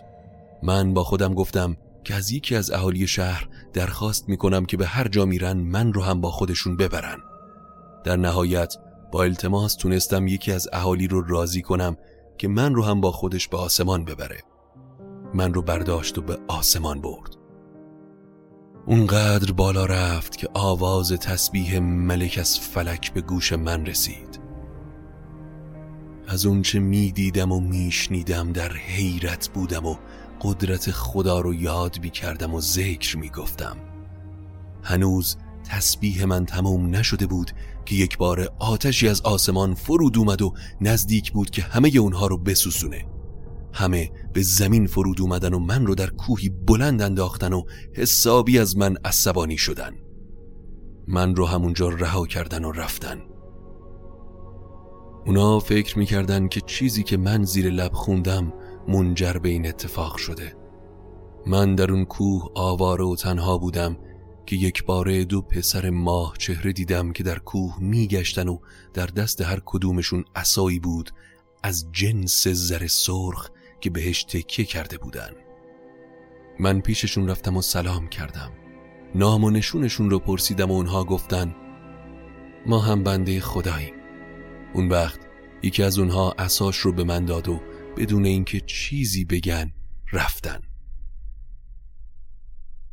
من 0.63 0.93
با 0.93 1.03
خودم 1.03 1.33
گفتم 1.33 1.77
که 2.03 2.15
از 2.15 2.31
یکی 2.31 2.55
از 2.55 2.71
اهالی 2.71 3.07
شهر 3.07 3.49
درخواست 3.73 4.29
می‌کنم 4.29 4.65
که 4.65 4.77
به 4.77 4.85
هر 4.85 5.07
جا 5.07 5.25
میرن 5.25 5.57
من 5.57 5.93
رو 5.93 6.03
هم 6.03 6.21
با 6.21 6.31
خودشون 6.31 6.77
ببرن. 6.77 7.17
در 8.03 8.15
نهایت 8.15 8.75
با 9.11 9.23
التماس 9.23 9.75
تونستم 9.75 10.27
یکی 10.27 10.51
از 10.51 10.69
اهالی 10.73 11.07
رو 11.07 11.21
راضی 11.21 11.61
کنم 11.61 11.97
که 12.37 12.47
من 12.47 12.75
رو 12.75 12.83
هم 12.83 13.01
با 13.01 13.11
خودش 13.11 13.47
به 13.47 13.57
آسمان 13.57 14.05
ببره. 14.05 14.43
من 15.33 15.53
رو 15.53 15.61
برداشت 15.61 16.17
و 16.17 16.21
به 16.21 16.37
آسمان 16.47 17.01
برد. 17.01 17.35
اونقدر 18.85 19.51
بالا 19.51 19.85
رفت 19.85 20.37
که 20.37 20.49
آواز 20.53 21.11
تسبیح 21.11 21.79
ملک 21.79 22.37
از 22.39 22.59
فلک 22.59 23.13
به 23.13 23.21
گوش 23.21 23.53
من 23.53 23.85
رسید. 23.85 24.30
از 26.31 26.45
اونچه 26.45 26.79
می 26.79 27.11
دیدم 27.11 27.51
و 27.51 27.59
میشنیدم 27.59 28.51
در 28.51 28.73
حیرت 28.73 29.49
بودم 29.53 29.85
و 29.85 29.95
قدرت 30.41 30.91
خدا 30.91 31.39
رو 31.39 31.53
یاد 31.53 31.99
بی 31.99 32.09
کردم 32.09 32.53
و 32.53 32.61
ذکر 32.61 33.17
می 33.17 33.29
گفتم 33.29 33.77
هنوز 34.83 35.37
تسبیح 35.63 36.25
من 36.25 36.45
تمام 36.45 36.95
نشده 36.95 37.25
بود 37.27 37.51
که 37.85 37.95
یک 37.95 38.17
بار 38.17 38.49
آتشی 38.59 39.07
از 39.07 39.21
آسمان 39.21 39.73
فرود 39.73 40.17
اومد 40.17 40.41
و 40.41 40.53
نزدیک 40.81 41.31
بود 41.31 41.49
که 41.49 41.61
همه 41.61 41.91
اونها 41.99 42.27
رو 42.27 42.37
بسوسونه 42.37 43.05
همه 43.73 44.11
به 44.33 44.41
زمین 44.41 44.87
فرود 44.87 45.21
اومدن 45.21 45.53
و 45.53 45.59
من 45.59 45.85
رو 45.85 45.95
در 45.95 46.09
کوهی 46.09 46.49
بلند 46.49 47.01
انداختن 47.01 47.53
و 47.53 47.63
حسابی 47.93 48.59
از 48.59 48.77
من 48.77 48.97
عصبانی 49.05 49.57
شدن. 49.57 49.91
من 51.07 51.35
رو 51.35 51.45
همونجا 51.45 51.89
رها 51.89 52.25
کردن 52.25 52.65
و 52.65 52.71
رفتن. 52.71 53.30
اونا 55.25 55.59
فکر 55.59 55.99
می‌کردن 55.99 56.47
که 56.47 56.61
چیزی 56.61 57.03
که 57.03 57.17
من 57.17 57.43
زیر 57.43 57.69
لب 57.69 57.93
خوندم 57.93 58.53
منجر 58.87 59.33
به 59.33 59.49
این 59.49 59.67
اتفاق 59.67 60.17
شده. 60.17 60.55
من 61.45 61.75
در 61.75 61.91
اون 61.91 62.05
کوه 62.05 62.51
آواره 62.55 63.03
و 63.03 63.15
تنها 63.15 63.57
بودم 63.57 63.97
که 64.45 64.55
یک 64.55 64.85
باره 64.85 65.25
دو 65.25 65.41
پسر 65.41 65.89
ماه 65.89 66.33
چهره 66.37 66.73
دیدم 66.73 67.13
که 67.13 67.23
در 67.23 67.39
کوه 67.39 67.75
میگشتن 67.79 68.47
و 68.47 68.57
در 68.93 69.05
دست 69.05 69.41
هر 69.41 69.61
کدومشون 69.65 70.25
اسایی 70.35 70.79
بود 70.79 71.11
از 71.63 71.87
جنس 71.91 72.47
زر 72.47 72.87
سرخ 72.87 73.49
که 73.81 73.89
بهش 73.89 74.23
تکیه 74.23 74.65
کرده 74.65 74.97
بودن. 74.97 75.31
من 76.59 76.81
پیششون 76.81 77.29
رفتم 77.29 77.57
و 77.57 77.61
سلام 77.61 78.07
کردم. 78.07 78.51
نام 79.15 79.43
و 79.43 79.49
نشونشون 79.49 80.09
رو 80.09 80.19
پرسیدم 80.19 80.71
و 80.71 80.73
اونها 80.73 81.03
گفتن 81.03 81.55
ما 82.65 82.79
هم 82.79 83.03
بنده 83.03 83.39
خداییم. 83.39 84.00
اون 84.73 84.89
وقت 84.89 85.19
یکی 85.63 85.83
از 85.83 85.99
اونها 85.99 86.35
اساش 86.37 86.77
رو 86.77 86.93
به 86.93 87.03
من 87.03 87.25
داد 87.25 87.49
و 87.49 87.59
بدون 87.97 88.25
اینکه 88.25 88.59
چیزی 88.59 89.25
بگن 89.25 89.71
رفتن. 90.13 90.61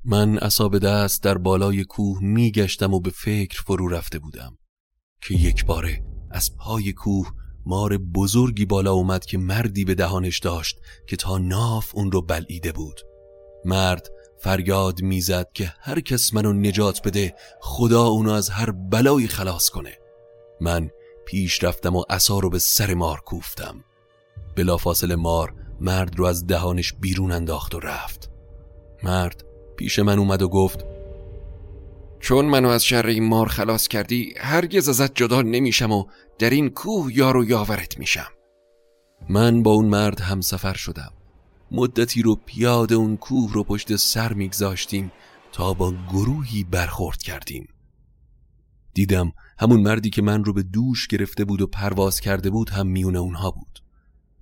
من 0.04 0.38
اصاب 0.38 0.78
دست 0.78 1.22
در 1.22 1.38
بالای 1.38 1.84
کوه 1.84 2.18
میگشتم 2.22 2.94
و 2.94 3.00
به 3.00 3.10
فکر 3.10 3.62
فرو 3.62 3.88
رفته 3.88 4.18
بودم 4.18 4.58
که 5.22 5.34
یک 5.34 5.64
باره 5.64 6.04
از 6.30 6.56
پای 6.56 6.92
کوه 6.92 7.32
مار 7.66 7.98
بزرگی 7.98 8.66
بالا 8.66 8.92
اومد 8.92 9.24
که 9.24 9.38
مردی 9.38 9.84
به 9.84 9.94
دهانش 9.94 10.38
داشت 10.38 10.78
که 11.06 11.16
تا 11.16 11.38
ناف 11.38 11.94
اون 11.94 12.12
رو 12.12 12.22
بلعیده 12.22 12.72
بود. 12.72 13.00
مرد 13.64 14.08
فریاد 14.40 15.02
می‌زد 15.02 15.52
که 15.54 15.72
هر 15.80 16.00
کس 16.00 16.34
منو 16.34 16.52
نجات 16.52 17.06
بده 17.06 17.34
خدا 17.60 18.04
اونو 18.04 18.30
از 18.30 18.50
هر 18.50 18.70
بلایی 18.70 19.28
خلاص 19.28 19.68
کنه. 19.68 19.98
من 20.60 20.90
پیش 21.28 21.64
رفتم 21.64 21.96
و 21.96 22.04
عصا 22.10 22.38
رو 22.38 22.50
به 22.50 22.58
سر 22.58 22.94
مار 22.94 23.20
کوفتم. 23.20 23.84
بلافاصله 24.56 25.16
مار 25.16 25.54
مرد 25.80 26.18
رو 26.18 26.24
از 26.24 26.46
دهانش 26.46 26.92
بیرون 26.92 27.32
انداخت 27.32 27.74
و 27.74 27.80
رفت. 27.80 28.30
مرد 29.02 29.44
پیش 29.76 29.98
من 29.98 30.18
اومد 30.18 30.42
و 30.42 30.48
گفت 30.48 30.84
چون 32.20 32.44
منو 32.44 32.68
از 32.68 32.84
شر 32.84 33.06
این 33.06 33.24
مار 33.28 33.48
خلاص 33.48 33.88
کردی 33.88 34.34
هرگز 34.40 34.88
ازت 34.88 35.14
جدا 35.14 35.42
نمیشم 35.42 35.92
و 35.92 36.04
در 36.38 36.50
این 36.50 36.70
کوه 36.70 37.16
یار 37.16 37.36
و 37.36 37.44
یاورت 37.44 37.98
میشم. 37.98 38.30
من 39.28 39.62
با 39.62 39.70
اون 39.70 39.86
مرد 39.86 40.20
هم 40.20 40.40
سفر 40.40 40.74
شدم. 40.74 41.12
مدتی 41.70 42.22
رو 42.22 42.36
پیاده 42.46 42.94
اون 42.94 43.16
کوه 43.16 43.52
رو 43.52 43.64
پشت 43.64 43.96
سر 43.96 44.32
میگذاشتیم 44.32 45.12
تا 45.52 45.74
با 45.74 45.94
گروهی 46.12 46.64
برخورد 46.64 47.22
کردیم. 47.22 47.68
دیدم 48.94 49.32
همون 49.58 49.80
مردی 49.80 50.10
که 50.10 50.22
من 50.22 50.44
رو 50.44 50.52
به 50.52 50.62
دوش 50.62 51.06
گرفته 51.06 51.44
بود 51.44 51.60
و 51.60 51.66
پرواز 51.66 52.20
کرده 52.20 52.50
بود 52.50 52.70
هم 52.70 52.86
میون 52.86 53.16
اونها 53.16 53.50
بود. 53.50 53.82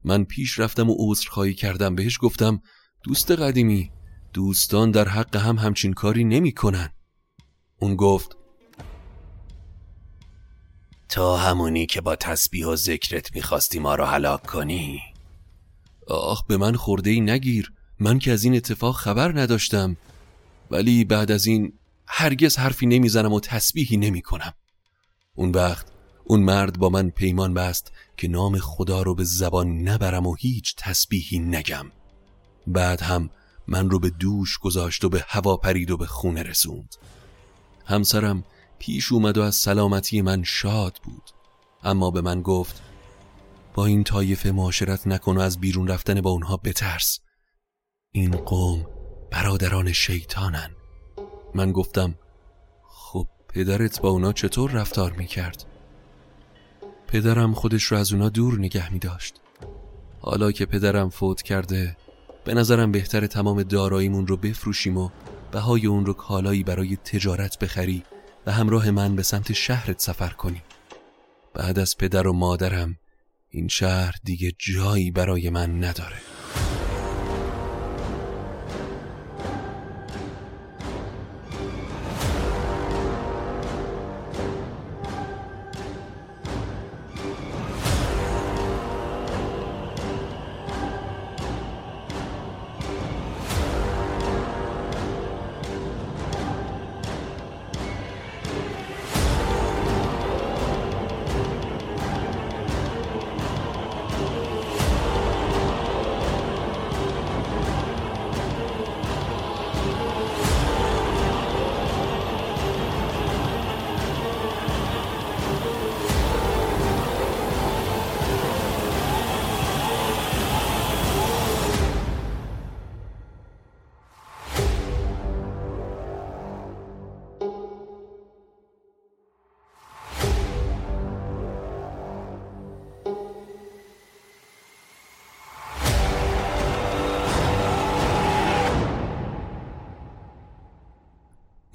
من 0.04 0.24
پیش 0.24 0.58
رفتم 0.58 0.90
و 0.90 0.94
عذرخواهی 0.98 1.54
کردم. 1.54 1.94
بهش 1.94 2.18
گفتم 2.20 2.60
دوست 3.02 3.30
قدیمی 3.30 3.90
دوستان 4.32 4.90
در 4.90 5.08
حق 5.08 5.36
هم 5.36 5.58
همچین 5.58 5.92
کاری 5.92 6.24
نمی 6.24 6.52
کنن. 6.52 6.90
اون 7.78 7.96
گفت 7.96 8.36
تا 11.08 11.36
همونی 11.36 11.86
که 11.86 12.00
با 12.00 12.16
تسبیح 12.16 12.66
و 12.66 12.76
ذکرت 12.76 13.34
می‌خواستی 13.36 13.78
ما 13.78 13.94
رو 13.94 14.04
هلاک 14.04 14.42
کنی. 14.42 15.00
آخ 16.08 16.46
به 16.46 16.56
من 16.56 16.74
خورده 16.74 17.10
ای 17.10 17.20
نگیر. 17.20 17.72
من 18.00 18.18
که 18.18 18.32
از 18.32 18.44
این 18.44 18.56
اتفاق 18.56 18.96
خبر 18.96 19.40
نداشتم. 19.40 19.96
ولی 20.70 21.04
بعد 21.04 21.30
از 21.30 21.46
این 21.46 21.72
هرگز 22.06 22.56
حرفی 22.56 22.86
نمی‌زنم 22.86 23.32
و 23.32 23.40
تسبیحی 23.40 23.96
نمی 23.96 24.22
کنم 24.22 24.54
اون 25.34 25.50
وقت 25.50 25.86
اون 26.24 26.40
مرد 26.40 26.78
با 26.78 26.88
من 26.88 27.10
پیمان 27.10 27.54
بست 27.54 27.92
که 28.16 28.28
نام 28.28 28.58
خدا 28.58 29.02
رو 29.02 29.14
به 29.14 29.24
زبان 29.24 29.88
نبرم 29.88 30.26
و 30.26 30.34
هیچ 30.34 30.74
تسبیحی 30.76 31.38
نگم. 31.38 31.86
بعد 32.66 33.00
هم 33.00 33.30
من 33.66 33.90
رو 33.90 33.98
به 33.98 34.10
دوش 34.10 34.58
گذاشت 34.58 35.04
و 35.04 35.08
به 35.08 35.24
هوا 35.28 35.56
پرید 35.56 35.90
و 35.90 35.96
به 35.96 36.06
خونه 36.06 36.42
رسوند. 36.42 36.94
همسرم 37.84 38.44
پیش 38.78 39.12
اومد 39.12 39.38
و 39.38 39.42
از 39.42 39.54
سلامتی 39.54 40.22
من 40.22 40.42
شاد 40.42 41.00
بود. 41.04 41.30
اما 41.82 42.10
به 42.10 42.20
من 42.20 42.42
گفت 42.42 42.82
با 43.74 43.86
این 43.86 44.04
طایفه 44.04 44.50
معاشرت 44.50 45.06
نکن 45.06 45.36
و 45.36 45.40
از 45.40 45.60
بیرون 45.60 45.88
رفتن 45.88 46.20
با 46.20 46.30
اونها 46.30 46.56
بترس. 46.56 47.18
این 48.12 48.36
قوم 48.36 48.86
برادران 49.30 49.92
شیطانن. 49.92 50.75
من 51.56 51.72
گفتم 51.72 52.14
خب 52.88 53.26
پدرت 53.48 54.00
با 54.00 54.08
اونا 54.08 54.32
چطور 54.32 54.70
رفتار 54.70 55.12
می‌کرد؟ 55.12 55.64
پدرم 57.08 57.54
خودش 57.54 57.84
رو 57.84 57.98
از 57.98 58.12
اونا 58.12 58.28
دور 58.28 58.58
نگه 58.58 58.92
می 58.92 58.98
داشت 58.98 59.40
حالا 60.20 60.52
که 60.52 60.66
پدرم 60.66 61.10
فوت 61.10 61.42
کرده 61.42 61.96
به 62.44 62.54
نظرم 62.54 62.92
بهتر 62.92 63.26
تمام 63.26 63.62
داراییمون 63.62 64.26
رو 64.26 64.36
بفروشیم 64.36 64.96
و 64.96 65.10
بهای 65.52 65.86
اون 65.86 66.06
رو 66.06 66.12
کالایی 66.12 66.64
برای 66.64 66.96
تجارت 66.96 67.58
بخری 67.58 68.02
و 68.46 68.52
همراه 68.52 68.90
من 68.90 69.16
به 69.16 69.22
سمت 69.22 69.52
شهرت 69.52 70.00
سفر 70.00 70.30
کنی 70.30 70.62
بعد 71.54 71.78
از 71.78 71.96
پدر 71.96 72.26
و 72.26 72.32
مادرم 72.32 72.96
این 73.50 73.68
شهر 73.68 74.14
دیگه 74.24 74.52
جایی 74.58 75.10
برای 75.10 75.50
من 75.50 75.84
نداره. 75.84 76.35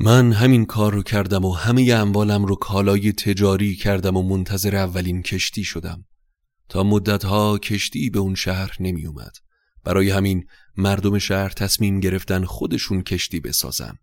من 0.04 0.34
همین 0.34 0.66
کار 0.66 0.94
رو 0.94 1.04
کردم 1.04 1.46
و 1.46 1.52
همه 1.52 1.94
اموالم 1.94 2.46
رو 2.46 2.56
کالای 2.56 3.12
تجاری 3.12 3.76
کردم 3.76 4.18
و 4.18 4.24
منتظر 4.24 4.76
اولین 4.76 5.22
کشتی 5.22 5.64
شدم. 5.64 6.06
تا 6.70 6.84
مدتها 6.84 7.58
کشتی 7.58 8.10
به 8.10 8.20
اون 8.20 8.36
شهر 8.36 8.78
نمی 8.80 9.06
اومد 9.06 9.32
برای 9.84 10.10
همین 10.10 10.46
مردم 10.78 11.18
شهر 11.18 11.50
تصمیم 11.50 12.00
گرفتن 12.00 12.46
خودشون 12.46 13.02
کشتی 13.02 13.40
بسازن. 13.40 13.94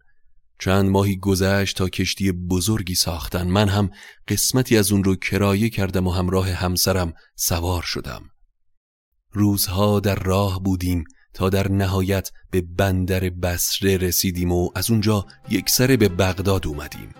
چند 0.59 0.91
ماهی 0.91 1.17
گذشت 1.17 1.77
تا 1.77 1.89
کشتی 1.89 2.33
بزرگی 2.33 2.95
ساختن. 2.95 3.47
من 3.47 3.69
هم 3.69 3.91
قسمتی 4.29 4.77
از 4.77 4.93
اون 4.93 5.05
رو 5.05 5.17
کرایه 5.17 5.71
کردم 5.71 6.07
و 6.07 6.11
همراه 6.11 6.51
همسرم 6.51 7.13
سوار 7.37 7.83
شدم. 7.83 8.23
روزها 9.33 10.01
در 10.01 10.19
راه 10.19 10.63
بودیم 10.63 11.05
تا 11.39 11.49
در 11.49 11.69
نهایت 11.69 12.31
به 12.51 12.61
بندر 12.61 13.21
بسره 13.21 13.97
رسیدیم 13.97 14.53
و 14.53 14.71
از 14.75 14.91
اونجا 14.91 15.27
یک 15.51 15.71
سره 15.71 15.97
به 15.97 16.09
بغداد 16.09 16.67
اومدیم. 16.67 17.15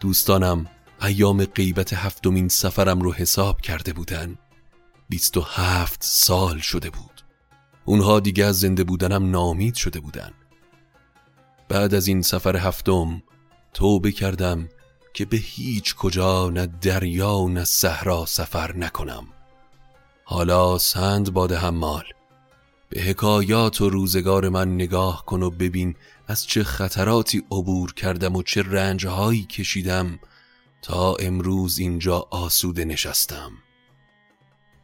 دوستانم 0.00 0.66
ایام 1.02 1.44
غیبت 1.44 1.92
هفتمین 1.92 2.48
سفرم 2.48 3.00
رو 3.00 3.12
حساب 3.12 3.60
کرده 3.60 3.92
بودن. 3.92 4.38
بیست 5.08 5.36
و 5.36 5.40
هفت 5.40 5.98
سال 6.02 6.58
شده 6.58 6.90
بود. 6.90 7.22
اونها 7.84 8.20
دیگه 8.20 8.44
از 8.44 8.60
زنده 8.60 8.84
بودنم 8.84 9.30
نامید 9.30 9.74
شده 9.74 10.00
بودن. 10.00 10.30
بعد 11.68 11.94
از 11.94 12.06
این 12.06 12.22
سفر 12.22 12.56
هفتم 12.56 13.22
توبه 13.74 14.12
کردم 14.12 14.68
که 15.14 15.24
به 15.24 15.36
هیچ 15.36 15.94
کجا 15.94 16.50
نه 16.50 16.66
دریا 16.66 17.36
و 17.36 17.48
نه 17.48 17.64
صحرا 17.64 18.26
سفر 18.26 18.76
نکنم. 18.76 19.26
حالا 20.24 20.78
سند 20.78 21.32
باد 21.32 21.52
حمال. 21.52 22.04
به 22.90 23.00
حکایات 23.02 23.80
و 23.80 23.90
روزگار 23.90 24.48
من 24.48 24.74
نگاه 24.74 25.24
کن 25.26 25.42
و 25.42 25.50
ببین 25.50 25.94
از 26.28 26.46
چه 26.46 26.64
خطراتی 26.64 27.42
عبور 27.50 27.94
کردم 27.94 28.36
و 28.36 28.42
چه 28.42 28.62
رنجهایی 28.62 29.44
کشیدم 29.44 30.18
تا 30.82 31.14
امروز 31.14 31.78
اینجا 31.78 32.26
آسوده 32.30 32.84
نشستم. 32.84 33.52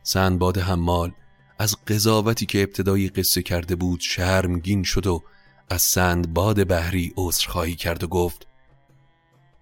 سندباد 0.03 0.59
حمال 0.59 1.13
از 1.59 1.77
قضاوتی 1.87 2.47
که 2.47 2.63
ابتدایی 2.63 3.09
قصه 3.09 3.43
کرده 3.43 3.77
بود 3.77 4.01
شرمگین 4.01 4.83
شد 4.83 5.07
و 5.07 5.23
از 5.69 5.83
سندباد 5.83 6.69
بحری 6.69 7.13
عذرخواهی 7.17 7.75
کرد 7.75 8.05
و 8.05 8.07
گفت 8.07 8.47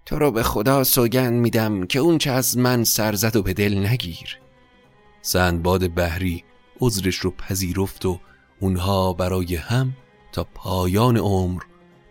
تو 0.06 0.18
رو 0.18 0.30
به 0.30 0.42
خدا 0.42 0.84
سوگند 0.84 1.32
میدم 1.32 1.86
که 1.86 1.98
اون 1.98 2.18
چه 2.18 2.30
از 2.30 2.58
من 2.58 2.84
سرزد 2.84 3.36
و 3.36 3.42
به 3.42 3.52
دل 3.52 3.86
نگیر. 3.86 4.38
سندباد 5.22 5.94
بحری 5.94 6.44
عذرش 6.80 7.16
رو 7.16 7.30
پذیرفت 7.30 8.06
و 8.06 8.20
اونها 8.62 9.12
برای 9.12 9.56
هم 9.56 9.92
تا 10.32 10.44
پایان 10.44 11.16
عمر 11.16 11.62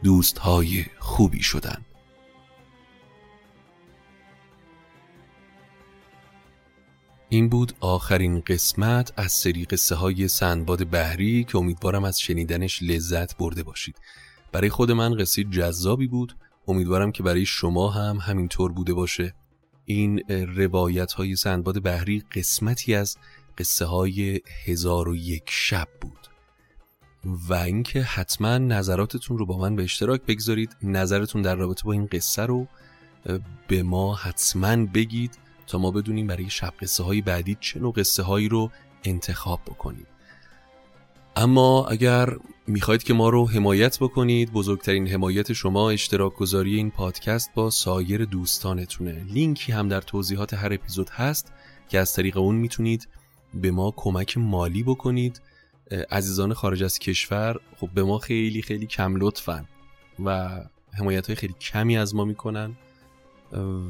دوستهای 0.04 0.86
خوبی 1.00 1.44
شدن 1.44 1.86
این 7.30 7.50
بود 7.50 7.74
آخرین 7.80 8.42
قسمت 8.42 9.14
از 9.18 9.32
سری 9.32 9.66
قصه 9.66 9.96
های 9.96 10.28
سندباد 10.28 10.90
بحری 10.90 11.44
که 11.44 11.58
امیدوارم 11.58 12.04
از 12.04 12.20
شنیدنش 12.20 12.84
لذت 12.84 13.38
برده 13.38 13.64
باشید. 13.64 13.96
برای 14.52 14.70
خود 14.70 14.92
من 14.92 15.18
قصه 15.18 15.44
جذابی 15.44 16.08
بود. 16.08 16.36
امیدوارم 16.68 17.12
که 17.12 17.24
برای 17.24 17.46
شما 17.46 17.90
هم 17.90 18.18
همینطور 18.18 18.72
بوده 18.72 18.94
باشه. 18.94 19.34
این 19.86 20.20
روایت 20.30 21.14
های 21.14 21.36
سندباد 21.36 21.84
بحری 21.84 22.24
قسمتی 22.36 22.96
از 22.96 23.18
قصه 23.58 23.86
های 23.86 24.42
هزار 24.66 25.10
و 25.10 25.16
یک 25.16 25.44
شب 25.48 25.88
بود. 26.02 26.31
و 27.26 27.54
اینکه 27.54 28.02
حتما 28.02 28.58
نظراتتون 28.58 29.38
رو 29.38 29.46
با 29.46 29.58
من 29.58 29.76
به 29.76 29.84
اشتراک 29.84 30.22
بگذارید. 30.22 30.76
نظرتون 30.84 31.42
در 31.42 31.56
رابطه 31.56 31.84
با 31.84 31.92
این 31.92 32.06
قصه 32.12 32.42
رو 32.42 32.68
به 33.68 33.84
ما 33.84 34.16
حتما 34.16 34.86
بگید 34.86 35.38
تا 35.68 35.78
ما 35.78 35.92
بدونیم 35.92 36.28
برای 36.28 36.50
شب 36.50 36.74
قصه 36.82 37.04
های 37.04 37.22
بعدی 37.22 37.58
چه 37.60 37.80
نوع 37.80 37.94
قصه 37.94 38.24
هایی 38.24 38.50
رو 38.50 38.72
انتخاب 39.04 39.62
بکنیم. 39.66 40.08
اما 41.36 41.86
اگر 41.86 42.38
می‌خواید 42.68 43.04
که 43.04 43.14
ما 43.14 43.30
رو 43.30 43.50
حمایت 43.50 44.00
بکنید 44.00 44.52
بزرگترین 44.52 45.08
حمایت 45.08 45.54
شما 45.54 45.90
اشتراک 45.90 46.36
گذاری 46.36 46.76
این 46.76 46.92
پادکست 46.92 47.52
با 47.56 47.70
سایر 47.70 48.26
دوستانتونه. 48.26 49.24
لینکی 49.24 49.72
هم 49.72 49.88
در 49.88 50.02
توضیحات 50.02 50.54
هر 50.54 50.74
اپیزود 50.74 51.10
هست 51.10 51.54
که 51.90 52.00
از 52.00 52.14
طریق 52.14 52.38
اون 52.38 52.56
می‌تونید 52.56 53.08
به 53.54 53.72
ما 53.72 53.94
کمک 53.96 54.38
مالی 54.38 54.84
بکنید. 54.84 55.42
عزیزان 56.12 56.54
خارج 56.54 56.84
از 56.84 57.00
کشور 57.00 57.60
خب 57.76 57.90
به 57.94 58.04
ما 58.04 58.18
خیلی 58.18 58.62
خیلی 58.62 58.86
کم 58.86 59.16
لطفن 59.16 59.66
و 60.26 60.60
حمایت 60.94 61.28
های 61.28 61.36
خیلی 61.36 61.54
کمی 61.54 61.98
از 61.98 62.16
ما 62.16 62.26
می‌کنن. 62.26 62.78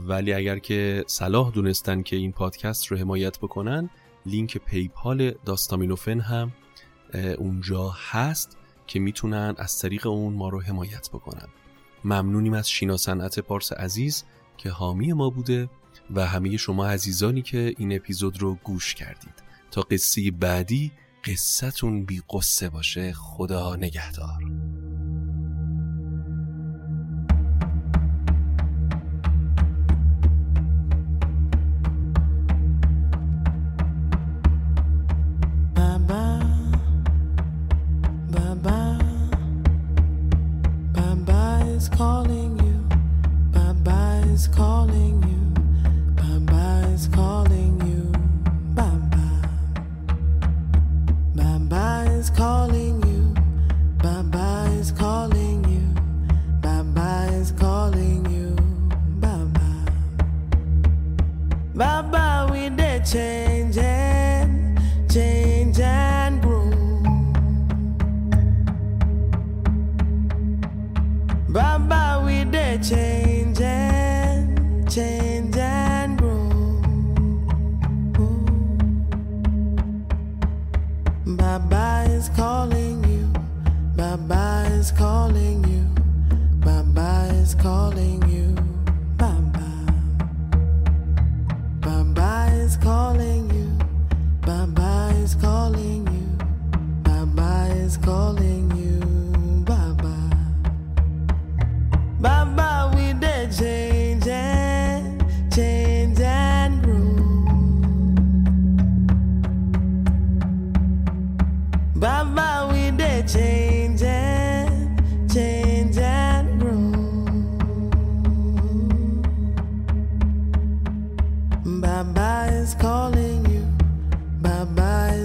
ولی 0.08 0.34
اگر 0.34 0.60
که 0.60 1.04
صلاح 1.08 1.52
دونستن 1.52 2.02
که 2.02 2.16
این 2.16 2.32
پادکست 2.32 2.86
رو 2.86 2.98
حمایت 2.98 3.38
بکنن 3.40 3.90
لینک 4.26 4.58
پیپال 4.58 5.32
داستامینوفن 5.32 6.20
هم 6.20 6.52
اونجا 7.38 7.90
هست 7.90 8.58
که 8.88 9.00
می‌تونن 9.00 9.56
از 9.58 9.80
طریق 9.80 10.08
اون 10.08 10.34
ما 10.34 10.50
رو 10.50 10.62
حمایت 10.62 11.10
بکنن. 11.10 11.48
ممنونیم 12.06 12.54
از 12.54 12.70
شینا 12.70 12.98
صنعت 12.98 13.40
پارس 13.40 13.74
عزیز 13.74 14.24
که 14.58 14.70
حامی 14.70 15.14
ما 15.14 15.30
بوده 15.30 15.70
و 16.16 16.28
همه 16.28 16.58
شما 16.58 16.88
عزیزانی 16.88 17.42
که 17.42 17.74
این 17.78 17.96
اپیزود 17.96 18.42
رو 18.42 18.56
گوش 18.56 18.96
کردید. 18.96 19.44
تا 19.72 19.82
قصه 19.82 20.32
بعدی 20.32 20.92
قصتون 21.26 22.06
بی 22.06 22.22
قصه 22.30 22.70
باشه 22.70 23.14
خدا 23.14 23.76
نگهدار. 23.76 24.44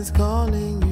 It's 0.07 0.16
calling 0.16 0.86